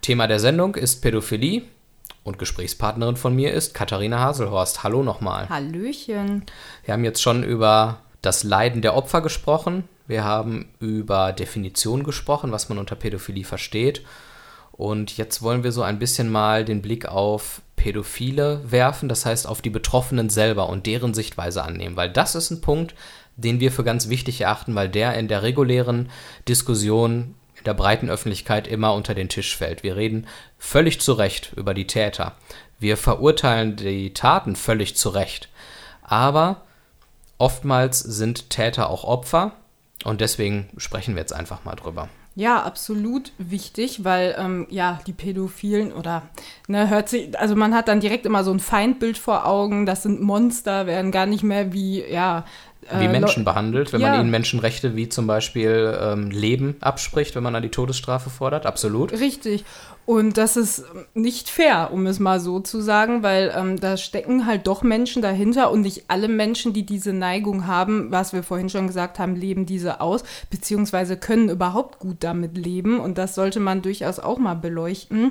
Thema 0.00 0.26
der 0.26 0.40
Sendung 0.40 0.76
ist 0.76 1.02
Pädophilie 1.02 1.62
und 2.24 2.38
Gesprächspartnerin 2.38 3.16
von 3.16 3.34
mir 3.34 3.52
ist 3.52 3.74
Katharina 3.74 4.18
Haselhorst. 4.18 4.82
Hallo 4.82 5.02
nochmal. 5.02 5.48
Hallöchen. 5.48 6.44
Wir 6.84 6.94
haben 6.94 7.04
jetzt 7.04 7.20
schon 7.20 7.44
über 7.44 8.00
das 8.22 8.42
Leiden 8.42 8.80
der 8.80 8.96
Opfer 8.96 9.20
gesprochen. 9.20 9.84
Wir 10.06 10.24
haben 10.24 10.70
über 10.80 11.32
Definitionen 11.32 12.04
gesprochen, 12.04 12.50
was 12.50 12.70
man 12.70 12.78
unter 12.78 12.96
Pädophilie 12.96 13.44
versteht. 13.44 14.02
Und 14.72 15.18
jetzt 15.18 15.42
wollen 15.42 15.64
wir 15.64 15.72
so 15.72 15.82
ein 15.82 15.98
bisschen 15.98 16.32
mal 16.32 16.64
den 16.64 16.80
Blick 16.80 17.06
auf 17.06 17.60
Pädophile 17.76 18.62
werfen, 18.70 19.08
das 19.08 19.26
heißt 19.26 19.46
auf 19.46 19.60
die 19.60 19.70
Betroffenen 19.70 20.30
selber 20.30 20.68
und 20.68 20.86
deren 20.86 21.14
Sichtweise 21.14 21.62
annehmen, 21.62 21.96
weil 21.96 22.10
das 22.10 22.34
ist 22.34 22.50
ein 22.50 22.60
Punkt, 22.60 22.94
den 23.36 23.60
wir 23.60 23.72
für 23.72 23.84
ganz 23.84 24.08
wichtig 24.08 24.40
erachten, 24.40 24.74
weil 24.74 24.88
der 24.88 25.14
in 25.14 25.28
der 25.28 25.42
regulären 25.42 26.10
Diskussion 26.46 27.34
der 27.66 27.74
breiten 27.74 28.10
Öffentlichkeit 28.10 28.66
immer 28.66 28.94
unter 28.94 29.14
den 29.14 29.28
Tisch 29.28 29.56
fällt. 29.56 29.82
Wir 29.82 29.96
reden 29.96 30.26
völlig 30.58 31.00
zu 31.00 31.12
Recht 31.12 31.52
über 31.56 31.74
die 31.74 31.86
Täter. 31.86 32.34
Wir 32.78 32.96
verurteilen 32.96 33.76
die 33.76 34.14
Taten 34.14 34.56
völlig 34.56 34.96
zu 34.96 35.10
Recht. 35.10 35.48
Aber 36.02 36.62
oftmals 37.38 38.00
sind 38.00 38.50
Täter 38.50 38.90
auch 38.90 39.04
Opfer 39.04 39.52
und 40.04 40.20
deswegen 40.20 40.70
sprechen 40.76 41.14
wir 41.14 41.20
jetzt 41.20 41.32
einfach 41.32 41.64
mal 41.64 41.76
drüber. 41.76 42.08
Ja, 42.40 42.62
absolut 42.62 43.32
wichtig, 43.36 44.02
weil 44.02 44.34
ähm, 44.38 44.66
ja 44.70 44.98
die 45.06 45.12
Pädophilen 45.12 45.92
oder 45.92 46.22
ne, 46.68 46.88
hört 46.88 47.10
sich, 47.10 47.38
also 47.38 47.54
man 47.54 47.74
hat 47.74 47.86
dann 47.86 48.00
direkt 48.00 48.24
immer 48.24 48.44
so 48.44 48.50
ein 48.50 48.60
Feindbild 48.60 49.18
vor 49.18 49.46
Augen. 49.46 49.84
Das 49.84 50.04
sind 50.04 50.22
Monster, 50.22 50.86
werden 50.86 51.10
gar 51.10 51.26
nicht 51.26 51.42
mehr 51.42 51.74
wie 51.74 52.02
ja 52.02 52.46
wie 52.98 53.04
äh, 53.04 53.08
Menschen 53.08 53.44
behandelt, 53.44 53.92
wenn 53.92 54.00
ja. 54.00 54.08
man 54.08 54.20
ihnen 54.20 54.30
Menschenrechte 54.30 54.96
wie 54.96 55.10
zum 55.10 55.26
Beispiel 55.26 55.98
ähm, 56.00 56.30
Leben 56.30 56.76
abspricht, 56.80 57.36
wenn 57.36 57.42
man 57.42 57.52
dann 57.52 57.62
die 57.62 57.68
Todesstrafe 57.68 58.30
fordert. 58.30 58.64
Absolut. 58.64 59.12
Richtig. 59.12 59.66
Und 60.10 60.38
das 60.38 60.56
ist 60.56 60.84
nicht 61.14 61.48
fair, 61.48 61.90
um 61.92 62.04
es 62.08 62.18
mal 62.18 62.40
so 62.40 62.58
zu 62.58 62.80
sagen, 62.80 63.22
weil 63.22 63.54
ähm, 63.56 63.78
da 63.78 63.96
stecken 63.96 64.44
halt 64.44 64.66
doch 64.66 64.82
Menschen 64.82 65.22
dahinter 65.22 65.70
und 65.70 65.82
nicht 65.82 66.06
alle 66.08 66.26
Menschen, 66.26 66.72
die 66.72 66.84
diese 66.84 67.12
Neigung 67.12 67.68
haben, 67.68 68.10
was 68.10 68.32
wir 68.32 68.42
vorhin 68.42 68.68
schon 68.68 68.88
gesagt 68.88 69.20
haben, 69.20 69.36
leben 69.36 69.66
diese 69.66 70.00
aus, 70.00 70.24
beziehungsweise 70.50 71.16
können 71.16 71.48
überhaupt 71.48 72.00
gut 72.00 72.16
damit 72.24 72.58
leben. 72.58 72.98
Und 72.98 73.18
das 73.18 73.36
sollte 73.36 73.60
man 73.60 73.82
durchaus 73.82 74.18
auch 74.18 74.40
mal 74.40 74.54
beleuchten 74.54 75.30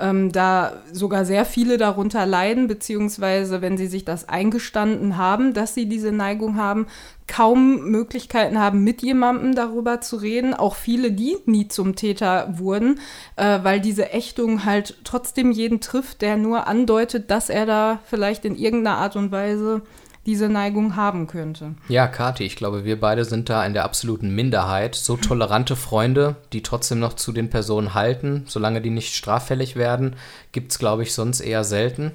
ähm, 0.00 0.32
da 0.32 0.82
sogar 0.92 1.24
sehr 1.24 1.44
viele 1.44 1.78
darunter 1.78 2.26
leiden, 2.26 2.66
beziehungsweise 2.66 3.62
wenn 3.62 3.76
sie 3.76 3.86
sich 3.86 4.04
das 4.04 4.28
eingestanden 4.28 5.16
haben, 5.16 5.54
dass 5.54 5.74
sie 5.74 5.86
diese 5.86 6.12
Neigung 6.12 6.56
haben, 6.56 6.86
kaum 7.26 7.90
Möglichkeiten 7.90 8.58
haben, 8.58 8.84
mit 8.84 9.02
jemandem 9.02 9.54
darüber 9.54 10.00
zu 10.00 10.16
reden. 10.16 10.52
Auch 10.52 10.74
viele, 10.74 11.12
die 11.12 11.36
nie 11.46 11.68
zum 11.68 11.96
Täter 11.96 12.58
wurden, 12.58 13.00
äh, 13.36 13.60
weil 13.62 13.80
diese 13.80 14.12
Ächtung 14.12 14.64
halt 14.64 14.98
trotzdem 15.04 15.52
jeden 15.52 15.80
trifft, 15.80 16.22
der 16.22 16.36
nur 16.36 16.66
andeutet, 16.66 17.30
dass 17.30 17.48
er 17.48 17.66
da 17.66 18.00
vielleicht 18.04 18.44
in 18.44 18.56
irgendeiner 18.56 18.98
Art 18.98 19.16
und 19.16 19.30
Weise 19.30 19.82
diese 20.26 20.48
Neigung 20.48 20.96
haben 20.96 21.26
könnte. 21.26 21.74
Ja, 21.88 22.06
Kati, 22.06 22.44
ich 22.44 22.56
glaube, 22.56 22.84
wir 22.84 22.98
beide 22.98 23.24
sind 23.24 23.48
da 23.48 23.64
in 23.64 23.74
der 23.74 23.84
absoluten 23.84 24.34
Minderheit. 24.34 24.94
So 24.94 25.16
tolerante 25.16 25.76
Freunde, 25.76 26.36
die 26.52 26.62
trotzdem 26.62 26.98
noch 26.98 27.14
zu 27.14 27.32
den 27.32 27.50
Personen 27.50 27.94
halten, 27.94 28.44
solange 28.46 28.80
die 28.80 28.90
nicht 28.90 29.14
straffällig 29.14 29.76
werden, 29.76 30.16
gibt 30.52 30.72
es, 30.72 30.78
glaube 30.78 31.02
ich, 31.02 31.12
sonst 31.12 31.40
eher 31.40 31.64
selten. 31.64 32.12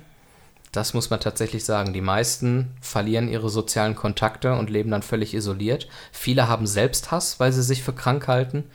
Das 0.71 0.93
muss 0.93 1.09
man 1.09 1.19
tatsächlich 1.19 1.65
sagen. 1.65 1.93
Die 1.93 2.01
meisten 2.01 2.71
verlieren 2.79 3.27
ihre 3.27 3.49
sozialen 3.49 3.95
Kontakte 3.95 4.53
und 4.53 4.69
leben 4.69 4.91
dann 4.91 5.01
völlig 5.01 5.33
isoliert. 5.33 5.87
Viele 6.11 6.47
haben 6.47 6.67
Selbsthass, 6.67 7.39
weil 7.39 7.51
sie 7.51 7.63
sich 7.63 7.83
für 7.83 7.93
krank 7.93 8.27
halten, 8.27 8.65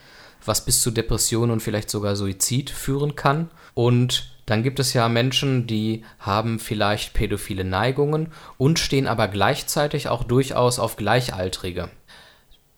was 0.45 0.65
bis 0.65 0.83
zu 0.83 0.91
Depressionen 0.91 1.53
und 1.53 1.61
vielleicht 1.61 1.91
sogar 1.91 2.17
Suizid 2.17 2.71
führen 2.71 3.15
kann. 3.15 3.51
Und 3.75 4.34
dann 4.47 4.63
gibt 4.63 4.79
es 4.79 4.93
ja 4.93 5.09
Menschen, 5.09 5.67
die 5.67 6.05
haben 6.19 6.59
vielleicht 6.59 7.15
pädophile 7.15 7.65
Neigungen 7.65 8.33
und 8.59 8.79
stehen 8.79 9.07
aber 9.07 9.29
gleichzeitig 9.29 10.09
auch 10.09 10.25
durchaus 10.25 10.79
auf 10.79 10.97
Gleichaltrige. 10.97 11.91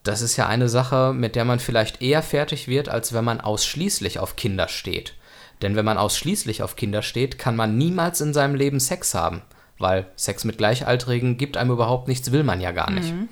Das 0.03 0.21
ist 0.21 0.37
ja 0.37 0.47
eine 0.47 0.69
Sache, 0.69 1.13
mit 1.13 1.35
der 1.35 1.43
man 1.43 1.59
vielleicht 1.59 2.01
eher 2.01 2.23
fertig 2.23 2.69
wird, 2.69 2.87
als 2.87 3.11
wenn 3.11 3.25
man 3.25 3.41
ausschließlich 3.41 4.19
auf 4.19 4.37
Kinder 4.37 4.69
steht. 4.69 5.13
Denn 5.61 5.75
wenn 5.75 5.85
man 5.85 5.97
ausschließlich 5.97 6.63
auf 6.63 6.75
Kinder 6.75 7.01
steht, 7.01 7.37
kann 7.37 7.55
man 7.55 7.77
niemals 7.77 8.21
in 8.21 8.33
seinem 8.33 8.55
Leben 8.55 8.79
Sex 8.79 9.13
haben, 9.13 9.41
weil 9.79 10.07
Sex 10.15 10.45
mit 10.45 10.57
Gleichaltrigen 10.57 11.37
gibt 11.37 11.57
einem 11.57 11.71
überhaupt 11.71 12.07
nichts, 12.07 12.31
will 12.31 12.43
man 12.43 12.61
ja 12.61 12.71
gar 12.71 12.91
nicht. 12.91 13.13
Mhm. 13.13 13.27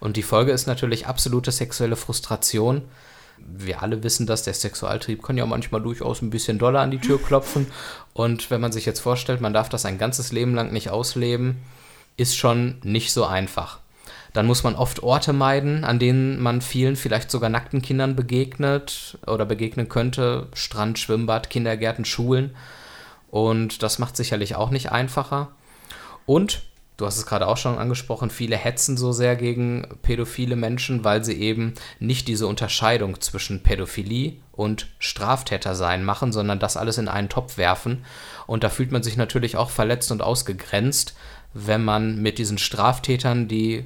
Und 0.00 0.16
die 0.16 0.22
Folge 0.22 0.52
ist 0.52 0.66
natürlich 0.66 1.06
absolute 1.06 1.52
sexuelle 1.52 1.96
Frustration, 1.96 2.82
wir 3.38 3.82
alle 3.82 4.02
wissen 4.02 4.26
dass 4.26 4.42
der 4.42 4.54
Sexualtrieb 4.54 5.22
kann 5.22 5.36
ja 5.36 5.46
manchmal 5.46 5.80
durchaus 5.80 6.22
ein 6.22 6.30
bisschen 6.30 6.58
doller 6.58 6.80
an 6.80 6.90
die 6.90 6.98
Tür 6.98 7.22
klopfen. 7.22 7.66
Und 8.12 8.50
wenn 8.50 8.60
man 8.60 8.72
sich 8.72 8.86
jetzt 8.86 9.00
vorstellt, 9.00 9.40
man 9.40 9.52
darf 9.52 9.68
das 9.68 9.84
ein 9.84 9.98
ganzes 9.98 10.32
Leben 10.32 10.54
lang 10.54 10.72
nicht 10.72 10.90
ausleben, 10.90 11.56
ist 12.16 12.36
schon 12.36 12.76
nicht 12.82 13.12
so 13.12 13.24
einfach. 13.24 13.80
Dann 14.32 14.46
muss 14.46 14.64
man 14.64 14.74
oft 14.74 15.02
Orte 15.02 15.32
meiden, 15.32 15.84
an 15.84 15.98
denen 15.98 16.42
man 16.42 16.60
vielen, 16.60 16.96
vielleicht 16.96 17.30
sogar 17.30 17.48
nackten 17.48 17.80
Kindern 17.80 18.16
begegnet 18.16 19.18
oder 19.26 19.46
begegnen 19.46 19.88
könnte. 19.88 20.48
Strand, 20.52 20.98
Schwimmbad, 20.98 21.48
Kindergärten, 21.48 22.04
Schulen. 22.04 22.54
Und 23.30 23.82
das 23.82 23.98
macht 23.98 24.16
sicherlich 24.16 24.54
auch 24.54 24.70
nicht 24.70 24.92
einfacher. 24.92 25.48
Und, 26.26 26.62
du 26.96 27.06
hast 27.06 27.18
es 27.18 27.26
gerade 27.26 27.46
auch 27.46 27.56
schon 27.56 27.78
angesprochen, 27.78 28.30
viele 28.30 28.56
hetzen 28.56 28.96
so 28.96 29.12
sehr 29.12 29.36
gegen 29.36 29.86
pädophile 30.02 30.56
Menschen, 30.56 31.04
weil 31.04 31.24
sie 31.24 31.34
eben 31.34 31.74
nicht 31.98 32.28
diese 32.28 32.46
Unterscheidung 32.46 33.20
zwischen 33.20 33.62
Pädophilie 33.62 34.34
und 34.52 34.88
Straftäter 34.98 35.74
sein 35.74 36.04
machen, 36.04 36.32
sondern 36.32 36.58
das 36.58 36.76
alles 36.76 36.98
in 36.98 37.08
einen 37.08 37.28
Topf 37.28 37.58
werfen. 37.58 38.04
Und 38.46 38.64
da 38.64 38.70
fühlt 38.70 38.92
man 38.92 39.02
sich 39.02 39.16
natürlich 39.16 39.56
auch 39.56 39.70
verletzt 39.70 40.10
und 40.10 40.22
ausgegrenzt, 40.22 41.14
wenn 41.52 41.84
man 41.84 42.20
mit 42.20 42.38
diesen 42.38 42.58
Straftätern, 42.58 43.48
die 43.48 43.84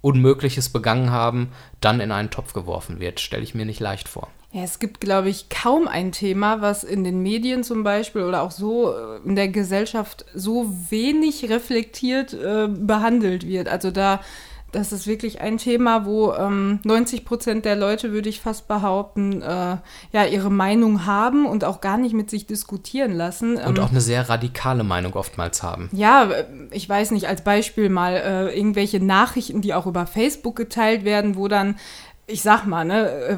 Unmögliches 0.00 0.68
begangen 0.68 1.10
haben, 1.10 1.52
dann 1.80 2.00
in 2.00 2.12
einen 2.12 2.30
Topf 2.30 2.52
geworfen 2.52 3.00
wird. 3.00 3.20
Stelle 3.20 3.42
ich 3.42 3.54
mir 3.54 3.66
nicht 3.66 3.80
leicht 3.80 4.08
vor. 4.08 4.28
Ja, 4.52 4.62
es 4.62 4.78
gibt, 4.78 5.00
glaube 5.00 5.28
ich, 5.28 5.48
kaum 5.48 5.88
ein 5.88 6.12
Thema, 6.12 6.60
was 6.60 6.84
in 6.84 7.04
den 7.04 7.22
Medien 7.22 7.64
zum 7.64 7.82
Beispiel 7.82 8.22
oder 8.22 8.42
auch 8.42 8.52
so 8.52 8.92
äh, 8.92 9.18
in 9.24 9.36
der 9.36 9.48
Gesellschaft 9.48 10.24
so 10.34 10.72
wenig 10.88 11.50
reflektiert 11.50 12.32
äh, 12.32 12.68
behandelt 12.68 13.46
wird. 13.46 13.68
Also 13.68 13.90
da 13.90 14.20
das 14.76 14.92
ist 14.92 15.06
wirklich 15.06 15.40
ein 15.40 15.58
Thema, 15.58 16.04
wo 16.04 16.32
ähm, 16.34 16.80
90 16.84 17.24
Prozent 17.24 17.64
der 17.64 17.76
Leute, 17.76 18.12
würde 18.12 18.28
ich 18.28 18.40
fast 18.40 18.68
behaupten, 18.68 19.40
äh, 19.40 19.76
ja, 20.12 20.24
ihre 20.30 20.50
Meinung 20.50 21.06
haben 21.06 21.46
und 21.46 21.64
auch 21.64 21.80
gar 21.80 21.96
nicht 21.96 22.14
mit 22.14 22.30
sich 22.30 22.46
diskutieren 22.46 23.12
lassen. 23.12 23.56
Und 23.56 23.78
ähm, 23.78 23.84
auch 23.84 23.90
eine 23.90 24.00
sehr 24.00 24.28
radikale 24.28 24.84
Meinung 24.84 25.14
oftmals 25.14 25.62
haben. 25.62 25.88
Ja, 25.92 26.24
äh, 26.24 26.44
ich 26.72 26.88
weiß 26.88 27.12
nicht, 27.12 27.26
als 27.26 27.42
Beispiel 27.42 27.88
mal 27.88 28.16
äh, 28.16 28.56
irgendwelche 28.56 29.02
Nachrichten, 29.02 29.62
die 29.62 29.72
auch 29.72 29.86
über 29.86 30.06
Facebook 30.06 30.56
geteilt 30.56 31.04
werden, 31.04 31.36
wo 31.36 31.48
dann 31.48 31.76
ich 32.28 32.42
sag 32.42 32.66
mal, 32.66 32.84
ne, 32.84 33.08
äh, 33.08 33.36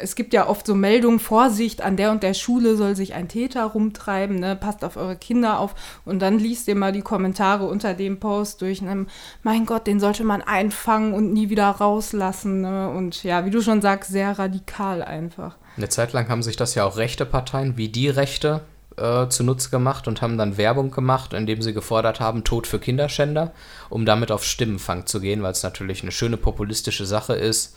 es 0.00 0.14
gibt 0.14 0.34
ja 0.34 0.46
oft 0.46 0.66
so 0.66 0.74
Meldungen, 0.74 1.18
Vorsicht, 1.18 1.80
an 1.80 1.96
der 1.96 2.10
und 2.10 2.22
der 2.22 2.34
Schule 2.34 2.76
soll 2.76 2.94
sich 2.94 3.14
ein 3.14 3.28
Täter 3.28 3.64
rumtreiben, 3.64 4.38
ne, 4.38 4.56
passt 4.56 4.84
auf 4.84 4.96
eure 4.96 5.16
Kinder 5.16 5.58
auf. 5.58 5.74
Und 6.04 6.20
dann 6.20 6.38
liest 6.38 6.68
ihr 6.68 6.74
mal 6.74 6.92
die 6.92 7.00
Kommentare 7.00 7.66
unter 7.66 7.94
dem 7.94 8.20
Post 8.20 8.60
durch, 8.60 8.82
ne, 8.82 9.06
mein 9.42 9.64
Gott, 9.64 9.86
den 9.86 10.00
sollte 10.00 10.24
man 10.24 10.42
einfangen 10.42 11.14
und 11.14 11.32
nie 11.32 11.48
wieder 11.48 11.68
rauslassen, 11.68 12.60
ne, 12.60 12.90
und 12.90 13.22
ja, 13.22 13.46
wie 13.46 13.50
du 13.50 13.62
schon 13.62 13.80
sagst, 13.80 14.10
sehr 14.10 14.38
radikal 14.38 15.02
einfach. 15.02 15.56
Eine 15.78 15.88
Zeit 15.88 16.12
lang 16.12 16.28
haben 16.28 16.42
sich 16.42 16.56
das 16.56 16.74
ja 16.74 16.84
auch 16.84 16.98
rechte 16.98 17.24
Parteien 17.24 17.76
wie 17.78 17.88
die 17.88 18.08
Rechte 18.08 18.62
äh, 18.98 19.28
zunutze 19.28 19.70
gemacht 19.70 20.08
und 20.08 20.20
haben 20.20 20.36
dann 20.36 20.58
Werbung 20.58 20.90
gemacht, 20.90 21.32
indem 21.32 21.62
sie 21.62 21.72
gefordert 21.72 22.20
haben, 22.20 22.44
Tod 22.44 22.66
für 22.66 22.78
Kinderschänder, 22.78 23.52
um 23.88 24.04
damit 24.04 24.30
auf 24.30 24.44
Stimmenfang 24.44 25.06
zu 25.06 25.20
gehen, 25.20 25.42
weil 25.42 25.52
es 25.52 25.62
natürlich 25.62 26.02
eine 26.02 26.12
schöne 26.12 26.36
populistische 26.36 27.06
Sache 27.06 27.34
ist, 27.34 27.76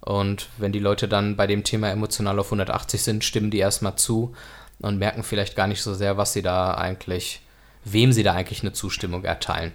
und 0.00 0.48
wenn 0.56 0.72
die 0.72 0.78
Leute 0.78 1.08
dann 1.08 1.36
bei 1.36 1.46
dem 1.46 1.64
Thema 1.64 1.90
emotional 1.90 2.38
auf 2.38 2.46
180 2.46 3.02
sind, 3.02 3.24
stimmen 3.24 3.50
die 3.50 3.58
erstmal 3.58 3.96
zu 3.96 4.34
und 4.80 4.98
merken 4.98 5.22
vielleicht 5.22 5.56
gar 5.56 5.66
nicht 5.66 5.82
so 5.82 5.94
sehr, 5.94 6.16
was 6.16 6.32
sie 6.32 6.42
da 6.42 6.74
eigentlich, 6.74 7.42
wem 7.84 8.12
sie 8.12 8.22
da 8.22 8.32
eigentlich 8.32 8.62
eine 8.62 8.72
Zustimmung 8.72 9.24
erteilen. 9.24 9.72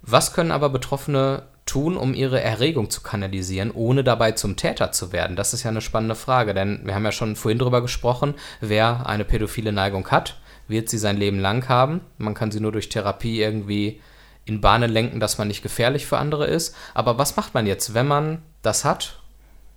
Was 0.00 0.32
können 0.32 0.52
aber 0.52 0.70
Betroffene 0.70 1.42
tun, 1.66 1.98
um 1.98 2.14
ihre 2.14 2.40
Erregung 2.40 2.88
zu 2.88 3.02
kanalisieren, 3.02 3.70
ohne 3.70 4.02
dabei 4.02 4.32
zum 4.32 4.56
Täter 4.56 4.92
zu 4.92 5.12
werden? 5.12 5.36
Das 5.36 5.52
ist 5.52 5.64
ja 5.64 5.70
eine 5.70 5.82
spannende 5.82 6.14
Frage, 6.14 6.54
denn 6.54 6.80
wir 6.84 6.94
haben 6.94 7.04
ja 7.04 7.12
schon 7.12 7.36
vorhin 7.36 7.58
darüber 7.58 7.82
gesprochen, 7.82 8.34
wer 8.60 9.06
eine 9.06 9.26
pädophile 9.26 9.72
Neigung 9.72 10.08
hat, 10.10 10.40
wird 10.68 10.88
sie 10.88 10.98
sein 10.98 11.18
Leben 11.18 11.38
lang 11.38 11.68
haben. 11.68 12.00
Man 12.16 12.34
kann 12.34 12.50
sie 12.50 12.60
nur 12.60 12.72
durch 12.72 12.88
Therapie 12.88 13.40
irgendwie 13.40 14.00
in 14.48 14.60
Bahnen 14.60 14.90
lenken, 14.90 15.20
dass 15.20 15.38
man 15.38 15.48
nicht 15.48 15.62
gefährlich 15.62 16.06
für 16.06 16.18
andere 16.18 16.46
ist. 16.46 16.74
Aber 16.94 17.18
was 17.18 17.36
macht 17.36 17.54
man 17.54 17.66
jetzt, 17.66 17.94
wenn 17.94 18.06
man 18.06 18.42
das 18.62 18.84
hat 18.84 19.20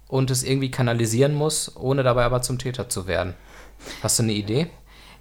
und 0.07 0.31
es 0.31 0.43
irgendwie 0.43 0.71
kanalisieren 0.71 1.33
muss, 1.33 1.75
ohne 1.75 2.03
dabei 2.03 2.23
aber 2.23 2.41
zum 2.41 2.57
Täter 2.57 2.89
zu 2.89 3.07
werden? 3.07 3.33
Hast 4.03 4.19
du 4.19 4.23
eine 4.23 4.33
Idee? 4.33 4.69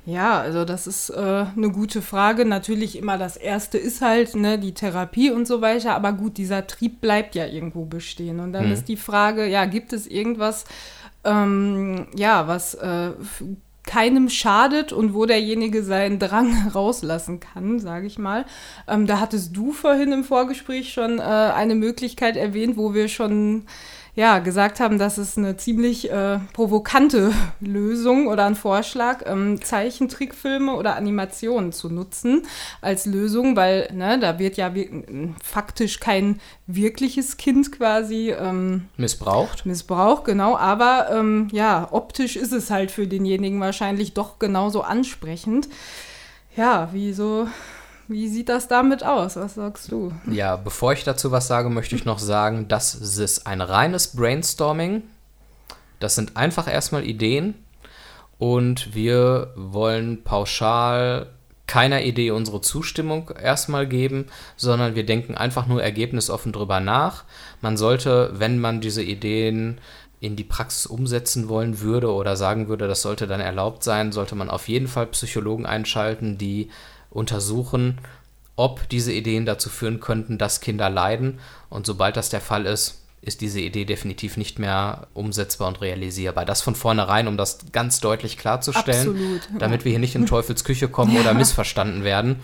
Ja, 0.06 0.40
also 0.40 0.64
das 0.64 0.86
ist 0.86 1.10
äh, 1.10 1.46
eine 1.54 1.70
gute 1.70 2.00
Frage. 2.00 2.44
Natürlich 2.44 2.96
immer 2.96 3.18
das 3.18 3.36
Erste 3.36 3.78
ist 3.78 4.00
halt 4.00 4.34
ne, 4.34 4.58
die 4.58 4.72
Therapie 4.72 5.30
und 5.30 5.46
so 5.46 5.60
weiter. 5.60 5.94
Aber 5.94 6.12
gut, 6.12 6.38
dieser 6.38 6.66
Trieb 6.66 7.00
bleibt 7.00 7.34
ja 7.34 7.46
irgendwo 7.46 7.84
bestehen. 7.84 8.40
Und 8.40 8.52
dann 8.52 8.66
mhm. 8.66 8.72
ist 8.72 8.88
die 8.88 8.96
Frage, 8.96 9.46
ja, 9.46 9.66
gibt 9.66 9.92
es 9.92 10.06
irgendwas, 10.06 10.64
ähm, 11.24 12.06
ja, 12.16 12.48
was 12.48 12.74
äh, 12.74 13.10
keinem 13.86 14.28
schadet 14.28 14.92
und 14.92 15.14
wo 15.14 15.26
derjenige 15.26 15.82
seinen 15.82 16.18
Drang 16.18 16.68
rauslassen 16.74 17.40
kann, 17.40 17.78
sage 17.78 18.06
ich 18.06 18.18
mal. 18.18 18.44
Ähm, 18.86 19.06
da 19.06 19.20
hattest 19.20 19.56
du 19.56 19.72
vorhin 19.72 20.12
im 20.12 20.24
Vorgespräch 20.24 20.92
schon 20.92 21.18
äh, 21.18 21.22
eine 21.22 21.74
Möglichkeit 21.74 22.36
erwähnt, 22.36 22.76
wo 22.76 22.94
wir 22.94 23.08
schon 23.08 23.64
ja, 24.14 24.40
gesagt 24.40 24.80
haben, 24.80 24.98
dass 24.98 25.18
es 25.18 25.38
eine 25.38 25.56
ziemlich 25.56 26.10
äh, 26.10 26.38
provokante 26.52 27.32
Lösung 27.60 28.26
oder 28.26 28.46
ein 28.46 28.56
Vorschlag, 28.56 29.22
ähm, 29.26 29.62
Zeichentrickfilme 29.62 30.74
oder 30.74 30.96
Animationen 30.96 31.72
zu 31.72 31.88
nutzen 31.88 32.42
als 32.80 33.06
Lösung, 33.06 33.56
weil 33.56 33.88
ne, 33.92 34.18
da 34.18 34.38
wird 34.38 34.56
ja 34.56 34.72
faktisch 35.42 36.00
kein 36.00 36.40
wirkliches 36.66 37.36
Kind 37.36 37.72
quasi 37.72 38.30
ähm, 38.30 38.88
missbraucht. 38.96 39.66
Missbraucht, 39.66 40.24
genau. 40.24 40.56
Aber 40.56 41.08
ähm, 41.12 41.48
ja, 41.52 41.88
optisch 41.90 42.36
ist 42.36 42.52
es 42.52 42.70
halt 42.70 42.90
für 42.90 43.06
denjenigen 43.06 43.60
wahrscheinlich 43.60 44.14
doch 44.14 44.38
genauso 44.38 44.82
ansprechend. 44.82 45.68
Ja, 46.56 46.90
wie 46.92 47.12
so 47.12 47.46
wie 48.10 48.28
sieht 48.28 48.48
das 48.48 48.68
damit 48.68 49.04
aus? 49.04 49.36
Was 49.36 49.54
sagst 49.54 49.92
du? 49.92 50.12
Ja, 50.30 50.56
bevor 50.56 50.92
ich 50.92 51.04
dazu 51.04 51.30
was 51.30 51.46
sage, 51.46 51.70
möchte 51.70 51.94
ich 51.94 52.04
noch 52.04 52.18
sagen, 52.18 52.66
das 52.68 52.94
ist 52.94 53.46
ein 53.46 53.60
reines 53.60 54.08
Brainstorming. 54.08 55.02
Das 56.00 56.16
sind 56.16 56.36
einfach 56.36 56.66
erstmal 56.66 57.04
Ideen 57.04 57.54
und 58.38 58.94
wir 58.94 59.52
wollen 59.54 60.24
pauschal 60.24 61.28
keiner 61.66 62.02
Idee 62.02 62.32
unsere 62.32 62.60
Zustimmung 62.60 63.30
erstmal 63.40 63.86
geben, 63.86 64.26
sondern 64.56 64.96
wir 64.96 65.06
denken 65.06 65.36
einfach 65.36 65.68
nur 65.68 65.80
ergebnisoffen 65.80 66.50
drüber 66.50 66.80
nach. 66.80 67.22
Man 67.60 67.76
sollte, 67.76 68.32
wenn 68.34 68.58
man 68.58 68.80
diese 68.80 69.04
Ideen 69.04 69.78
in 70.18 70.34
die 70.34 70.44
Praxis 70.44 70.86
umsetzen 70.86 71.48
wollen 71.48 71.80
würde 71.80 72.12
oder 72.12 72.34
sagen 72.34 72.68
würde, 72.68 72.88
das 72.88 73.02
sollte 73.02 73.28
dann 73.28 73.40
erlaubt 73.40 73.84
sein, 73.84 74.10
sollte 74.10 74.34
man 74.34 74.50
auf 74.50 74.68
jeden 74.68 74.88
Fall 74.88 75.06
Psychologen 75.06 75.64
einschalten, 75.64 76.38
die 76.38 76.70
untersuchen, 77.10 77.98
ob 78.56 78.88
diese 78.88 79.12
Ideen 79.12 79.46
dazu 79.46 79.68
führen 79.68 80.00
könnten, 80.00 80.38
dass 80.38 80.60
Kinder 80.60 80.90
leiden. 80.90 81.40
Und 81.68 81.86
sobald 81.86 82.16
das 82.16 82.30
der 82.30 82.40
Fall 82.40 82.66
ist, 82.66 83.00
ist 83.22 83.40
diese 83.42 83.60
Idee 83.60 83.84
definitiv 83.84 84.36
nicht 84.36 84.58
mehr 84.58 85.08
umsetzbar 85.12 85.68
und 85.68 85.80
realisierbar. 85.80 86.44
Das 86.44 86.62
von 86.62 86.74
vornherein, 86.74 87.28
um 87.28 87.36
das 87.36 87.58
ganz 87.72 88.00
deutlich 88.00 88.38
klarzustellen, 88.38 89.08
Absolut, 89.10 89.48
damit 89.58 89.84
wir 89.84 89.90
hier 89.90 89.98
nicht 89.98 90.14
in 90.14 90.26
Teufels 90.26 90.64
Küche 90.64 90.88
kommen 90.88 91.14
ja. 91.14 91.20
oder 91.20 91.34
missverstanden 91.34 92.02
werden. 92.02 92.36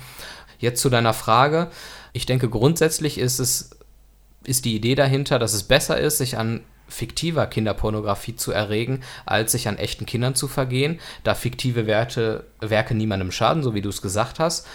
Jetzt 0.58 0.82
zu 0.82 0.90
deiner 0.90 1.14
Frage. 1.14 1.70
Ich 2.12 2.26
denke, 2.26 2.48
grundsätzlich 2.48 3.18
ist 3.18 3.38
es, 3.38 3.70
ist 4.44 4.64
die 4.64 4.74
Idee 4.74 4.94
dahinter, 4.94 5.38
dass 5.38 5.54
es 5.54 5.62
besser 5.62 5.98
ist, 5.98 6.18
sich 6.18 6.36
an 6.36 6.60
fiktiver 6.88 7.46
Kinderpornografie 7.46 8.36
zu 8.36 8.52
erregen, 8.52 9.02
als 9.24 9.52
sich 9.52 9.68
an 9.68 9.78
echten 9.78 10.06
Kindern 10.06 10.34
zu 10.34 10.48
vergehen, 10.48 11.00
da 11.24 11.34
fiktive 11.34 11.86
Werte, 11.86 12.44
Werke 12.60 12.94
niemandem 12.94 13.32
schaden, 13.32 13.62
so 13.62 13.74
wie 13.74 13.82
du 13.82 13.88
es 13.88 14.02
gesagt 14.02 14.38
hast. 14.38 14.66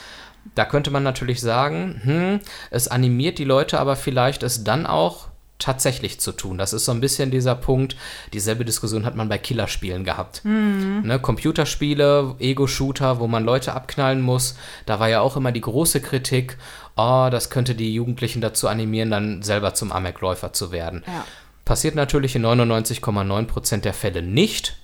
Da 0.55 0.65
könnte 0.65 0.91
man 0.91 1.03
natürlich 1.03 1.39
sagen, 1.39 2.01
hm, 2.03 2.39
es 2.71 2.87
animiert 2.87 3.37
die 3.37 3.43
Leute 3.43 3.79
aber 3.79 3.95
vielleicht 3.95 4.43
es 4.43 4.63
dann 4.63 4.85
auch 4.85 5.27
tatsächlich 5.61 6.19
zu 6.19 6.31
tun. 6.31 6.57
Das 6.57 6.73
ist 6.73 6.85
so 6.85 6.91
ein 6.91 6.99
bisschen 6.99 7.31
dieser 7.31 7.55
Punkt. 7.55 7.95
Dieselbe 8.33 8.65
Diskussion 8.65 9.05
hat 9.05 9.15
man 9.15 9.29
bei 9.29 9.37
Killerspielen 9.37 10.03
gehabt. 10.03 10.43
Mhm. 10.43 11.03
Ne, 11.05 11.19
Computerspiele, 11.19 12.35
Ego-Shooter, 12.39 13.19
wo 13.19 13.27
man 13.27 13.45
Leute 13.45 13.73
abknallen 13.73 14.21
muss. 14.21 14.57
Da 14.85 14.99
war 14.99 15.07
ja 15.07 15.21
auch 15.21 15.37
immer 15.37 15.51
die 15.51 15.61
große 15.61 16.01
Kritik, 16.01 16.57
oh, 16.97 17.29
das 17.31 17.49
könnte 17.49 17.75
die 17.75 17.93
Jugendlichen 17.93 18.41
dazu 18.41 18.67
animieren, 18.67 19.11
dann 19.11 19.43
selber 19.43 19.73
zum 19.73 19.91
Amokläufer 19.91 20.51
zu 20.51 20.71
werden. 20.71 21.03
Ja. 21.05 21.25
Passiert 21.71 21.95
natürlich 21.95 22.35
in 22.35 22.45
99,9% 22.45 23.77
der 23.77 23.93
Fälle 23.93 24.21
nicht. 24.21 24.75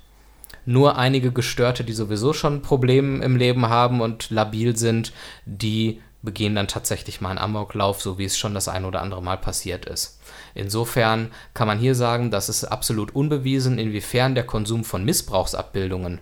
Nur 0.65 0.97
einige 0.97 1.33
Gestörte, 1.33 1.83
die 1.83 1.91
sowieso 1.91 2.31
schon 2.31 2.61
Probleme 2.61 3.25
im 3.25 3.35
Leben 3.35 3.67
haben 3.67 3.99
und 3.99 4.29
labil 4.29 4.77
sind, 4.77 5.11
die 5.43 6.01
begehen 6.21 6.55
dann 6.55 6.69
tatsächlich 6.69 7.19
mal 7.19 7.31
einen 7.31 7.39
Amoklauf, 7.39 8.01
so 8.01 8.17
wie 8.17 8.23
es 8.23 8.37
schon 8.37 8.53
das 8.53 8.69
ein 8.69 8.85
oder 8.85 9.01
andere 9.01 9.21
Mal 9.21 9.35
passiert 9.35 9.85
ist. 9.85 10.21
Insofern 10.55 11.33
kann 11.53 11.67
man 11.67 11.77
hier 11.77 11.93
sagen, 11.93 12.31
dass 12.31 12.47
es 12.47 12.63
absolut 12.63 13.13
unbewiesen, 13.13 13.79
inwiefern 13.79 14.33
der 14.33 14.45
Konsum 14.45 14.85
von 14.85 15.03
Missbrauchsabbildungen 15.03 16.21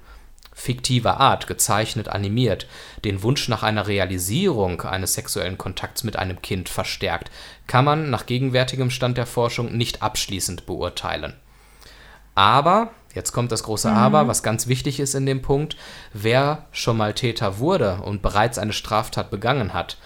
fiktiver 0.55 1.19
Art, 1.19 1.47
gezeichnet, 1.47 2.07
animiert, 2.07 2.65
den 3.03 3.21
Wunsch 3.21 3.49
nach 3.49 3.61
einer 3.61 3.87
Realisierung 3.87 4.81
eines 4.81 5.13
sexuellen 5.13 5.57
Kontakts 5.57 6.03
mit 6.03 6.15
einem 6.15 6.41
Kind 6.41 6.69
verstärkt, 6.69 7.29
kann 7.67 7.85
man 7.85 8.09
nach 8.09 8.25
gegenwärtigem 8.25 8.89
Stand 8.89 9.17
der 9.17 9.27
Forschung 9.27 9.75
nicht 9.75 10.01
abschließend 10.01 10.65
beurteilen. 10.65 11.33
Aber, 12.35 12.91
jetzt 13.13 13.33
kommt 13.33 13.51
das 13.51 13.63
große 13.63 13.89
mhm. 13.89 13.97
Aber, 13.97 14.27
was 14.27 14.43
ganz 14.43 14.67
wichtig 14.67 14.99
ist 14.99 15.13
in 15.13 15.25
dem 15.25 15.41
Punkt, 15.41 15.75
wer 16.13 16.65
schon 16.71 16.97
mal 16.97 17.13
Täter 17.13 17.59
wurde 17.59 17.97
und 17.97 18.21
bereits 18.21 18.57
eine 18.57 18.73
Straftat 18.73 19.29
begangen 19.29 19.73
hat, 19.73 19.97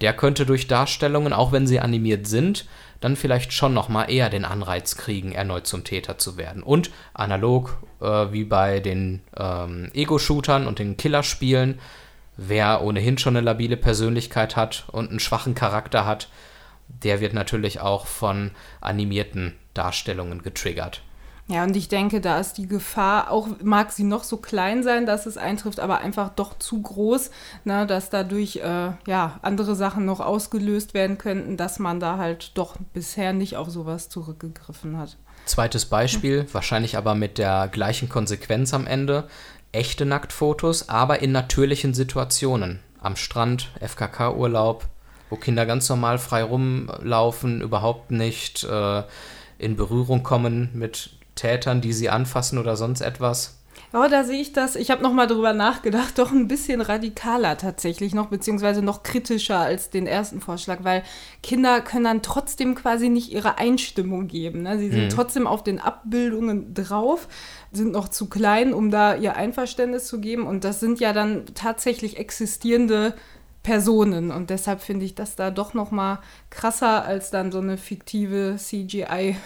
der 0.00 0.12
könnte 0.12 0.46
durch 0.46 0.68
Darstellungen, 0.68 1.32
auch 1.32 1.52
wenn 1.52 1.66
sie 1.66 1.80
animiert 1.80 2.26
sind, 2.26 2.66
dann 3.00 3.16
vielleicht 3.16 3.52
schon 3.52 3.74
noch 3.74 3.88
mal 3.88 4.04
eher 4.04 4.28
den 4.30 4.44
Anreiz 4.44 4.96
kriegen, 4.96 5.32
erneut 5.32 5.66
zum 5.66 5.84
Täter 5.84 6.18
zu 6.18 6.36
werden. 6.36 6.62
Und 6.62 6.90
analog 7.14 7.78
äh, 8.00 8.04
wie 8.32 8.44
bei 8.44 8.80
den 8.80 9.20
ähm, 9.36 9.90
Ego-Shootern 9.94 10.66
und 10.66 10.78
den 10.78 10.96
Killerspielen, 10.96 11.78
wer 12.36 12.82
ohnehin 12.82 13.18
schon 13.18 13.36
eine 13.36 13.44
labile 13.44 13.76
Persönlichkeit 13.76 14.56
hat 14.56 14.84
und 14.90 15.10
einen 15.10 15.20
schwachen 15.20 15.54
Charakter 15.54 16.06
hat, 16.06 16.28
der 16.88 17.20
wird 17.20 17.34
natürlich 17.34 17.80
auch 17.80 18.06
von 18.06 18.52
animierten 18.80 19.54
Darstellungen 19.74 20.42
getriggert. 20.42 21.02
Ja, 21.50 21.64
und 21.64 21.74
ich 21.76 21.88
denke, 21.88 22.20
da 22.20 22.38
ist 22.38 22.58
die 22.58 22.66
Gefahr, 22.66 23.30
auch 23.30 23.48
mag 23.62 23.90
sie 23.90 24.04
noch 24.04 24.22
so 24.22 24.36
klein 24.36 24.82
sein, 24.82 25.06
dass 25.06 25.24
es 25.24 25.38
eintrifft, 25.38 25.80
aber 25.80 25.98
einfach 25.98 26.28
doch 26.28 26.58
zu 26.58 26.82
groß, 26.82 27.30
ne, 27.64 27.86
dass 27.86 28.10
dadurch 28.10 28.56
äh, 28.56 28.90
ja, 29.06 29.38
andere 29.40 29.74
Sachen 29.74 30.04
noch 30.04 30.20
ausgelöst 30.20 30.92
werden 30.92 31.16
könnten, 31.16 31.56
dass 31.56 31.78
man 31.78 32.00
da 32.00 32.18
halt 32.18 32.52
doch 32.58 32.76
bisher 32.92 33.32
nicht 33.32 33.56
auf 33.56 33.70
sowas 33.70 34.10
zurückgegriffen 34.10 34.98
hat. 34.98 35.16
Zweites 35.46 35.86
Beispiel, 35.86 36.46
wahrscheinlich 36.52 36.98
aber 36.98 37.14
mit 37.14 37.38
der 37.38 37.68
gleichen 37.68 38.10
Konsequenz 38.10 38.74
am 38.74 38.86
Ende. 38.86 39.26
Echte 39.72 40.04
Nacktfotos, 40.04 40.90
aber 40.90 41.22
in 41.22 41.32
natürlichen 41.32 41.94
Situationen. 41.94 42.80
Am 43.00 43.16
Strand, 43.16 43.70
FKK-Urlaub, 43.80 44.86
wo 45.30 45.36
Kinder 45.36 45.64
ganz 45.64 45.88
normal 45.88 46.18
frei 46.18 46.42
rumlaufen, 46.42 47.62
überhaupt 47.62 48.10
nicht 48.10 48.64
äh, 48.64 49.02
in 49.58 49.76
Berührung 49.76 50.22
kommen 50.22 50.70
mit 50.74 51.17
Tätern, 51.38 51.80
die 51.80 51.92
sie 51.92 52.10
anfassen 52.10 52.58
oder 52.58 52.76
sonst 52.76 53.00
etwas? 53.00 53.58
Ja, 53.92 54.04
oh, 54.04 54.08
da 54.08 54.22
sehe 54.22 54.40
ich 54.40 54.52
das, 54.52 54.76
ich 54.76 54.90
habe 54.90 55.02
nochmal 55.02 55.26
drüber 55.26 55.54
nachgedacht, 55.54 56.18
doch 56.18 56.30
ein 56.30 56.46
bisschen 56.46 56.82
radikaler 56.82 57.56
tatsächlich 57.56 58.14
noch, 58.14 58.26
beziehungsweise 58.26 58.82
noch 58.82 59.02
kritischer 59.02 59.60
als 59.60 59.88
den 59.88 60.06
ersten 60.06 60.42
Vorschlag, 60.42 60.80
weil 60.82 61.02
Kinder 61.42 61.80
können 61.80 62.04
dann 62.04 62.22
trotzdem 62.22 62.74
quasi 62.74 63.08
nicht 63.08 63.32
ihre 63.32 63.56
Einstimmung 63.56 64.28
geben. 64.28 64.62
Ne? 64.62 64.78
Sie 64.78 64.90
sind 64.90 65.04
mhm. 65.04 65.08
trotzdem 65.08 65.46
auf 65.46 65.64
den 65.64 65.78
Abbildungen 65.78 66.74
drauf, 66.74 67.28
sind 67.72 67.92
noch 67.92 68.08
zu 68.08 68.28
klein, 68.28 68.74
um 68.74 68.90
da 68.90 69.14
ihr 69.14 69.36
Einverständnis 69.36 70.06
zu 70.06 70.20
geben 70.20 70.46
und 70.46 70.64
das 70.64 70.80
sind 70.80 71.00
ja 71.00 71.14
dann 71.14 71.46
tatsächlich 71.54 72.18
existierende 72.18 73.14
Personen 73.62 74.30
und 74.30 74.50
deshalb 74.50 74.80
finde 74.80 75.06
ich 75.06 75.14
das 75.14 75.34
da 75.34 75.50
doch 75.50 75.72
nochmal 75.72 76.18
krasser 76.50 77.04
als 77.04 77.30
dann 77.30 77.52
so 77.52 77.58
eine 77.58 77.78
fiktive 77.78 78.56
CGI 78.58 79.36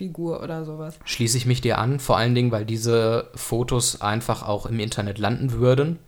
Figur 0.00 0.42
oder 0.42 0.64
sowas. 0.64 0.98
Schließe 1.04 1.36
ich 1.36 1.44
mich 1.44 1.60
dir 1.60 1.76
an, 1.76 2.00
vor 2.00 2.16
allen 2.16 2.34
Dingen, 2.34 2.52
weil 2.52 2.64
diese 2.64 3.28
Fotos 3.34 4.00
einfach 4.00 4.42
auch 4.42 4.64
im 4.64 4.80
Internet 4.80 5.18
landen 5.18 5.52
würden 5.52 5.98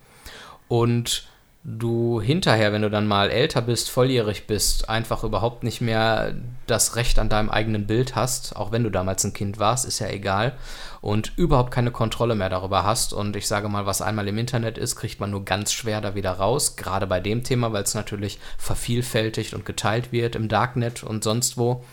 und 0.67 1.29
du 1.63 2.19
hinterher, 2.19 2.73
wenn 2.73 2.81
du 2.81 2.89
dann 2.89 3.07
mal 3.07 3.31
älter 3.31 3.61
bist, 3.61 3.91
volljährig 3.91 4.47
bist, 4.47 4.89
einfach 4.89 5.25
überhaupt 5.25 5.63
nicht 5.63 5.83
mehr 5.83 6.35
das 6.67 6.97
Recht 6.97 7.19
an 7.19 7.29
deinem 7.29 7.51
eigenen 7.51 7.87
Bild 7.87 8.17
hast, 8.17 8.57
auch 8.57 8.73
wenn 8.73 8.83
du 8.83 8.91
damals 8.91 9.25
ein 9.25 9.35
Kind 9.35 9.59
warst, 9.59 9.85
ist 9.85 9.99
ja 9.99 10.09
egal, 10.09 10.55
und 11.03 11.33
überhaupt 11.37 11.71
keine 11.71 11.91
Kontrolle 11.91 12.35
mehr 12.35 12.49
darüber 12.49 12.85
hast. 12.85 13.13
Und 13.13 13.37
ich 13.37 13.47
sage 13.47 13.69
mal, 13.69 13.85
was 13.85 14.01
einmal 14.01 14.27
im 14.27 14.39
Internet 14.39 14.79
ist, 14.79 14.97
kriegt 14.97 15.21
man 15.21 15.31
nur 15.31 15.45
ganz 15.45 15.71
schwer 15.71 16.01
da 16.01 16.15
wieder 16.15 16.33
raus, 16.33 16.77
gerade 16.77 17.07
bei 17.07 17.21
dem 17.21 17.45
Thema, 17.45 17.75
weil 17.75 17.83
es 17.83 17.95
natürlich 17.95 18.39
vervielfältigt 18.57 19.53
und 19.53 19.67
geteilt 19.67 20.13
wird 20.13 20.35
im 20.35 20.49
Darknet 20.49 21.05
und 21.05 21.23
sonst 21.23 21.59
wo 21.59 21.85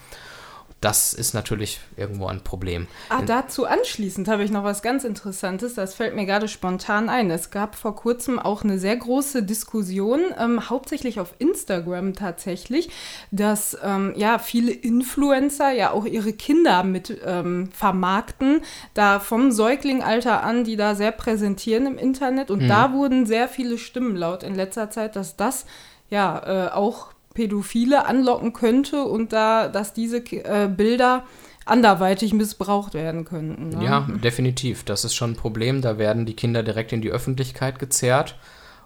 das 0.81 1.13
ist 1.13 1.33
natürlich 1.33 1.81
irgendwo 1.97 2.27
ein 2.27 2.41
Problem. 2.41 2.87
Ah, 3.09 3.21
dazu 3.21 3.65
anschließend 3.65 4.29
habe 4.29 4.43
ich 4.43 4.51
noch 4.51 4.63
was 4.63 4.81
ganz 4.81 5.03
Interessantes. 5.03 5.73
Das 5.73 5.93
fällt 5.93 6.15
mir 6.15 6.25
gerade 6.25 6.47
spontan 6.47 7.09
ein. 7.09 7.29
Es 7.31 7.51
gab 7.51 7.75
vor 7.75 7.97
kurzem 7.97 8.39
auch 8.39 8.63
eine 8.63 8.79
sehr 8.79 8.95
große 8.95 9.43
Diskussion, 9.43 10.21
ähm, 10.39 10.69
hauptsächlich 10.69 11.19
auf 11.19 11.33
Instagram 11.39 12.13
tatsächlich, 12.13 12.89
dass 13.31 13.77
ähm, 13.83 14.13
ja 14.15 14.39
viele 14.39 14.71
Influencer 14.71 15.71
ja 15.71 15.91
auch 15.91 16.05
ihre 16.05 16.31
Kinder 16.31 16.83
mit 16.83 17.19
ähm, 17.25 17.69
vermarkten, 17.73 18.61
da 18.93 19.19
vom 19.19 19.51
Säuglingalter 19.51 20.43
an, 20.43 20.63
die 20.63 20.77
da 20.77 20.95
sehr 20.95 21.11
präsentieren 21.11 21.87
im 21.87 21.97
Internet. 21.97 22.51
Und 22.51 22.63
mhm. 22.63 22.67
da 22.69 22.93
wurden 22.93 23.25
sehr 23.25 23.49
viele 23.49 23.77
Stimmen 23.77 24.15
laut 24.15 24.43
in 24.43 24.55
letzter 24.55 24.89
Zeit, 24.89 25.17
dass 25.17 25.35
das 25.35 25.65
ja 26.09 26.67
äh, 26.67 26.71
auch 26.71 27.07
Pädophile 27.39 28.05
anlocken 28.05 28.51
könnte 28.51 29.05
und 29.05 29.31
da, 29.31 29.69
dass 29.69 29.93
diese 29.93 30.17
äh, 30.17 30.67
Bilder 30.67 31.23
anderweitig 31.65 32.33
missbraucht 32.33 32.93
werden 32.93 33.23
könnten. 33.23 33.69
Ne? 33.69 33.85
Ja, 33.85 34.05
definitiv. 34.21 34.83
Das 34.83 35.05
ist 35.05 35.15
schon 35.15 35.31
ein 35.31 35.35
Problem. 35.37 35.81
Da 35.81 35.97
werden 35.97 36.25
die 36.25 36.35
Kinder 36.35 36.63
direkt 36.63 36.91
in 36.91 37.01
die 37.01 37.11
Öffentlichkeit 37.11 37.79
gezerrt. 37.79 38.37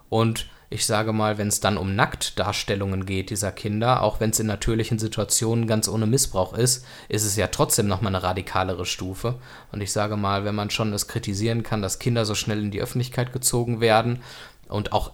Und 0.07 0.49
ich 0.69 0.85
sage 0.85 1.13
mal, 1.13 1.39
wenn 1.39 1.47
es 1.47 1.61
dann 1.61 1.77
um 1.77 1.95
Nacktdarstellungen 1.95 3.07
geht 3.07 3.31
dieser 3.31 3.51
Kinder, 3.51 4.03
auch 4.03 4.19
wenn 4.19 4.29
es 4.29 4.39
in 4.39 4.45
natürlichen 4.45 4.99
Situationen 4.99 5.65
ganz 5.65 5.87
ohne 5.87 6.05
Missbrauch 6.05 6.53
ist, 6.53 6.85
ist 7.09 7.25
es 7.25 7.35
ja 7.35 7.47
trotzdem 7.47 7.87
nochmal 7.87 8.13
eine 8.13 8.21
radikalere 8.21 8.85
Stufe. 8.85 9.39
Und 9.71 9.81
ich 9.81 9.91
sage 9.91 10.15
mal, 10.15 10.45
wenn 10.45 10.53
man 10.53 10.69
schon 10.69 10.93
es 10.93 11.07
kritisieren 11.07 11.63
kann, 11.63 11.81
dass 11.81 11.97
Kinder 11.97 12.23
so 12.23 12.35
schnell 12.35 12.59
in 12.59 12.69
die 12.69 12.81
Öffentlichkeit 12.81 13.33
gezogen 13.33 13.81
werden 13.81 14.21
und 14.67 14.93
auch 14.93 15.11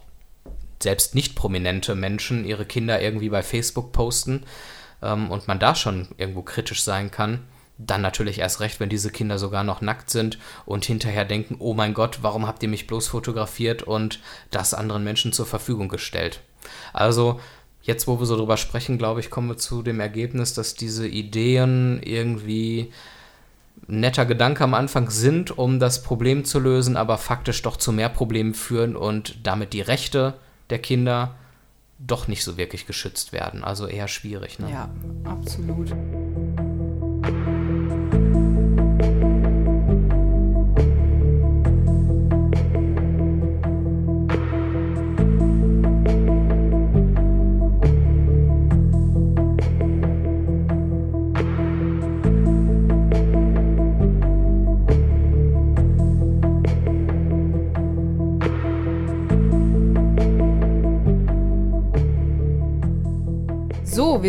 selbst 0.82 1.16
nicht 1.16 1.36
prominente 1.36 1.96
Menschen 1.96 2.46
ihre 2.46 2.66
Kinder 2.66 3.02
irgendwie 3.02 3.30
bei 3.30 3.44
Facebook 3.44 3.92
posten 3.92 4.44
ähm, 5.02 5.30
und 5.32 5.48
man 5.48 5.60
da 5.60 5.76
schon 5.76 6.10
irgendwo 6.18 6.42
kritisch 6.42 6.84
sein 6.84 7.12
kann, 7.12 7.44
dann 7.78 8.02
natürlich 8.02 8.40
erst 8.40 8.60
recht, 8.60 8.80
wenn 8.80 8.90
diese 8.90 9.10
Kinder 9.10 9.40
sogar 9.40 9.64
noch 9.64 9.82
nackt 9.82 10.10
sind 10.10 10.38
und 10.66 10.86
hinterher 10.86 11.26
denken, 11.26 11.56
oh 11.60 11.74
mein 11.74 11.94
Gott, 11.94 12.20
warum 12.22 12.46
habt 12.46 12.62
ihr 12.62 12.70
mich 12.70 12.88
bloß 12.88 13.08
fotografiert 13.08 13.84
und 13.84 14.20
das 14.52 14.74
anderen 14.74 15.04
Menschen 15.04 15.32
zur 15.32 15.46
Verfügung 15.46 15.88
gestellt. 15.88 16.42
Also 16.92 17.40
jetzt, 17.82 18.06
wo 18.08 18.20
wir 18.20 18.26
so 18.26 18.36
drüber 18.36 18.58
sprechen, 18.58 18.98
glaube 18.98 19.22
ich, 19.22 19.30
kommen 19.30 19.48
wir 19.48 19.58
zu 19.58 19.82
dem 19.82 20.02
Ergebnis, 20.02 20.54
dass 20.54 20.76
diese 20.76 21.08
Ideen 21.08 22.02
irgendwie 22.04 22.92
netter 23.88 24.26
Gedanke 24.26 24.66
am 24.66 24.74
Anfang 24.74 25.10
sind, 25.10 25.58
um 25.58 25.80
das 25.80 26.04
Problem 26.04 26.44
zu 26.44 26.60
lösen, 26.60 26.98
aber 26.98 27.18
faktisch 27.18 27.62
doch 27.62 27.78
zu 27.78 27.94
mehr 27.94 28.10
Problemen 28.10 28.54
führen 28.54 28.98
und 28.98 29.38
damit 29.44 29.72
die 29.72 29.82
Rechte 29.82 30.36
der 30.70 30.80
Kinder 30.80 31.36
doch 32.00 32.28
nicht 32.28 32.44
so 32.44 32.58
wirklich 32.58 32.86
geschützt 32.88 33.34
werden. 33.34 33.64
Also 33.64 33.86
eher 33.88 34.08
schwierig. 34.08 34.60
Ne? 34.60 34.72
Ja, 34.72 34.90
absolut. 35.26 35.94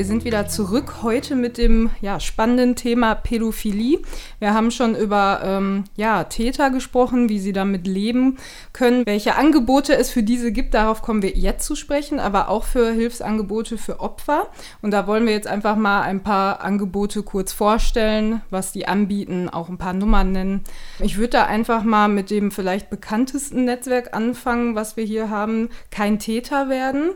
Wir 0.00 0.06
sind 0.06 0.24
wieder 0.24 0.48
zurück 0.48 1.02
heute 1.02 1.36
mit 1.36 1.58
dem 1.58 1.90
ja, 2.00 2.20
spannenden 2.20 2.74
Thema 2.74 3.14
Pädophilie. 3.14 3.98
Wir 4.38 4.54
haben 4.54 4.70
schon 4.70 4.96
über 4.96 5.42
ähm, 5.44 5.84
ja, 5.94 6.24
Täter 6.24 6.70
gesprochen, 6.70 7.28
wie 7.28 7.38
sie 7.38 7.52
damit 7.52 7.86
leben 7.86 8.38
können, 8.72 9.04
welche 9.04 9.36
Angebote 9.36 9.94
es 9.94 10.08
für 10.08 10.22
diese 10.22 10.52
gibt. 10.52 10.72
Darauf 10.72 11.02
kommen 11.02 11.20
wir 11.20 11.36
jetzt 11.36 11.66
zu 11.66 11.76
sprechen, 11.76 12.18
aber 12.18 12.48
auch 12.48 12.64
für 12.64 12.90
Hilfsangebote 12.92 13.76
für 13.76 14.00
Opfer. 14.00 14.48
Und 14.80 14.92
da 14.92 15.06
wollen 15.06 15.26
wir 15.26 15.34
jetzt 15.34 15.46
einfach 15.46 15.76
mal 15.76 16.00
ein 16.00 16.22
paar 16.22 16.62
Angebote 16.62 17.22
kurz 17.22 17.52
vorstellen, 17.52 18.40
was 18.48 18.72
die 18.72 18.88
anbieten, 18.88 19.50
auch 19.50 19.68
ein 19.68 19.76
paar 19.76 19.92
Nummern 19.92 20.32
nennen. 20.32 20.64
Ich 21.00 21.18
würde 21.18 21.28
da 21.28 21.44
einfach 21.44 21.84
mal 21.84 22.08
mit 22.08 22.30
dem 22.30 22.50
vielleicht 22.52 22.88
bekanntesten 22.88 23.66
Netzwerk 23.66 24.16
anfangen, 24.16 24.74
was 24.74 24.96
wir 24.96 25.04
hier 25.04 25.28
haben. 25.28 25.68
Kein 25.90 26.18
Täter 26.18 26.70
werden. 26.70 27.10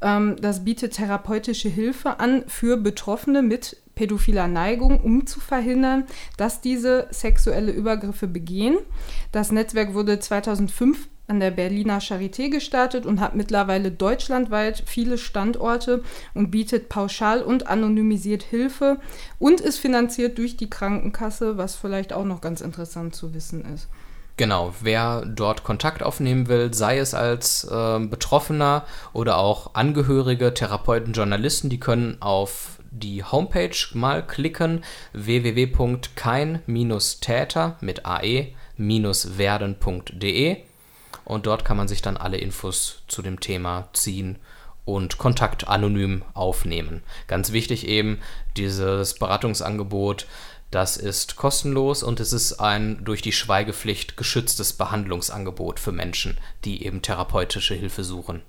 Ähm, 0.00 0.36
das 0.40 0.64
bietet 0.64 0.94
therapeutische 0.94 1.68
Hilfe 1.68 2.20
an 2.20 2.44
für 2.46 2.76
Betroffene 2.76 3.42
mit 3.42 3.76
pädophiler 3.94 4.46
Neigung, 4.46 5.00
um 5.00 5.26
zu 5.26 5.40
verhindern, 5.40 6.04
dass 6.36 6.60
diese 6.60 7.08
sexuelle 7.10 7.72
Übergriffe 7.72 8.28
begehen. 8.28 8.78
Das 9.32 9.50
Netzwerk 9.50 9.94
wurde 9.94 10.20
2005 10.20 11.08
an 11.26 11.40
der 11.40 11.50
Berliner 11.50 12.00
Charité 12.00 12.48
gestartet 12.48 13.04
und 13.04 13.20
hat 13.20 13.34
mittlerweile 13.34 13.90
deutschlandweit 13.90 14.82
viele 14.86 15.18
Standorte 15.18 16.02
und 16.32 16.50
bietet 16.50 16.88
pauschal 16.88 17.42
und 17.42 17.66
anonymisiert 17.66 18.42
Hilfe 18.42 18.98
und 19.38 19.60
ist 19.60 19.78
finanziert 19.78 20.38
durch 20.38 20.56
die 20.56 20.70
Krankenkasse, 20.70 21.58
was 21.58 21.76
vielleicht 21.76 22.14
auch 22.14 22.24
noch 22.24 22.40
ganz 22.40 22.62
interessant 22.62 23.14
zu 23.14 23.34
wissen 23.34 23.64
ist. 23.74 23.88
Genau, 24.38 24.72
wer 24.80 25.26
dort 25.26 25.64
Kontakt 25.64 26.02
aufnehmen 26.02 26.46
will, 26.46 26.72
sei 26.72 26.98
es 26.98 27.12
als 27.12 27.64
äh, 27.64 27.98
Betroffener 27.98 28.86
oder 29.12 29.36
auch 29.36 29.74
Angehörige, 29.74 30.54
Therapeuten, 30.54 31.12
Journalisten, 31.12 31.70
die 31.70 31.80
können 31.80 32.22
auf 32.22 32.78
die 32.92 33.24
Homepage 33.24 33.74
mal 33.94 34.24
klicken 34.24 34.84
www.kein-täter 35.12 37.76
mit 37.80 38.06
ae-werden.de 38.06 38.46
und 41.24 41.46
dort 41.46 41.64
kann 41.64 41.76
man 41.76 41.88
sich 41.88 42.00
dann 42.00 42.16
alle 42.16 42.36
Infos 42.36 43.02
zu 43.08 43.22
dem 43.22 43.40
Thema 43.40 43.88
ziehen 43.92 44.38
und 44.84 45.18
Kontakt 45.18 45.66
anonym 45.66 46.22
aufnehmen. 46.32 47.02
Ganz 47.26 47.50
wichtig 47.50 47.88
eben, 47.88 48.20
dieses 48.56 49.14
Beratungsangebot, 49.14 50.28
das 50.70 50.96
ist 50.96 51.36
kostenlos 51.36 52.02
und 52.02 52.20
es 52.20 52.32
ist 52.32 52.54
ein 52.60 53.04
durch 53.04 53.22
die 53.22 53.32
Schweigepflicht 53.32 54.16
geschütztes 54.16 54.72
Behandlungsangebot 54.74 55.80
für 55.80 55.92
Menschen, 55.92 56.38
die 56.64 56.84
eben 56.84 57.02
therapeutische 57.02 57.74
Hilfe 57.74 58.04
suchen. 58.04 58.42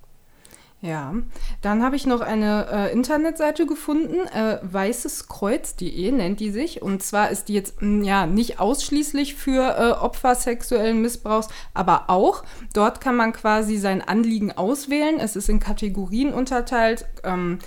Ja, 0.81 1.13
dann 1.61 1.83
habe 1.83 1.97
ich 1.97 2.05
noch 2.05 2.21
eine 2.21 2.67
äh, 2.71 2.93
Internetseite 2.93 3.65
gefunden, 3.65 4.25
äh, 4.27 4.59
weißeskreuz.de 4.61 6.11
nennt 6.13 6.39
die 6.39 6.51
sich. 6.51 6.81
Und 6.81 7.03
zwar 7.03 7.31
ist 7.31 7.49
die 7.49 7.53
jetzt 7.53 7.81
mh, 7.81 7.87
hm, 7.87 8.03
ja 8.03 8.25
nicht 8.25 8.61
ausschließlich 8.61 9.35
für 9.35 9.75
äh, 9.77 9.91
Opfer 9.91 10.35
sexuellen 10.35 11.01
Missbrauchs, 11.01 11.49
aber 11.73 12.09
auch. 12.09 12.43
Dort 12.73 13.01
kann 13.01 13.17
man 13.17 13.33
quasi 13.33 13.75
sein 13.75 14.01
Anliegen 14.01 14.53
auswählen. 14.53 15.19
Es 15.19 15.35
ist 15.35 15.49
in 15.49 15.59
Kategorien 15.59 16.33
unterteilt. 16.33 17.05
Ähm, 17.25 17.59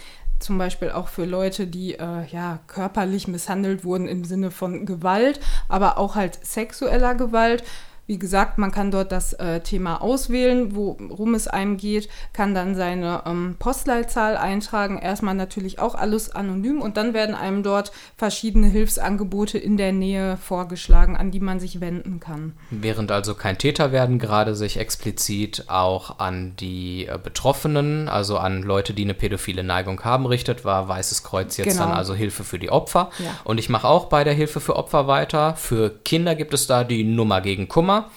zum 0.43 0.59
Beispiel 0.59 0.91
auch 0.91 1.09
für 1.09 1.25
Leute, 1.25 1.67
die 1.67 1.95
äh, 1.95 2.27
ja 2.31 2.61
körperlich 2.67 3.29
misshandelt 3.29 3.85
wurden 3.85 4.09
im 4.09 4.25
Sinne 4.25 4.51
von 4.51 4.87
Gewalt, 4.87 5.41
aber 5.69 5.99
auch 5.99 6.15
halt 6.15 6.45
sexueller 6.45 7.15
Gewalt. 7.15 7.65
Wie 8.07 8.19
gesagt, 8.19 8.59
man 8.59 8.73
kann 8.73 8.91
dort 8.91 9.13
das 9.13 9.33
äh, 9.35 9.61
Thema 9.61 10.03
auswählen, 10.03 10.75
worum 10.75 11.35
es 11.35 11.47
einem 11.47 11.77
geht, 11.77 12.09
kann 12.33 12.53
dann 12.53 12.75
seine 12.75 13.23
ähm, 13.27 13.55
Postleitzahl 13.61 14.37
eintragen. 14.37 14.99
Erstmal 14.99 15.37
natürlich 15.37 15.79
auch 15.79 15.95
alles 15.95 16.29
anonym 16.35 16.83
und 16.83 16.97
dann 16.97 17.15
werden 17.15 17.37
einem 17.37 17.63
dort 17.63 17.93
verschiedene 18.17 18.67
Hilfsangebote 18.67 19.57
in 19.57 19.77
der 19.77 19.93
Nähe 19.93 20.37
vorgeschlagen, 20.37 21.17
an 21.17 21.31
die 21.31 21.39
man 21.39 21.61
sich 21.61 21.81
wenden 21.81 22.19
kann. 22.19 22.55
Während 22.71 23.13
also 23.13 23.37
kein 23.37 23.57
Täter 23.57 23.93
werden, 23.93 24.19
gerade 24.19 24.57
sich 24.57 24.79
explizit 24.79 25.67
auch 25.69 26.19
an 26.19 26.55
die 26.59 27.07
äh, 27.07 27.19
Betroffenen, 27.23 28.09
also 28.09 28.37
an 28.37 28.63
Leute, 28.63 28.95
die 28.95 29.03
eine 29.03 29.15
pädophile 29.15 29.63
Neigung 29.63 30.03
haben, 30.03 30.27
richtet, 30.27 30.65
war 30.65 30.89
Weißes 30.89 31.23
Kreuz 31.23 31.57
jetzt 31.57 31.75
genau. 31.75 31.85
dann 31.85 31.93
also 31.93 32.15
Hilfe 32.15 32.43
für 32.43 32.59
die 32.59 32.71
Opfer. 32.71 33.11
Ja. 33.21 33.31
Und 33.45 33.59
ich 33.59 33.69
mache 33.69 33.87
auch 33.87 34.07
bei 34.07 34.25
der 34.25 34.35
Hilfe 34.35 34.59
für 34.61 34.75
Opfer 34.75 35.07
weiter. 35.07 35.55
Für 35.55 35.91
Kinder 36.05 36.35
gibt 36.35 36.53
es 36.53 36.67
da 36.67 36.83
die 36.83 37.05
Nummer 37.05 37.41
gegen 37.41 37.69
Kummer. 37.69 37.92
Nummer. 37.93 38.11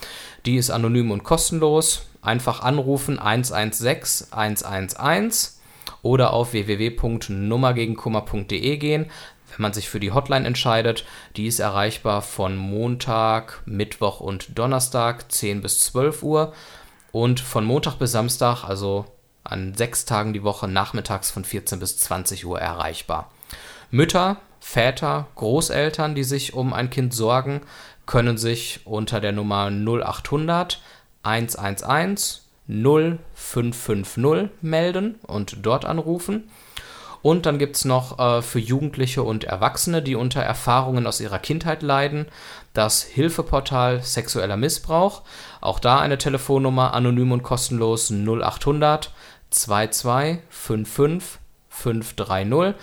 Die 0.46 0.56
ist 0.56 0.70
anonym 0.70 1.12
und 1.12 1.24
kostenlos. 1.24 2.06
Einfach 2.22 2.62
anrufen 2.62 3.20
116 3.20 4.32
111 4.32 5.52
oder 6.02 6.32
auf 6.34 6.54
www.nummergegenkummer.de 6.54 8.78
gehen. 8.78 9.12
Wenn 9.52 9.62
man 9.62 9.74
sich 9.74 9.90
für 9.90 10.00
die 10.00 10.12
Hotline 10.12 10.48
entscheidet, 10.48 11.06
die 11.36 11.48
ist 11.48 11.60
erreichbar 11.60 12.22
von 12.22 12.56
Montag, 12.58 13.62
Mittwoch 13.66 14.22
und 14.22 14.58
Donnerstag 14.58 15.30
10 15.32 15.62
bis 15.62 15.80
12 15.82 16.24
Uhr 16.24 16.54
und 17.12 17.40
von 17.40 17.64
Montag 17.66 18.00
bis 18.00 18.12
Samstag, 18.12 18.64
also 18.64 19.06
an 19.44 19.76
sechs 19.76 20.06
Tagen 20.06 20.34
die 20.34 20.42
Woche, 20.44 20.68
nachmittags 20.68 21.30
von 21.32 21.46
14 21.46 21.80
bis 21.80 21.98
20 21.98 22.46
Uhr 22.46 22.60
erreichbar. 22.60 23.32
Mütter, 23.92 24.38
Väter, 24.60 25.28
Großeltern, 25.36 26.16
die 26.16 26.24
sich 26.24 26.56
um 26.56 26.74
ein 26.74 26.90
Kind 26.90 27.14
sorgen, 27.14 27.62
können 28.06 28.38
sich 28.38 28.82
unter 28.86 29.20
der 29.20 29.32
Nummer 29.32 29.70
0800 29.70 30.82
111 31.24 32.42
0550 32.68 34.50
melden 34.62 35.16
und 35.28 35.58
dort 35.62 35.86
anrufen. 35.86 36.50
Und 37.22 37.48
dann 37.48 37.58
gibt 37.58 37.76
es 37.76 37.86
noch 37.86 38.20
äh, 38.20 38.44
für 38.44 38.60
Jugendliche 38.60 39.24
und 39.24 39.46
Erwachsene, 39.46 40.04
die 40.04 40.14
unter 40.14 40.42
Erfahrungen 40.42 41.08
aus 41.08 41.20
ihrer 41.20 41.40
Kindheit 41.40 41.82
leiden, 41.82 42.28
das 42.74 43.02
Hilfeportal 43.02 44.04
Sexueller 44.04 44.58
Missbrauch. 44.58 45.24
Auch 45.60 45.80
da 45.80 46.00
eine 46.00 46.20
Telefonnummer 46.20 46.94
anonym 46.94 47.32
und 47.32 47.42
kostenlos 47.42 48.12
0800 48.12 49.12
22 49.50 50.40
55 50.50 51.40
530. 51.70 52.76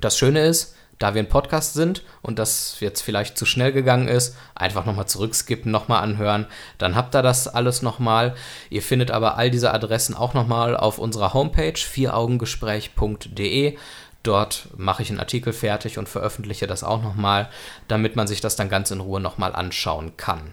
Das 0.00 0.18
Schöne 0.18 0.46
ist, 0.46 0.74
da 0.98 1.14
wir 1.14 1.22
ein 1.22 1.28
Podcast 1.28 1.74
sind 1.74 2.02
und 2.22 2.40
das 2.40 2.78
jetzt 2.80 3.02
vielleicht 3.02 3.38
zu 3.38 3.46
schnell 3.46 3.70
gegangen 3.72 4.08
ist, 4.08 4.36
einfach 4.56 4.84
nochmal 4.84 5.06
zurückskippen, 5.06 5.70
nochmal 5.70 6.02
anhören. 6.02 6.46
Dann 6.78 6.96
habt 6.96 7.14
ihr 7.14 7.22
das 7.22 7.46
alles 7.46 7.82
nochmal. 7.82 8.34
Ihr 8.68 8.82
findet 8.82 9.12
aber 9.12 9.36
all 9.36 9.52
diese 9.52 9.72
Adressen 9.72 10.16
auch 10.16 10.34
nochmal 10.34 10.76
auf 10.76 10.98
unserer 10.98 11.34
Homepage 11.34 11.78
vieraugengespräch.de. 11.78 13.78
Dort 14.22 14.68
mache 14.76 15.02
ich 15.02 15.10
einen 15.10 15.20
Artikel 15.20 15.52
fertig 15.52 15.98
und 15.98 16.08
veröffentliche 16.08 16.66
das 16.66 16.84
auch 16.84 17.02
nochmal, 17.02 17.48
damit 17.86 18.16
man 18.16 18.26
sich 18.26 18.40
das 18.40 18.56
dann 18.56 18.68
ganz 18.68 18.90
in 18.90 19.00
Ruhe 19.00 19.20
nochmal 19.20 19.54
anschauen 19.54 20.16
kann. 20.16 20.52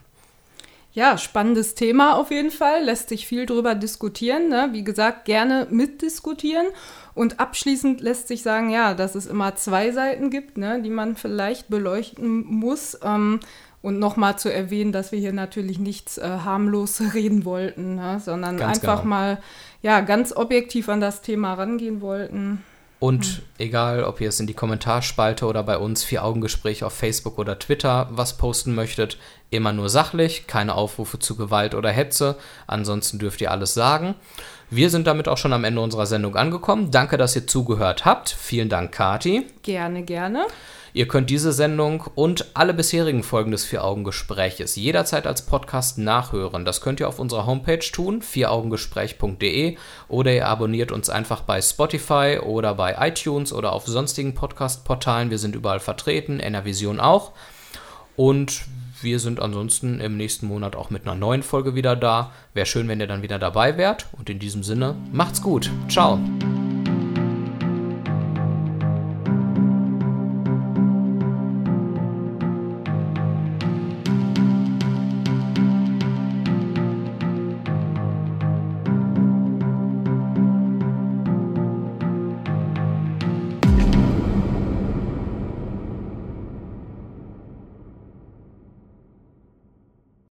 Ja, 0.95 1.18
spannendes 1.18 1.76
Thema 1.76 2.18
auf 2.18 2.32
jeden 2.32 2.51
Fall. 2.51 2.86
Lässt 2.86 3.09
sich 3.09 3.28
viel 3.28 3.45
drüber 3.45 3.76
diskutieren. 3.76 4.47
Ne? 4.47 4.70
Wie 4.72 4.86
gesagt, 4.86 5.26
gerne 5.26 5.68
mitdiskutieren. 5.70 6.68
Und 7.13 7.41
abschließend 7.41 7.99
lässt 7.99 8.30
sich 8.30 8.43
sagen, 8.43 8.70
ja, 8.70 8.93
dass 8.93 9.16
es 9.16 9.26
immer 9.26 9.55
zwei 9.55 9.91
Seiten 9.91 10.30
gibt, 10.30 10.57
ne, 10.57 10.82
die 10.82 10.89
man 10.89 11.18
vielleicht 11.18 11.70
beleuchten 11.70 12.45
muss. 12.45 12.97
Ähm, 13.03 13.41
und 13.82 13.99
nochmal 13.99 14.39
zu 14.39 14.51
erwähnen, 14.51 14.91
dass 14.91 15.11
wir 15.11 15.20
hier 15.20 15.34
natürlich 15.34 15.80
nichts 15.80 16.18
äh, 16.18 16.28
harmlos 16.28 17.01
reden 17.13 17.45
wollten, 17.45 17.95
ne, 17.95 18.22
sondern 18.24 18.57
ganz 18.57 18.78
einfach 18.78 19.01
genau. 19.01 19.09
mal 19.09 19.41
ja, 19.82 19.99
ganz 19.99 20.36
objektiv 20.36 20.89
an 20.89 21.01
das 21.01 21.22
Thema 21.22 21.53
rangehen 21.55 22.01
wollten. 22.01 22.63
Und 23.06 23.38
mhm. 23.38 23.43
egal, 23.60 24.03
ob 24.03 24.20
ihr 24.20 24.30
es 24.30 24.39
in 24.39 24.47
die 24.47 24.56
Kommentarspalte 24.56 25.45
oder 25.45 25.62
bei 25.62 25.78
uns 25.78 26.03
vier 26.03 26.24
Augengespräch 26.24 26.84
auf 26.84 26.91
Facebook 26.91 27.38
oder 27.38 27.60
Twitter 27.60 28.08
was 28.10 28.36
posten 28.36 28.74
möchtet, 28.74 29.20
immer 29.51 29.74
nur 29.74 29.89
sachlich, 29.89 30.47
keine 30.47 30.74
Aufrufe 30.74 31.20
zu 31.20 31.36
Gewalt 31.36 31.76
oder 31.76 31.91
Hetze. 31.91 32.36
Ansonsten 32.66 33.20
dürft 33.20 33.41
ihr 33.41 33.51
alles 33.51 33.76
sagen. 33.76 34.16
Wir 34.72 34.89
sind 34.89 35.06
damit 35.06 35.28
auch 35.28 35.38
schon 35.38 35.53
am 35.53 35.66
Ende 35.66 35.82
unserer 35.82 36.08
Sendung 36.08 36.36
angekommen. 36.36 36.89
Danke, 36.89 37.18
dass 37.18 37.36
ihr 37.36 37.45
zugehört 37.45 38.06
habt. 38.06 38.32
Vielen 38.32 38.70
Dank, 38.70 38.91
Kati. 38.91 39.45
Gerne, 39.62 40.01
gerne. 40.01 40.47
Ihr 40.95 41.09
könnt 41.09 41.29
diese 41.29 41.51
Sendung 41.51 42.05
und 42.15 42.45
alle 42.53 42.73
bisherigen 42.73 43.21
Folgen 43.21 43.51
des 43.51 43.65
Vier-Augen-Gespräches 43.65 44.77
jederzeit 44.77 45.27
als 45.27 45.41
Podcast 45.41 45.97
nachhören. 45.97 46.63
Das 46.63 46.79
könnt 46.79 47.01
ihr 47.01 47.09
auf 47.09 47.19
unserer 47.19 47.45
Homepage 47.45 47.79
tun, 47.79 48.21
vieraugengespräch.de 48.21 49.75
oder 50.07 50.33
ihr 50.33 50.47
abonniert 50.47 50.93
uns 50.93 51.09
einfach 51.09 51.41
bei 51.41 51.61
Spotify 51.61 52.39
oder 52.41 52.75
bei 52.75 52.95
iTunes 53.09 53.51
oder 53.51 53.73
auf 53.73 53.85
sonstigen 53.85 54.35
Podcast-Portalen. 54.35 55.31
Wir 55.31 55.37
sind 55.37 55.53
überall 55.53 55.81
vertreten, 55.81 56.39
Enervision 56.39 57.01
auch. 57.01 57.33
Und 58.15 58.61
wir 59.01 59.19
sind 59.19 59.41
ansonsten 59.41 59.99
im 59.99 60.15
nächsten 60.15 60.47
Monat 60.47 60.77
auch 60.77 60.91
mit 60.91 61.05
einer 61.05 61.15
neuen 61.15 61.43
Folge 61.43 61.75
wieder 61.75 61.97
da. 61.97 62.31
Wäre 62.53 62.67
schön, 62.67 62.87
wenn 62.87 63.01
ihr 63.01 63.07
dann 63.07 63.21
wieder 63.21 63.37
dabei 63.37 63.75
wärt. 63.75 64.07
Und 64.13 64.29
in 64.29 64.39
diesem 64.39 64.63
Sinne, 64.63 64.95
macht's 65.11 65.41
gut. 65.41 65.69
Ciao. 65.89 66.17